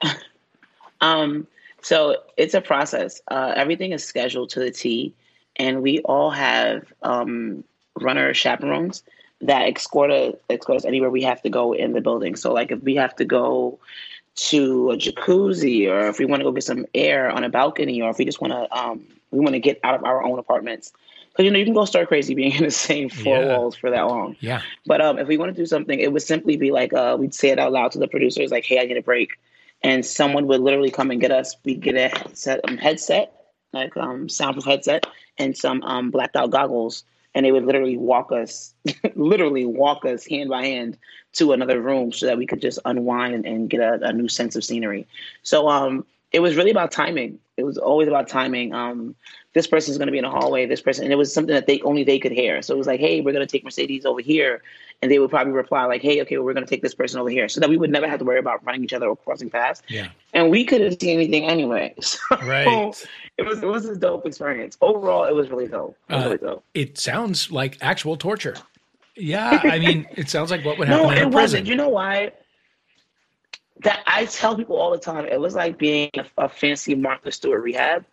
um, 1.00 1.46
so 1.82 2.16
it's 2.36 2.54
a 2.54 2.60
process. 2.60 3.20
Uh, 3.28 3.52
everything 3.56 3.92
is 3.92 4.04
scheduled 4.04 4.50
to 4.50 4.60
the 4.60 4.70
T, 4.70 5.14
and 5.56 5.82
we 5.82 6.00
all 6.00 6.30
have 6.30 6.92
um, 7.02 7.64
runner 8.00 8.32
chaperones 8.34 9.02
that 9.42 9.68
escort 9.68 10.10
us, 10.10 10.34
escort 10.50 10.78
us 10.78 10.84
anywhere 10.84 11.10
we 11.10 11.22
have 11.22 11.42
to 11.42 11.50
go 11.50 11.72
in 11.72 11.92
the 11.92 12.00
building. 12.00 12.36
So, 12.36 12.52
like 12.52 12.70
if 12.70 12.82
we 12.82 12.94
have 12.96 13.14
to 13.16 13.24
go 13.24 13.78
to 14.36 14.90
a 14.90 14.96
jacuzzi, 14.96 15.88
or 15.88 16.08
if 16.08 16.18
we 16.18 16.24
want 16.24 16.40
to 16.40 16.44
go 16.44 16.52
get 16.52 16.64
some 16.64 16.86
air 16.94 17.30
on 17.30 17.44
a 17.44 17.48
balcony, 17.48 18.00
or 18.00 18.10
if 18.10 18.18
we 18.18 18.24
just 18.24 18.40
want 18.40 18.52
to, 18.52 18.76
um, 18.76 19.04
we 19.30 19.40
want 19.40 19.52
to 19.52 19.60
get 19.60 19.78
out 19.84 19.94
of 19.94 20.04
our 20.04 20.24
own 20.24 20.38
apartments. 20.38 20.92
Because 21.30 21.44
you 21.44 21.50
know 21.50 21.58
you 21.58 21.64
can 21.64 21.74
go 21.74 21.84
stir 21.84 22.06
crazy 22.06 22.34
being 22.34 22.52
in 22.52 22.62
the 22.62 22.70
same 22.70 23.08
four 23.08 23.38
yeah. 23.38 23.56
walls 23.56 23.74
for 23.76 23.90
that 23.90 24.02
long. 24.02 24.36
Yeah. 24.40 24.62
But 24.86 25.00
um, 25.00 25.18
if 25.18 25.28
we 25.28 25.36
want 25.36 25.54
to 25.54 25.60
do 25.60 25.66
something, 25.66 25.98
it 25.98 26.12
would 26.12 26.22
simply 26.22 26.56
be 26.56 26.70
like 26.70 26.92
uh, 26.92 27.16
we'd 27.18 27.34
say 27.34 27.50
it 27.50 27.58
out 27.58 27.72
loud 27.72 27.92
to 27.92 27.98
the 27.98 28.08
producers, 28.08 28.50
like, 28.50 28.64
"Hey, 28.64 28.80
I 28.80 28.84
need 28.84 28.96
a 28.96 29.02
break," 29.02 29.38
and 29.84 30.04
someone 30.04 30.48
would 30.48 30.60
literally 30.60 30.90
come 30.90 31.12
and 31.12 31.20
get 31.20 31.30
us. 31.30 31.56
We 31.64 31.76
get 31.76 31.94
a 31.94 32.08
headset, 32.08 32.60
um, 32.68 32.78
headset, 32.78 33.32
like 33.72 33.96
um, 33.96 34.28
soundproof 34.28 34.64
headset, 34.64 35.06
and 35.38 35.56
some 35.56 35.82
um, 35.82 36.10
blacked 36.10 36.34
out 36.34 36.50
goggles 36.50 37.04
and 37.34 37.44
they 37.44 37.52
would 37.52 37.64
literally 37.64 37.96
walk 37.96 38.32
us, 38.32 38.74
literally 39.14 39.66
walk 39.66 40.04
us 40.04 40.26
hand 40.26 40.50
by 40.50 40.64
hand 40.64 40.96
to 41.32 41.52
another 41.52 41.80
room 41.80 42.12
so 42.12 42.26
that 42.26 42.38
we 42.38 42.46
could 42.46 42.60
just 42.60 42.78
unwind 42.84 43.44
and 43.44 43.68
get 43.68 43.80
a, 43.80 44.08
a 44.08 44.12
new 44.12 44.28
sense 44.28 44.54
of 44.56 44.64
scenery. 44.64 45.06
So 45.42 45.68
um, 45.68 46.06
it 46.32 46.40
was 46.40 46.56
really 46.56 46.70
about 46.70 46.92
timing. 46.92 47.38
It 47.56 47.64
was 47.64 47.78
always 47.78 48.08
about 48.08 48.28
timing. 48.28 48.74
Um, 48.74 49.14
this 49.52 49.66
person's 49.66 49.96
going 49.96 50.06
to 50.06 50.12
be 50.12 50.18
in 50.18 50.24
the 50.24 50.30
hallway. 50.30 50.66
This 50.66 50.80
person, 50.80 51.04
and 51.04 51.12
it 51.12 51.16
was 51.16 51.32
something 51.32 51.54
that 51.54 51.66
they 51.66 51.80
only 51.82 52.02
they 52.02 52.18
could 52.18 52.32
hear. 52.32 52.60
So 52.62 52.74
it 52.74 52.78
was 52.78 52.86
like, 52.86 52.98
hey, 52.98 53.20
we're 53.20 53.32
going 53.32 53.46
to 53.46 53.50
take 53.50 53.64
Mercedes 53.64 54.04
over 54.04 54.20
here, 54.20 54.62
and 55.00 55.10
they 55.10 55.18
would 55.20 55.30
probably 55.30 55.52
reply 55.52 55.84
like, 55.84 56.02
hey, 56.02 56.20
okay, 56.22 56.36
well, 56.36 56.46
we're 56.46 56.54
going 56.54 56.66
to 56.66 56.70
take 56.70 56.82
this 56.82 56.94
person 56.94 57.20
over 57.20 57.30
here, 57.30 57.48
so 57.48 57.60
that 57.60 57.68
we 57.68 57.76
would 57.76 57.90
never 57.90 58.08
have 58.08 58.18
to 58.18 58.24
worry 58.24 58.40
about 58.40 58.64
running 58.64 58.82
each 58.82 58.92
other 58.92 59.06
or 59.06 59.16
crossing 59.16 59.50
paths. 59.50 59.82
Yeah. 59.88 60.08
And 60.32 60.50
we 60.50 60.64
couldn't 60.64 61.00
see 61.00 61.12
anything 61.12 61.44
anyway. 61.44 61.94
So 62.04 62.36
right. 62.42 62.94
It 63.36 63.46
was 63.46 63.62
it 63.62 63.66
was 63.66 63.84
a 63.86 63.96
dope 63.96 64.26
experience. 64.26 64.76
Overall, 64.80 65.24
it 65.24 65.34
was 65.34 65.50
really 65.50 65.66
dope. 65.66 65.96
It, 66.08 66.14
uh, 66.14 66.24
really 66.24 66.38
dope. 66.38 66.64
it 66.74 66.98
sounds 66.98 67.50
like 67.50 67.78
actual 67.80 68.16
torture. 68.16 68.54
Yeah, 69.16 69.60
I 69.62 69.78
mean, 69.78 70.06
it 70.12 70.28
sounds 70.28 70.50
like 70.50 70.64
what 70.64 70.78
would 70.78 70.88
happen 70.88 71.04
no, 71.04 71.10
in 71.10 71.18
it 71.18 71.20
prison. 71.22 71.34
Wasn't. 71.34 71.66
You 71.66 71.76
know 71.76 71.88
why? 71.88 72.32
That 73.82 74.02
I 74.06 74.26
tell 74.26 74.56
people 74.56 74.76
all 74.76 74.92
the 74.92 74.98
time. 74.98 75.26
It 75.26 75.40
was 75.40 75.54
like 75.54 75.78
being 75.78 76.10
a, 76.14 76.24
a 76.38 76.48
fancy 76.48 76.94
Martha 76.94 77.32
Stewart 77.32 77.62
rehab. 77.62 78.04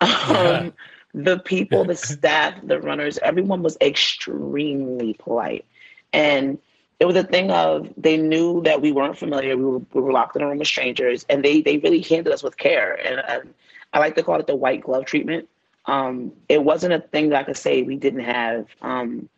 Um, 0.00 0.72
the 1.14 1.38
people, 1.38 1.84
the 1.84 1.94
staff, 1.96 2.54
the 2.62 2.80
runners, 2.80 3.18
everyone 3.18 3.62
was 3.62 3.76
extremely 3.80 5.14
polite. 5.14 5.64
And 6.12 6.58
it 7.00 7.06
was 7.06 7.16
a 7.16 7.24
thing 7.24 7.50
of 7.50 7.88
they 7.96 8.16
knew 8.16 8.62
that 8.62 8.80
we 8.80 8.92
weren't 8.92 9.18
familiar. 9.18 9.56
We 9.56 9.64
were, 9.64 9.78
we 9.92 10.00
were 10.00 10.12
locked 10.12 10.36
in 10.36 10.42
a 10.42 10.48
room 10.48 10.58
with 10.58 10.68
strangers, 10.68 11.24
and 11.28 11.44
they 11.44 11.60
they 11.60 11.78
really 11.78 12.00
handled 12.02 12.34
us 12.34 12.42
with 12.42 12.56
care. 12.56 12.94
And, 12.94 13.20
and 13.28 13.54
I 13.92 13.98
like 13.98 14.16
to 14.16 14.22
call 14.22 14.40
it 14.40 14.46
the 14.46 14.56
white 14.56 14.82
glove 14.82 15.04
treatment. 15.04 15.48
Um, 15.86 16.32
it 16.48 16.62
wasn't 16.64 16.94
a 16.94 17.00
thing 17.00 17.28
that 17.30 17.40
I 17.40 17.44
could 17.44 17.56
say 17.56 17.82
we 17.82 17.96
didn't 17.96 18.24
have 18.24 18.66
um, 18.80 19.28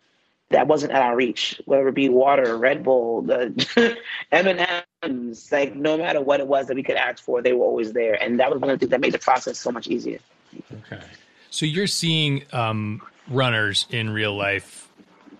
that 0.51 0.69
wasn't 0.69 0.93
at 0.93 1.03
our 1.03 1.17
reach, 1.17 1.61
whether 1.65 1.89
it 1.89 1.95
be 1.95 2.09
water, 2.09 2.57
Red 2.57 2.85
Bull, 2.85 3.23
the 3.23 3.97
M 4.33 4.47
and 4.47 4.85
M's. 5.03 5.51
Like 5.51 5.75
no 5.75 5.99
matter 5.99 6.21
what 6.21 6.41
it 6.41 6.47
was 6.47 6.67
that 6.69 6.77
we 6.77 6.83
could 6.83 6.97
ask 6.97 7.23
for, 7.23 7.43
they 7.43 7.53
were 7.53 7.65
always 7.65 7.93
there, 7.93 8.15
and 8.23 8.39
that 8.41 8.51
was 8.51 8.61
one 8.61 8.71
of 8.71 8.79
the 8.79 8.85
things 8.85 8.91
that 8.91 9.01
made 9.01 9.13
the 9.13 9.19
process 9.19 9.59
so 9.59 9.73
much 9.73 9.89
easier. 9.89 10.19
Okay. 10.73 11.03
So 11.51 11.67
you're 11.67 11.87
seeing 11.87 12.45
um, 12.53 13.03
runners 13.29 13.87
in 13.91 14.11
real 14.11 14.37
life 14.37 14.89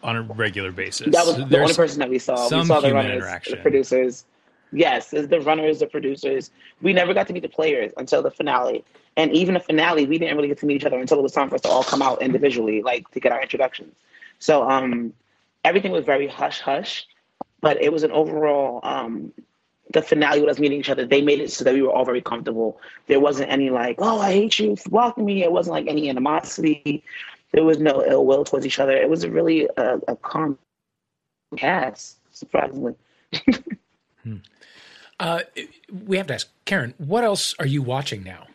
on 0.03 0.17
a 0.17 0.23
regular 0.23 0.73
basis. 0.73 1.13
That 1.13 1.27
was 1.27 1.37
the 1.37 1.61
only 1.61 1.75
person 1.75 2.01
that 2.01 2.11
we 2.11 2.19
saw. 2.19 2.49
We 2.49 2.65
saw 2.65 2.81
the 2.81 2.93
runners, 2.93 3.25
the 3.49 3.57
producers. 3.57 4.25
Yes, 4.73 5.11
the 5.11 5.41
runners, 5.41 5.79
the 5.79 5.87
producers. 5.87 6.51
We 6.83 6.93
never 6.93 7.15
got 7.15 7.29
to 7.29 7.33
meet 7.33 7.43
the 7.43 7.49
players 7.49 7.93
until 7.97 8.23
the 8.23 8.31
finale. 8.31 8.85
And 9.17 9.33
even 9.33 9.55
the 9.55 9.61
finale, 9.61 10.07
we 10.07 10.19
didn't 10.19 10.37
really 10.37 10.49
get 10.49 10.59
to 10.59 10.67
meet 10.67 10.77
each 10.77 10.85
other 10.85 10.99
until 10.99 11.19
it 11.19 11.23
was 11.23 11.33
time 11.33 11.49
for 11.49 11.55
us 11.55 11.63
to 11.63 11.69
all 11.69 11.85
come 11.85 12.03
out 12.03 12.21
individually, 12.21 12.83
like 12.83 13.11
to 13.13 13.21
get 13.21 13.33
our 13.33 13.41
introductions. 13.41 13.95
So 14.39 14.69
um, 14.69 15.13
everything 15.65 15.93
was 15.93 16.05
very 16.05 16.27
hush 16.27 16.61
hush, 16.61 17.07
but 17.61 17.81
it 17.81 17.93
was 17.93 18.03
an 18.03 18.13
overall 18.13 18.81
um, 18.83 19.33
the 19.93 20.03
finale 20.03 20.41
with 20.41 20.51
us 20.51 20.59
meeting 20.59 20.81
each 20.81 20.91
other, 20.91 21.07
they 21.07 21.23
made 21.23 21.41
it 21.41 21.51
so 21.51 21.65
that 21.65 21.75
we 21.75 21.83
were 21.83 21.91
all 21.91 22.05
very 22.05 22.21
comfortable. 22.21 22.81
There 23.07 23.21
wasn't 23.21 23.51
any 23.51 23.71
like, 23.71 23.97
oh, 23.99 24.21
I 24.21 24.33
hate 24.33 24.59
you 24.59 24.77
blocking 24.87 25.25
me. 25.25 25.43
It 25.43 25.53
wasn't 25.53 25.73
like 25.73 25.87
any 25.87 26.09
animosity. 26.09 27.05
There 27.53 27.65
was 27.65 27.79
no 27.79 28.05
ill 28.05 28.27
will 28.27 28.45
towards 28.45 28.67
each 28.67 28.79
other. 28.79 28.93
It 28.93 29.09
was 29.09 29.27
really 29.27 29.69
a, 29.77 29.99
a 30.09 30.17
calm 30.17 30.59
cast, 31.57 32.19
surprisingly. 32.33 32.95
hmm. 34.23 34.37
uh, 35.21 35.41
we 36.05 36.17
have 36.17 36.27
to 36.27 36.35
ask 36.35 36.49
Karyn, 36.67 36.95
what 36.99 37.23
else 37.23 37.55
are 37.59 37.67
you 37.67 37.83
watching 37.83 38.25
now? 38.25 38.47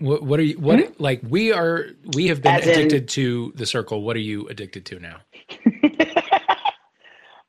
What, 0.00 0.22
what 0.22 0.40
are 0.40 0.44
you? 0.44 0.58
What 0.58 0.78
mm-hmm. 0.78 1.02
like 1.02 1.20
we 1.28 1.52
are? 1.52 1.86
We 2.14 2.26
have 2.28 2.42
been 2.42 2.56
As 2.56 2.66
addicted 2.66 3.02
in, 3.02 3.06
to 3.08 3.52
the 3.54 3.66
circle. 3.66 4.02
What 4.02 4.16
are 4.16 4.20
you 4.20 4.48
addicted 4.48 4.86
to 4.86 4.98
now? 4.98 5.20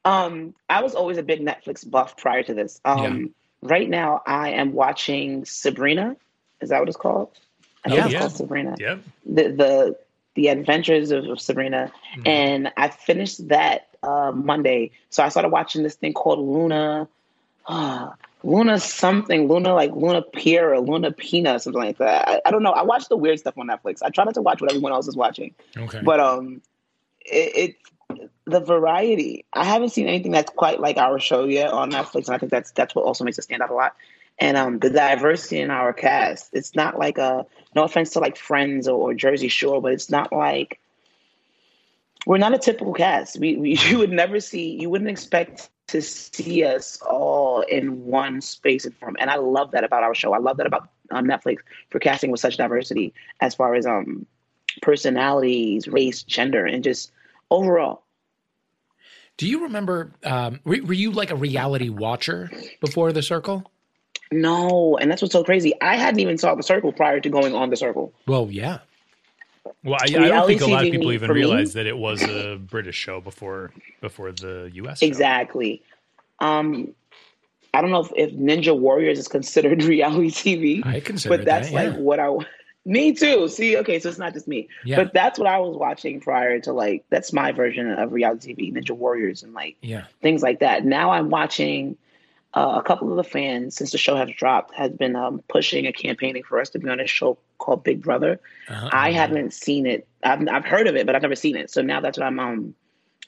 Um, 0.05 0.53
I 0.69 0.83
was 0.83 0.93
always 0.93 1.17
a 1.17 1.23
big 1.23 1.41
Netflix 1.41 1.89
buff 1.89 2.15
prior 2.15 2.43
to 2.43 2.53
this. 2.53 2.79
Um, 2.85 3.17
yeah. 3.17 3.27
Right 3.63 3.89
now, 3.89 4.21
I 4.25 4.51
am 4.51 4.73
watching 4.73 5.45
Sabrina. 5.45 6.15
Is 6.61 6.69
that 6.69 6.79
what 6.79 6.87
it's 6.87 6.97
called? 6.97 7.31
I 7.83 7.93
yeah, 7.93 8.05
it's 8.05 8.13
yeah. 8.13 8.19
called 8.19 8.31
Sabrina. 8.33 8.75
Yep. 8.79 8.99
The 9.25 9.43
the 9.43 9.97
the 10.35 10.47
Adventures 10.49 11.11
of, 11.11 11.25
of 11.25 11.41
Sabrina, 11.41 11.91
mm-hmm. 12.13 12.27
and 12.27 12.71
I 12.77 12.89
finished 12.89 13.47
that 13.47 13.87
uh, 14.03 14.31
Monday. 14.31 14.91
So 15.09 15.23
I 15.23 15.29
started 15.29 15.49
watching 15.49 15.81
this 15.81 15.95
thing 15.95 16.13
called 16.13 16.39
Luna. 16.39 17.09
Uh, 17.67 18.11
Luna 18.45 18.79
something, 18.79 19.47
Luna 19.47 19.73
like 19.73 19.91
Luna 19.91 20.21
Pier 20.21 20.73
or 20.73 20.79
Luna 20.79 21.11
Pina, 21.11 21.59
something 21.59 21.81
like 21.81 21.97
that. 21.97 22.27
I, 22.27 22.41
I, 22.45 22.51
don't 22.51 22.61
know. 22.61 22.71
I 22.71 22.83
watch 22.83 23.09
the 23.09 23.17
weird 23.17 23.39
stuff 23.39 23.57
on 23.57 23.67
Netflix. 23.67 24.03
I 24.03 24.09
try 24.09 24.23
not 24.23 24.35
to 24.35 24.41
watch 24.43 24.61
what 24.61 24.69
everyone 24.69 24.91
else 24.91 25.07
is 25.07 25.15
watching. 25.15 25.55
Okay. 25.75 26.01
But 26.03 26.19
um, 26.19 26.61
it, 27.25 27.57
it 27.57 28.27
the 28.45 28.59
variety. 28.59 29.45
I 29.51 29.65
haven't 29.65 29.89
seen 29.89 30.07
anything 30.07 30.31
that's 30.31 30.51
quite 30.51 30.79
like 30.79 30.97
our 30.97 31.19
show 31.19 31.45
yet 31.45 31.71
on 31.71 31.91
Netflix, 31.91 32.27
and 32.27 32.35
I 32.35 32.37
think 32.37 32.51
that's 32.51 32.69
that's 32.71 32.93
what 32.93 33.05
also 33.05 33.23
makes 33.23 33.39
it 33.39 33.43
stand 33.43 33.63
out 33.63 33.71
a 33.71 33.73
lot. 33.73 33.95
And 34.37 34.57
um, 34.57 34.77
the 34.77 34.91
diversity 34.91 35.59
in 35.59 35.71
our 35.71 35.91
cast. 35.91 36.49
It's 36.53 36.75
not 36.75 36.99
like 36.99 37.17
a 37.17 37.47
no 37.75 37.83
offense 37.83 38.11
to 38.11 38.19
like 38.19 38.37
Friends 38.37 38.87
or, 38.87 39.11
or 39.11 39.13
Jersey 39.15 39.47
Shore, 39.47 39.81
but 39.81 39.93
it's 39.93 40.11
not 40.11 40.31
like 40.31 40.79
we're 42.27 42.37
not 42.37 42.53
a 42.53 42.59
typical 42.59 42.93
cast. 42.93 43.39
We, 43.39 43.55
we 43.55 43.77
you 43.89 43.97
would 43.97 44.11
never 44.11 44.39
see 44.39 44.79
you 44.79 44.91
wouldn't 44.91 45.09
expect 45.09 45.69
to 45.87 46.01
see 46.01 46.63
us 46.63 46.99
all 47.01 47.61
in 47.61 48.05
one 48.05 48.41
space 48.41 48.85
and 48.85 48.95
form. 48.97 49.15
And 49.19 49.29
I 49.29 49.35
love 49.35 49.71
that 49.71 49.83
about 49.83 50.03
our 50.03 50.15
show. 50.15 50.33
I 50.33 50.39
love 50.39 50.57
that 50.57 50.65
about 50.65 50.89
um, 51.11 51.25
Netflix 51.25 51.57
for 51.89 51.99
casting 51.99 52.31
with 52.31 52.39
such 52.39 52.57
diversity 52.57 53.13
as 53.39 53.53
far 53.53 53.75
as 53.75 53.85
um 53.85 54.25
personalities, 54.81 55.87
race, 55.87 56.23
gender, 56.23 56.65
and 56.65 56.83
just 56.83 57.11
overall. 57.49 58.03
Do 59.37 59.47
you 59.47 59.63
remember? 59.63 60.11
Um, 60.23 60.59
were, 60.63 60.81
were 60.83 60.93
you 60.93 61.11
like 61.11 61.31
a 61.31 61.35
reality 61.35 61.89
watcher 61.89 62.49
before 62.79 63.11
the 63.11 63.21
Circle? 63.21 63.69
No, 64.31 64.97
and 64.97 65.11
that's 65.11 65.21
what's 65.21 65.33
so 65.33 65.43
crazy. 65.43 65.73
I 65.81 65.97
hadn't 65.97 66.19
even 66.19 66.37
saw 66.37 66.55
the 66.55 66.63
Circle 66.63 66.93
prior 66.93 67.19
to 67.19 67.29
going 67.29 67.53
on 67.53 67.69
the 67.69 67.77
Circle. 67.77 68.13
Well, 68.27 68.49
yeah. 68.49 68.79
Well, 69.83 69.97
I, 69.99 70.05
I 70.05 70.27
don't 70.29 70.47
think 70.47 70.61
a 70.61 70.67
lot 70.67 70.85
of 70.85 70.91
people 70.91 71.11
even 71.11 71.31
realized 71.31 71.75
me? 71.75 71.83
that 71.83 71.87
it 71.87 71.97
was 71.97 72.21
a 72.23 72.57
British 72.57 72.95
show 72.95 73.21
before 73.21 73.71
before 74.01 74.31
the 74.31 74.69
U.S. 74.73 74.99
Show. 74.99 75.05
Exactly. 75.05 75.81
Um, 76.39 76.93
I 77.73 77.81
don't 77.81 77.91
know 77.91 78.01
if, 78.01 78.11
if, 78.15 78.31
Ninja 78.33 78.77
Warriors 78.77 79.19
is 79.19 79.27
considered 79.27 79.83
reality 79.83 80.31
TV. 80.31 80.85
I 80.85 80.99
consider, 80.99 81.37
but 81.37 81.45
that's 81.45 81.71
that, 81.71 81.73
yeah. 81.73 81.89
like 81.91 81.99
what 81.99 82.19
I. 82.19 82.35
Me 82.87 83.13
too. 83.13 83.47
See, 83.47 83.77
okay, 83.77 83.99
so 83.99 84.09
it's 84.09 84.19
not 84.19 84.33
just 84.33 84.47
me, 84.47 84.67
yeah. 84.83 84.97
but 84.97 85.11
that's 85.11 85.39
what 85.39 85.47
I 85.47 85.57
was 85.57 85.75
watching 85.75 86.21
prior 86.21 86.59
to 86.59 86.71
like 86.71 87.03
that's 87.09 87.33
my 87.33 87.51
version 87.51 87.91
of 87.91 88.11
reality 88.11 88.53
TV, 88.53 88.71
Ninja 88.71 88.91
Warriors, 88.91 89.41
and 89.41 89.53
like 89.53 89.75
yeah. 89.81 90.05
things 90.21 90.43
like 90.43 90.59
that. 90.59 90.85
Now 90.85 91.09
I'm 91.09 91.31
watching 91.31 91.97
uh, 92.55 92.75
a 92.77 92.83
couple 92.83 93.11
of 93.11 93.17
the 93.17 93.23
fans 93.23 93.75
since 93.75 93.91
the 93.91 93.97
show 93.97 94.15
has 94.15 94.29
dropped 94.31 94.73
has 94.73 94.91
been 94.91 95.15
um, 95.15 95.43
pushing 95.49 95.85
and 95.85 95.95
campaigning 95.95 96.41
for 96.41 96.59
us 96.59 96.69
to 96.69 96.79
be 96.79 96.89
on 96.89 97.01
a 97.01 97.07
show 97.07 97.37
called 97.57 97.83
Big 97.83 98.01
Brother. 98.01 98.39
Uh-huh. 98.69 98.89
I 98.91 99.11
haven't 99.11 99.53
seen 99.53 99.85
it. 99.85 100.07
I've 100.23 100.47
I've 100.47 100.65
heard 100.65 100.87
of 100.87 100.95
it, 100.95 101.05
but 101.05 101.15
I've 101.15 101.21
never 101.21 101.35
seen 101.35 101.57
it. 101.57 101.69
So 101.69 101.81
now 101.81 101.99
that's 101.99 102.17
what 102.17 102.25
I'm 102.25 102.39
um 102.39 102.75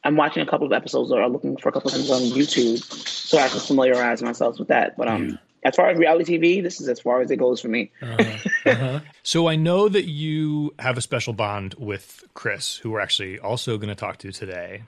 I'm 0.03 0.15
watching 0.15 0.41
a 0.41 0.45
couple 0.45 0.65
of 0.65 0.71
episodes 0.71 1.11
or 1.11 1.27
looking 1.27 1.57
for 1.57 1.67
a 1.67 1.71
couple 1.73 1.89
of 1.89 1.95
things 1.95 2.09
on 2.09 2.21
YouTube 2.21 2.81
so 2.81 3.37
I 3.37 3.49
can 3.49 3.59
familiarize 3.59 4.21
myself 4.21 4.59
with 4.59 4.69
that. 4.69 4.97
But 4.97 5.07
um. 5.07 5.39
As 5.63 5.75
far 5.75 5.89
as 5.89 5.97
reality 5.97 6.37
TV, 6.37 6.63
this 6.63 6.79
is 6.79 6.87
as 6.87 7.01
far 7.01 7.19
as 7.19 7.29
it 7.29 7.37
goes 7.37 7.59
for 7.59 7.67
me. 7.67 7.91
uh-huh. 8.01 8.69
Uh-huh. 8.69 8.99
so 9.23 9.49
I 9.49 9.57
know 9.57 9.89
that 9.89 10.05
you 10.05 10.73
have 10.79 10.97
a 10.97 11.01
special 11.01 11.33
bond 11.33 11.73
with 11.77 12.23
Chris, 12.35 12.77
who 12.77 12.91
we're 12.91 13.01
actually 13.01 13.37
also 13.39 13.77
going 13.77 13.89
to 13.89 13.95
talk 13.95 14.17
to 14.19 14.31
today. 14.31 14.83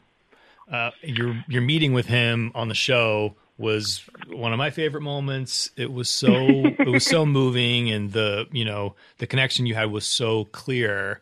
Uh, 0.71 0.91
your 1.01 1.43
your 1.49 1.63
meeting 1.63 1.91
with 1.91 2.05
him 2.05 2.51
on 2.55 2.69
the 2.69 2.75
show 2.75 3.35
was 3.59 4.03
one 4.29 4.53
of 4.53 4.57
my 4.57 4.69
favorite 4.69 5.01
moments. 5.01 5.69
It 5.75 5.91
was 5.91 6.09
so 6.09 6.65
it 6.65 6.87
was 6.87 7.05
so 7.05 7.25
moving, 7.27 7.91
and 7.91 8.11
the 8.11 8.47
you 8.51 8.65
know 8.65 8.95
the 9.17 9.27
connection 9.27 9.65
you 9.65 9.75
had 9.75 9.91
was 9.91 10.07
so 10.07 10.45
clear. 10.45 11.21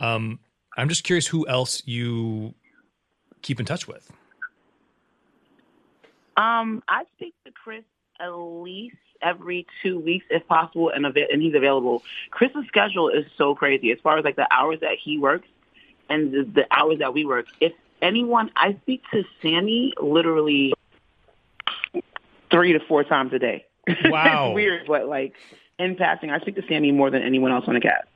Um, 0.00 0.40
I'm 0.76 0.88
just 0.88 1.04
curious 1.04 1.26
who 1.26 1.46
else 1.46 1.82
you 1.86 2.54
keep 3.42 3.60
in 3.60 3.66
touch 3.66 3.86
with. 3.86 4.10
Um, 6.36 6.82
I 6.88 7.04
speak 7.16 7.34
to 7.44 7.52
Chris 7.52 7.84
at 8.20 8.28
least 8.30 8.96
every 9.22 9.66
two 9.82 9.98
weeks, 9.98 10.26
if 10.30 10.46
possible, 10.46 10.90
and 10.90 11.06
av- 11.06 11.16
and 11.16 11.40
he's 11.40 11.54
available. 11.54 12.02
Chris's 12.30 12.66
schedule 12.68 13.08
is 13.08 13.24
so 13.36 13.54
crazy 13.54 13.92
as 13.92 13.98
far 14.00 14.18
as 14.18 14.24
like 14.24 14.36
the 14.36 14.52
hours 14.52 14.80
that 14.80 14.96
he 15.02 15.18
works 15.18 15.48
and 16.08 16.32
the, 16.32 16.42
the 16.42 16.66
hours 16.70 16.98
that 16.98 17.14
we 17.14 17.24
work. 17.24 17.46
If 17.60 17.72
anyone, 18.02 18.50
I 18.56 18.76
speak 18.82 19.02
to 19.12 19.24
Sammy 19.40 19.94
literally 20.00 20.74
three 22.50 22.72
to 22.72 22.80
four 22.80 23.04
times 23.04 23.32
a 23.32 23.38
day. 23.38 23.64
Wow. 24.04 24.48
it's 24.48 24.54
weird, 24.54 24.86
but 24.88 25.06
like 25.06 25.34
in 25.78 25.96
passing, 25.96 26.30
I 26.30 26.40
speak 26.40 26.56
to 26.56 26.62
Sammy 26.68 26.90
more 26.90 27.10
than 27.10 27.22
anyone 27.22 27.52
else 27.52 27.64
on 27.68 27.74
the 27.74 27.80
cast. 27.80 28.06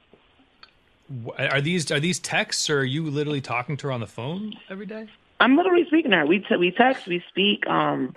Are 1.38 1.60
these 1.60 1.90
are 1.90 2.00
these 2.00 2.18
texts, 2.18 2.70
or 2.70 2.80
are 2.80 2.84
you 2.84 3.08
literally 3.10 3.40
talking 3.40 3.76
to 3.78 3.88
her 3.88 3.92
on 3.92 4.00
the 4.00 4.06
phone 4.06 4.54
every 4.68 4.86
day? 4.86 5.08
I'm 5.40 5.56
literally 5.56 5.84
speaking 5.86 6.10
to 6.12 6.18
her. 6.18 6.26
We 6.26 6.40
t- 6.40 6.56
we 6.56 6.70
text, 6.70 7.06
we 7.06 7.22
speak. 7.28 7.66
Um, 7.66 8.14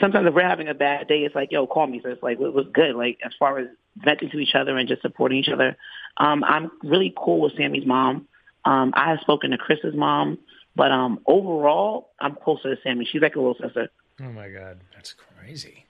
sometimes 0.00 0.26
if 0.26 0.34
we're 0.34 0.42
having 0.48 0.68
a 0.68 0.74
bad 0.74 1.08
day, 1.08 1.20
it's 1.24 1.34
like, 1.34 1.50
yo, 1.50 1.66
call 1.66 1.86
me. 1.86 2.00
So 2.02 2.10
it's 2.10 2.22
like, 2.22 2.40
it 2.40 2.52
was 2.52 2.66
good. 2.72 2.94
Like 2.94 3.18
as 3.24 3.32
far 3.38 3.58
as 3.58 3.68
venting 3.96 4.30
to 4.30 4.38
each 4.38 4.54
other 4.54 4.76
and 4.76 4.88
just 4.88 5.02
supporting 5.02 5.38
each 5.38 5.48
other. 5.48 5.76
Um, 6.16 6.44
I'm 6.44 6.70
really 6.82 7.12
cool 7.16 7.40
with 7.40 7.56
Sammy's 7.56 7.86
mom. 7.86 8.26
Um, 8.64 8.92
I 8.94 9.10
have 9.10 9.20
spoken 9.20 9.50
to 9.52 9.58
Chris's 9.58 9.94
mom, 9.94 10.38
but 10.76 10.90
um, 10.92 11.20
overall, 11.26 12.10
I'm 12.20 12.34
closer 12.34 12.74
to 12.74 12.82
Sammy. 12.82 13.08
She's 13.10 13.22
like 13.22 13.36
a 13.36 13.40
little 13.40 13.56
sister. 13.60 13.88
Oh 14.20 14.32
my 14.32 14.48
god, 14.48 14.80
that's 14.94 15.14
crazy. 15.14 15.86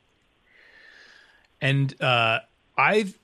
And 1.61 2.01
uh, 2.01 2.41
I've 2.77 3.19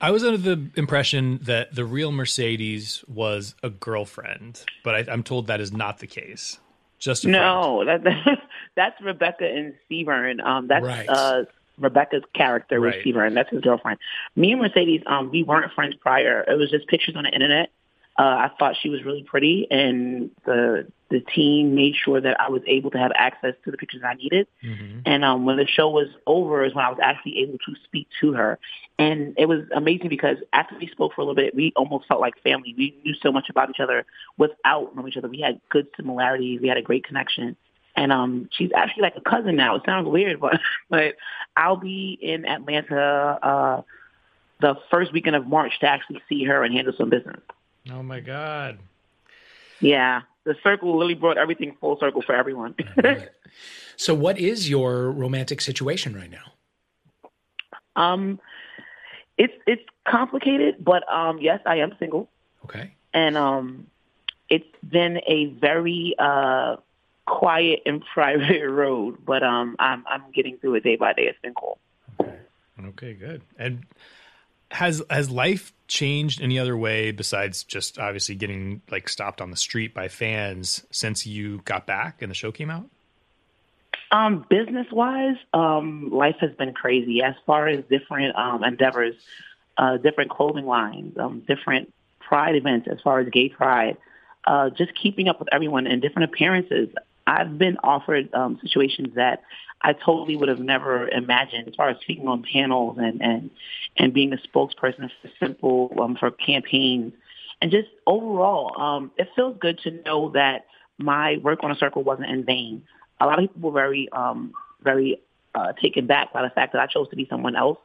I 0.00 0.10
was 0.10 0.24
under 0.24 0.38
the 0.38 0.70
impression 0.76 1.40
that 1.42 1.74
the 1.74 1.84
real 1.84 2.12
Mercedes 2.12 3.04
was 3.08 3.54
a 3.62 3.70
girlfriend, 3.70 4.64
but 4.84 4.94
I, 4.94 5.12
am 5.12 5.22
told 5.22 5.48
that 5.48 5.60
is 5.60 5.72
not 5.72 5.98
the 5.98 6.06
case. 6.06 6.58
Just 6.98 7.24
no, 7.24 7.84
that, 7.84 8.02
that's 8.76 9.00
Rebecca 9.00 9.44
and 9.44 9.74
Seaburn. 9.90 10.44
Um, 10.44 10.68
that's 10.68 10.84
right. 10.84 11.08
uh, 11.08 11.44
Rebecca's 11.78 12.24
character 12.34 12.80
with 12.80 12.94
right. 12.94 13.04
Seaburn. 13.04 13.34
That's 13.34 13.50
his 13.50 13.60
girlfriend. 13.60 13.98
Me 14.34 14.52
and 14.52 14.60
Mercedes, 14.60 15.02
um, 15.06 15.30
we 15.30 15.42
weren't 15.42 15.72
friends 15.72 15.94
prior. 15.96 16.42
It 16.42 16.54
was 16.54 16.70
just 16.70 16.88
pictures 16.88 17.14
on 17.16 17.24
the 17.24 17.30
internet. 17.30 17.70
Uh, 18.18 18.22
I 18.22 18.50
thought 18.58 18.74
she 18.80 18.88
was 18.88 19.04
really 19.04 19.22
pretty, 19.22 19.68
and 19.70 20.30
the 20.44 20.88
the 21.08 21.20
team 21.20 21.76
made 21.76 21.94
sure 21.94 22.20
that 22.20 22.38
I 22.40 22.50
was 22.50 22.62
able 22.66 22.90
to 22.90 22.98
have 22.98 23.12
access 23.14 23.54
to 23.64 23.70
the 23.70 23.78
pictures 23.78 24.02
I 24.04 24.14
needed. 24.14 24.48
Mm-hmm. 24.62 25.00
And 25.06 25.24
um, 25.24 25.44
when 25.44 25.56
the 25.56 25.66
show 25.66 25.88
was 25.88 26.08
over, 26.26 26.64
is 26.64 26.74
when 26.74 26.84
I 26.84 26.90
was 26.90 26.98
actually 27.00 27.38
able 27.38 27.58
to 27.58 27.74
speak 27.84 28.08
to 28.20 28.32
her, 28.32 28.58
and 28.98 29.34
it 29.38 29.46
was 29.46 29.60
amazing 29.72 30.08
because 30.08 30.36
after 30.52 30.76
we 30.76 30.88
spoke 30.88 31.14
for 31.14 31.20
a 31.20 31.24
little 31.24 31.36
bit, 31.36 31.54
we 31.54 31.72
almost 31.76 32.08
felt 32.08 32.20
like 32.20 32.42
family. 32.42 32.74
We 32.76 32.96
knew 33.04 33.14
so 33.22 33.30
much 33.30 33.48
about 33.48 33.70
each 33.70 33.80
other 33.80 34.04
without 34.36 34.96
knowing 34.96 35.08
each 35.08 35.16
other. 35.16 35.28
We 35.28 35.40
had 35.40 35.60
good 35.68 35.86
similarities. 35.96 36.60
We 36.60 36.66
had 36.66 36.76
a 36.76 36.82
great 36.82 37.04
connection. 37.04 37.56
And 37.94 38.12
um, 38.12 38.48
she's 38.50 38.70
actually 38.76 39.02
like 39.02 39.16
a 39.16 39.20
cousin 39.20 39.54
now. 39.54 39.76
It 39.76 39.82
sounds 39.86 40.08
weird, 40.08 40.40
but 40.40 40.58
but 40.90 41.14
I'll 41.56 41.76
be 41.76 42.18
in 42.20 42.46
Atlanta 42.46 43.38
uh, 43.40 43.82
the 44.60 44.74
first 44.90 45.12
weekend 45.12 45.36
of 45.36 45.46
March 45.46 45.78
to 45.80 45.86
actually 45.86 46.20
see 46.28 46.42
her 46.44 46.64
and 46.64 46.74
handle 46.74 46.94
some 46.98 47.10
business. 47.10 47.40
Oh 47.92 48.02
my 48.02 48.20
God. 48.20 48.78
Yeah. 49.80 50.22
The 50.44 50.54
circle 50.62 50.98
really 50.98 51.14
brought 51.14 51.38
everything 51.38 51.76
full 51.80 51.98
circle 51.98 52.22
for 52.22 52.34
everyone. 52.34 52.74
so 53.96 54.14
what 54.14 54.38
is 54.38 54.68
your 54.68 55.10
romantic 55.10 55.60
situation 55.60 56.14
right 56.14 56.30
now? 56.30 56.52
Um 57.96 58.40
it's 59.36 59.54
it's 59.66 59.82
complicated, 60.06 60.84
but 60.84 61.10
um 61.12 61.38
yes, 61.40 61.60
I 61.66 61.76
am 61.76 61.92
single. 61.98 62.28
Okay. 62.64 62.92
And 63.12 63.36
um 63.36 63.86
it's 64.48 64.66
been 64.88 65.20
a 65.26 65.46
very 65.46 66.14
uh 66.18 66.76
quiet 67.26 67.82
and 67.86 68.02
private 68.14 68.68
road, 68.68 69.18
but 69.24 69.42
um 69.42 69.76
I'm 69.78 70.04
I'm 70.08 70.30
getting 70.32 70.58
through 70.58 70.76
it 70.76 70.84
day 70.84 70.96
by 70.96 71.12
day. 71.12 71.26
It's 71.28 71.38
been 71.40 71.54
cool. 71.54 71.78
Okay. 72.20 72.38
Okay, 72.86 73.12
good. 73.14 73.42
And 73.58 73.84
has 74.70 75.02
has 75.10 75.30
life 75.30 75.72
changed 75.86 76.42
any 76.42 76.58
other 76.58 76.76
way 76.76 77.10
besides 77.10 77.64
just 77.64 77.98
obviously 77.98 78.34
getting 78.34 78.82
like 78.90 79.08
stopped 79.08 79.40
on 79.40 79.50
the 79.50 79.56
street 79.56 79.94
by 79.94 80.08
fans 80.08 80.86
since 80.90 81.26
you 81.26 81.62
got 81.64 81.86
back 81.86 82.20
and 82.20 82.30
the 82.30 82.34
show 82.34 82.52
came 82.52 82.70
out? 82.70 82.88
Um, 84.10 84.46
business 84.48 84.86
wise, 84.90 85.36
um, 85.52 86.10
life 86.10 86.36
has 86.40 86.52
been 86.54 86.72
crazy 86.72 87.22
as 87.22 87.34
far 87.44 87.68
as 87.68 87.84
different 87.90 88.36
um, 88.36 88.64
endeavors, 88.64 89.14
uh, 89.76 89.98
different 89.98 90.30
clothing 90.30 90.64
lines, 90.64 91.18
um, 91.18 91.40
different 91.40 91.92
pride 92.20 92.56
events 92.56 92.88
as 92.90 93.00
far 93.02 93.20
as 93.20 93.28
gay 93.28 93.48
pride, 93.50 93.98
uh, 94.46 94.70
just 94.70 94.94
keeping 94.94 95.28
up 95.28 95.38
with 95.38 95.48
everyone 95.52 95.86
and 95.86 96.00
different 96.00 96.32
appearances. 96.32 96.88
I've 97.28 97.58
been 97.58 97.76
offered 97.84 98.32
um, 98.32 98.58
situations 98.62 99.14
that 99.16 99.42
I 99.82 99.92
totally 99.92 100.34
would 100.34 100.48
have 100.48 100.60
never 100.60 101.08
imagined 101.08 101.68
as 101.68 101.74
far 101.74 101.90
as 101.90 102.00
speaking 102.00 102.26
on 102.26 102.42
panels 102.42 102.96
and, 102.98 103.20
and, 103.20 103.50
and 103.96 104.14
being 104.14 104.32
a 104.32 104.36
spokesperson 104.36 105.10
for 105.20 105.30
simple, 105.38 105.92
um, 106.00 106.16
for 106.16 106.30
campaigns. 106.30 107.12
And 107.60 107.70
just 107.70 107.88
overall, 108.06 108.80
um, 108.80 109.10
it 109.18 109.28
feels 109.36 109.56
good 109.60 109.78
to 109.80 109.90
know 110.06 110.30
that 110.30 110.66
my 110.96 111.36
work 111.42 111.60
on 111.62 111.70
a 111.70 111.76
circle 111.76 112.02
wasn't 112.02 112.30
in 112.30 112.44
vain. 112.44 112.82
A 113.20 113.26
lot 113.26 113.38
of 113.38 113.50
people 113.50 113.70
were 113.70 113.78
very, 113.78 114.08
um, 114.10 114.52
very 114.82 115.20
uh, 115.54 115.72
taken 115.74 116.06
back 116.06 116.32
by 116.32 116.42
the 116.42 116.50
fact 116.50 116.72
that 116.72 116.80
I 116.80 116.86
chose 116.86 117.08
to 117.10 117.16
be 117.16 117.26
someone 117.28 117.56
else. 117.56 117.78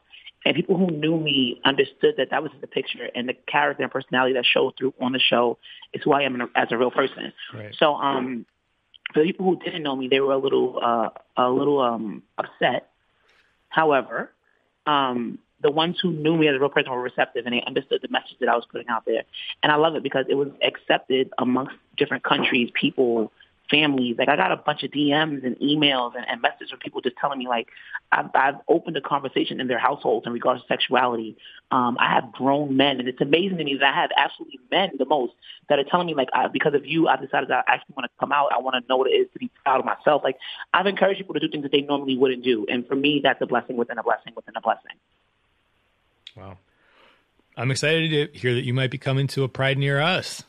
And 0.46 0.56
people 0.56 0.78
who 0.78 0.88
knew 0.88 1.18
me 1.18 1.62
understood 1.64 2.16
that 2.18 2.30
that 2.32 2.44
was 2.44 2.52
the 2.60 2.68
picture 2.68 3.10
and 3.16 3.30
the 3.30 3.34
character 3.48 3.84
and 3.84 3.91
personality 3.91 4.34
that 4.34 4.46
showed 4.46 4.74
through 4.78 4.94
on 5.00 5.14
the 5.14 5.20
show 5.20 5.58
is 5.94 6.02
who 6.04 6.12
I 6.12 6.24
am 6.24 6.41
as 6.56 6.68
a 6.72 6.78
real 6.78 6.91
person. 6.91 7.32
Right. 7.54 7.74
So, 7.78 7.96
um, 7.96 8.46
for 9.14 9.20
the 9.20 9.26
people 9.26 9.45
who 9.45 9.57
didn't 9.57 9.84
know 9.84 9.95
me, 9.95 10.07
they 10.07 10.20
were 10.20 10.34
a 10.34 10.38
little 10.38 10.80
uh, 10.82 11.09
a 11.38 11.49
little 11.49 11.80
um, 11.80 12.24
upset. 12.38 12.89
However, 13.70 14.32
um, 14.86 15.39
the 15.61 15.72
ones 15.72 15.97
who 16.01 16.11
knew 16.11 16.36
me 16.36 16.47
as 16.47 16.55
a 16.55 16.59
real 16.59 16.70
person 16.70 16.91
were 16.91 17.01
receptive 17.01 17.45
and 17.45 17.55
they 17.55 17.64
understood 17.66 18.01
the 18.01 18.09
message 18.09 18.38
that 18.39 18.49
I 18.49 18.55
was 18.55 18.66
putting 18.70 18.89
out 18.89 19.05
there. 19.05 19.24
And 19.64 19.72
I 19.72 19.76
love 19.76 19.95
it 19.95 20.03
because 20.03 20.26
it 20.30 20.36
was 20.36 20.49
accepted 20.61 21.32
amongst 21.38 21.76
different 21.97 22.24
countries, 22.24 22.70
people, 22.74 23.32
families. 23.74 24.15
Like 24.17 24.30
I 24.30 24.36
got 24.36 24.51
a 24.51 24.57
bunch 24.57 24.84
of 24.84 24.91
DMs 24.91 25.43
and 25.45 25.55
emails 25.57 26.15
and, 26.15 26.26
and 26.28 26.41
messages 26.41 26.69
from 26.69 26.80
people 26.80 27.01
just 27.01 27.17
telling 27.17 27.39
me 27.39 27.47
like 27.47 27.67
I've, 28.11 28.30
I've 28.36 28.55
opened 28.67 28.95
a 28.97 29.01
conversation 29.01 29.59
in 29.59 29.67
their 29.67 29.80
households 29.80 30.28
in 30.28 30.34
regards 30.34 30.61
to 30.61 30.67
sexuality. 30.67 31.36
Um, 31.71 31.97
I 31.99 32.13
have 32.13 32.32
grown 32.32 32.78
men, 32.78 32.99
and 32.99 33.09
it's 33.09 33.21
amazing 33.21 33.57
to 33.57 33.63
me 33.63 33.78
that 33.80 33.93
I 33.93 34.01
have 34.01 34.11
absolutely 34.15 34.59
men 34.69 34.91
the 34.99 35.05
most 35.05 35.34
that 35.69 35.80
are 35.80 35.84
telling 35.84 36.07
me 36.07 36.13
like 36.13 36.30
I, 36.34 36.47
because 36.47 36.76
of 36.76 36.86
you, 36.86 37.07
I 37.07 37.15
decided 37.15 37.49
that 37.49 37.65
I 37.67 37.74
actually 37.74 37.95
want 37.97 38.05
to 38.05 38.19
come 38.19 38.32
out. 38.32 38.51
I 38.53 38.59
want 38.59 38.76
to 38.82 38.88
know 38.88 38.97
what 38.97 39.09
it 39.09 39.15
is 39.15 39.28
to 39.34 39.39
be 39.39 39.49
proud 39.63 39.80
of 39.80 39.86
myself. 39.86 40.21
Like 40.24 40.38
I've 40.74 40.86
encouraged 40.86 41.19
people 41.19 41.34
to 41.34 41.39
do 41.39 41.49
things 41.49 41.63
that 41.63 41.71
they 41.71 41.82
normally 41.82 42.15
wouldn't 42.15 42.43
do, 42.43 42.67
and 42.69 42.88
for 42.88 42.95
me, 42.95 43.21
that's 43.24 43.41
a 43.41 43.47
blessing 43.47 43.78
within 43.78 43.97
a 43.97 44.03
blessing 44.03 44.34
within 44.36 44.53
a 44.55 44.61
blessing. 44.61 44.97
Wow. 46.36 46.57
I'm 47.55 47.69
excited 47.69 48.09
to 48.09 48.38
hear 48.38 48.53
that 48.55 48.63
you 48.63 48.74
might 48.74 48.89
be 48.89 48.97
coming 48.97 49.28
to 49.28 49.43
a 49.43 49.47
pride 49.47 49.78
near 49.78 49.99
us. 49.99 50.43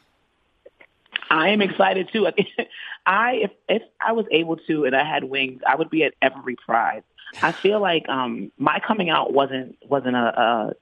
I 1.31 1.51
am 1.51 1.63
excited 1.63 2.11
too. 2.13 2.27
I 3.07 3.33
if 3.35 3.51
if 3.69 3.83
I 4.01 4.13
was 4.13 4.27
able 4.31 4.57
to 4.57 4.85
and 4.85 4.95
I 4.95 5.05
had 5.05 5.25
wings, 5.25 5.63
I 5.67 5.77
would 5.77 5.91
be 5.91 6.05
at 6.05 6.15
every 6.23 6.57
pride. 6.57 7.05
I 7.43 7.53
feel 7.53 7.81
like 7.81 8.09
um 8.09 8.53
my 8.59 8.81
coming 8.87 9.11
out 9.11 9.33
wasn't 9.33 9.77
wasn't 9.89 10.17
a, 10.17 10.41
a 10.41 10.73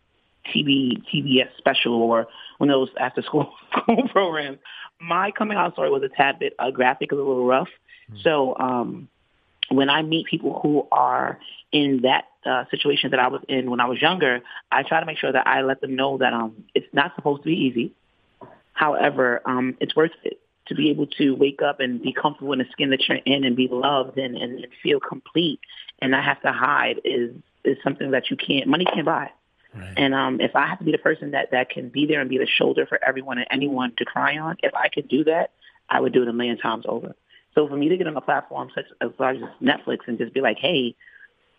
TV 0.55 1.03
TBS 1.13 1.49
special 1.59 1.95
or 1.95 2.27
one 2.59 2.71
of 2.71 2.75
those 2.75 2.91
after 2.99 3.23
school 3.23 3.53
school 3.73 4.09
programs. 4.09 4.59
My 5.01 5.31
coming 5.31 5.57
out 5.57 5.73
story 5.73 5.91
was 5.91 6.03
a 6.03 6.09
tad 6.09 6.39
bit 6.39 6.55
uh, 6.59 6.71
graphic, 6.71 7.13
a 7.13 7.15
little 7.15 7.47
rough. 7.47 7.69
Mm-hmm. 8.11 8.21
So 8.23 8.57
um 8.59 9.09
when 9.71 9.89
I 9.89 10.03
meet 10.03 10.27
people 10.27 10.59
who 10.63 10.87
are 10.93 11.39
in 11.71 12.03
that 12.03 12.25
uh, 12.45 12.65
situation 12.71 13.11
that 13.11 13.21
I 13.21 13.29
was 13.29 13.41
in 13.49 13.71
when 13.71 13.81
I 13.81 13.87
was 13.87 14.01
younger, 14.01 14.43
I 14.71 14.83
try 14.83 15.01
to 15.01 15.07
make 15.07 15.19
sure 15.19 15.33
that 15.33 15.47
I 15.47 15.63
let 15.63 15.81
them 15.81 15.97
know 15.97 16.19
that 16.19 16.33
um, 16.33 16.65
it's 16.75 16.87
not 16.93 17.15
supposed 17.15 17.43
to 17.43 17.47
be 17.47 17.55
easy. 17.57 17.93
However, 18.73 19.43
um, 19.45 19.77
it's 19.81 19.95
worth 19.95 20.13
it 20.25 20.41
to 20.67 20.75
be 20.75 20.91
able 20.91 21.07
to 21.07 21.35
wake 21.35 21.61
up 21.63 21.81
and 21.81 22.01
be 22.03 22.13
comfortable 22.13 22.53
in 22.53 22.59
the 22.59 22.67
skin 22.71 22.91
that 22.91 23.09
you're 23.09 23.19
in 23.19 23.45
and 23.45 23.57
be 23.57 23.69
loved 23.69 24.17
and, 24.19 24.37
and, 24.37 24.61
and 24.61 24.73
feel 24.83 25.01
complete 25.01 25.61
and 26.01 26.13
not 26.13 26.25
have 26.25 26.41
to 26.43 26.53
hide 26.53 27.01
is 27.05 27.35
is 27.65 27.79
something 27.85 28.11
that 28.11 28.31
you 28.31 28.37
can't 28.37 28.67
money 28.67 28.85
can't 28.85 29.07
buy. 29.07 29.31
Right. 29.75 29.95
And 29.97 30.15
um, 30.15 30.41
if 30.41 30.55
I 30.55 30.67
have 30.67 30.79
to 30.79 30.85
be 30.85 30.93
the 30.93 30.99
person 30.99 31.31
that 31.31 31.51
that 31.53 31.71
can 31.71 31.89
be 31.89 32.07
there 32.07 32.21
and 32.21 32.29
be 32.29 32.39
the 32.39 32.47
shoulder 32.47 32.87
for 32.87 32.99
everyone 33.07 33.39
and 33.39 33.47
anyone 33.51 33.93
to 33.99 34.05
cry 34.05 34.39
on, 34.39 34.57
if 34.63 34.75
I 34.75 34.89
could 34.89 35.09
do 35.09 35.25
that, 35.25 35.51
I 35.89 36.01
would 36.01 36.13
do 36.13 36.23
it 36.23 36.29
a 36.29 36.33
million 36.33 36.59
times 36.59 36.85
over. 36.89 37.15
So 37.55 37.69
for 37.69 37.77
me 37.77 37.89
to 37.89 37.97
get 37.97 38.07
on 38.07 38.17
a 38.17 38.21
platform 38.21 38.71
such 38.75 38.87
as 39.01 39.11
large 39.19 39.37
as 39.37 39.49
Netflix 39.63 40.01
and 40.07 40.19
just 40.19 40.33
be 40.33 40.41
like, 40.41 40.59
hey, 40.59 40.95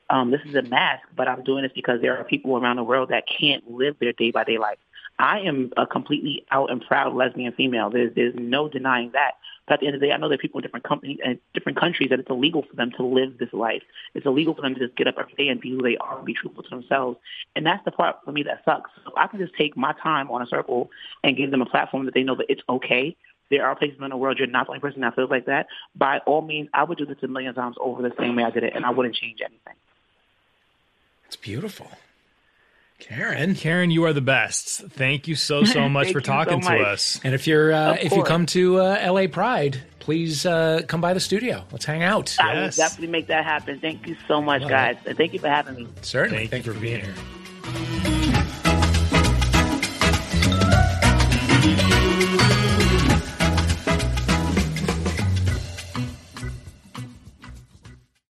um, 0.10 0.32
this 0.32 0.42
is 0.46 0.56
a 0.56 0.62
mask, 0.62 1.08
but 1.16 1.28
I'm 1.28 1.44
doing 1.44 1.64
this 1.64 1.72
because 1.74 2.02
there 2.02 2.18
are 2.18 2.24
people 2.24 2.58
around 2.58 2.76
the 2.76 2.84
world 2.84 3.10
that 3.10 3.24
can't 3.28 3.70
live 3.70 3.96
their 4.00 4.14
day 4.14 4.32
by 4.32 4.44
day 4.44 4.58
life. 4.58 4.78
I 5.20 5.40
am 5.42 5.72
a 5.78 5.86
completely 5.86 6.46
out 6.52 6.72
and 6.72 6.82
proud 6.82 7.14
lesbian 7.14 7.54
female. 7.54 7.90
There's 7.90 8.14
there's 8.16 8.36
no 8.36 8.68
denying 8.68 9.12
that. 9.14 9.34
But 9.66 9.76
at 9.76 9.80
the 9.80 9.88
end 9.88 9.96
of 9.96 10.02
the 10.02 10.08
day, 10.08 10.14
I 10.14 10.18
know 10.18 10.28
there 10.28 10.36
are 10.36 10.40
people 10.40 10.60
in 10.60 10.64
different 10.64 10.86
companies 10.86 11.20
and 11.24 11.38
uh, 11.38 11.42
different 11.54 11.80
countries 11.80 12.10
that 12.10 12.20
it's 12.20 12.30
illegal 12.30 12.64
for 12.70 12.76
them 12.76 12.92
to 12.98 13.06
live 13.06 13.38
this 13.38 13.54
life. 13.54 13.82
It's 14.14 14.26
illegal 14.26 14.54
for 14.54 14.62
them 14.62 14.74
to 14.74 14.80
just 14.80 14.98
get 14.98 15.08
up 15.08 15.16
every 15.18 15.34
day 15.36 15.48
and 15.48 15.62
be 15.62 15.72
who 15.72 15.82
they 15.82 15.96
are 15.98 16.18
and 16.18 16.26
be 16.26 16.34
truthful 16.34 16.64
to 16.64 16.70
themselves. 16.70 17.18
And 17.56 17.66
that's 17.66 17.84
the 17.86 17.92
part 17.92 18.18
for 18.26 18.34
me 18.34 18.44
that 18.44 18.62
sucks. 18.66 18.92
So 19.06 19.14
I 19.16 19.28
can 19.28 19.40
just 19.40 19.56
take 19.56 19.78
my 19.78 19.94
time 19.94 20.30
on 20.32 20.42
a 20.42 20.48
circle 20.48 20.90
and 21.24 21.38
give 21.38 21.52
them 21.52 21.62
a 21.62 21.66
platform 21.66 22.06
that 22.06 22.14
they 22.14 22.24
know 22.24 22.36
that 22.36 22.48
it's 22.50 22.62
okay. 22.68 23.16
There 23.50 23.66
are 23.66 23.76
places 23.76 24.00
in 24.02 24.10
the 24.10 24.18
world 24.18 24.38
you're 24.38 24.48
not 24.48 24.66
the 24.66 24.72
only 24.72 24.82
person 24.82 25.02
that 25.02 25.16
feels 25.16 25.30
like 25.30 25.46
that. 25.46 25.68
By 25.96 26.18
all 26.20 26.42
means, 26.42 26.70
I 26.74 26.84
would 26.84 26.98
do 26.98 27.06
this 27.06 27.18
a 27.22 27.28
million 27.28 27.54
times 27.54 27.78
over 27.80 28.02
the 28.02 28.14
same 28.20 28.36
way 28.36 28.44
I 28.44 28.50
did 28.50 28.64
it, 28.64 28.74
and 28.76 28.86
I 28.86 28.90
wouldn't 28.90 29.16
change 29.16 29.40
anything. 29.42 29.76
It's 31.28 31.36
beautiful. 31.36 31.92
Karyn, 33.00 33.52
Karyn, 33.52 33.92
you 33.92 34.06
are 34.06 34.14
the 34.14 34.22
best. 34.22 34.82
Thank 34.92 35.28
you 35.28 35.36
so 35.36 35.64
so 35.64 35.90
much 35.98 36.12
for 36.12 36.22
talking 36.22 36.62
so 36.62 36.70
much. 36.70 36.78
to 36.80 36.84
us. 36.86 37.20
And 37.24 37.34
if 37.34 37.48
you're 37.48 37.74
uh, 37.74 37.98
if 38.02 38.14
you 38.14 38.24
come 38.24 38.46
to 38.48 38.80
uh, 38.80 39.12
LA 39.12 39.28
Pride, 39.28 39.82
please 40.00 40.46
uh, 40.46 40.82
come 40.88 41.02
by 41.02 41.14
the 41.14 41.20
studio. 41.20 41.66
Let's 41.72 41.86
hang 41.86 42.04
out. 42.04 42.36
I 42.40 42.54
yes. 42.54 42.78
will 42.78 42.84
definitely 42.84 43.08
make 43.12 43.28
that 43.28 43.44
happen. 43.44 43.80
Thank 43.80 44.08
you 44.08 44.16
so 44.28 44.42
much, 44.42 44.68
guys, 44.68 44.98
and 45.06 45.18
thank 45.18 45.34
you 45.34 45.40
for 45.40 45.50
having 45.50 45.76
me. 45.76 45.88
Certainly, 46.02 46.48
thank, 46.48 46.52
thank 46.52 46.66
you 46.66 46.74
for 46.74 46.80
being 46.80 47.02
here. 47.02 47.16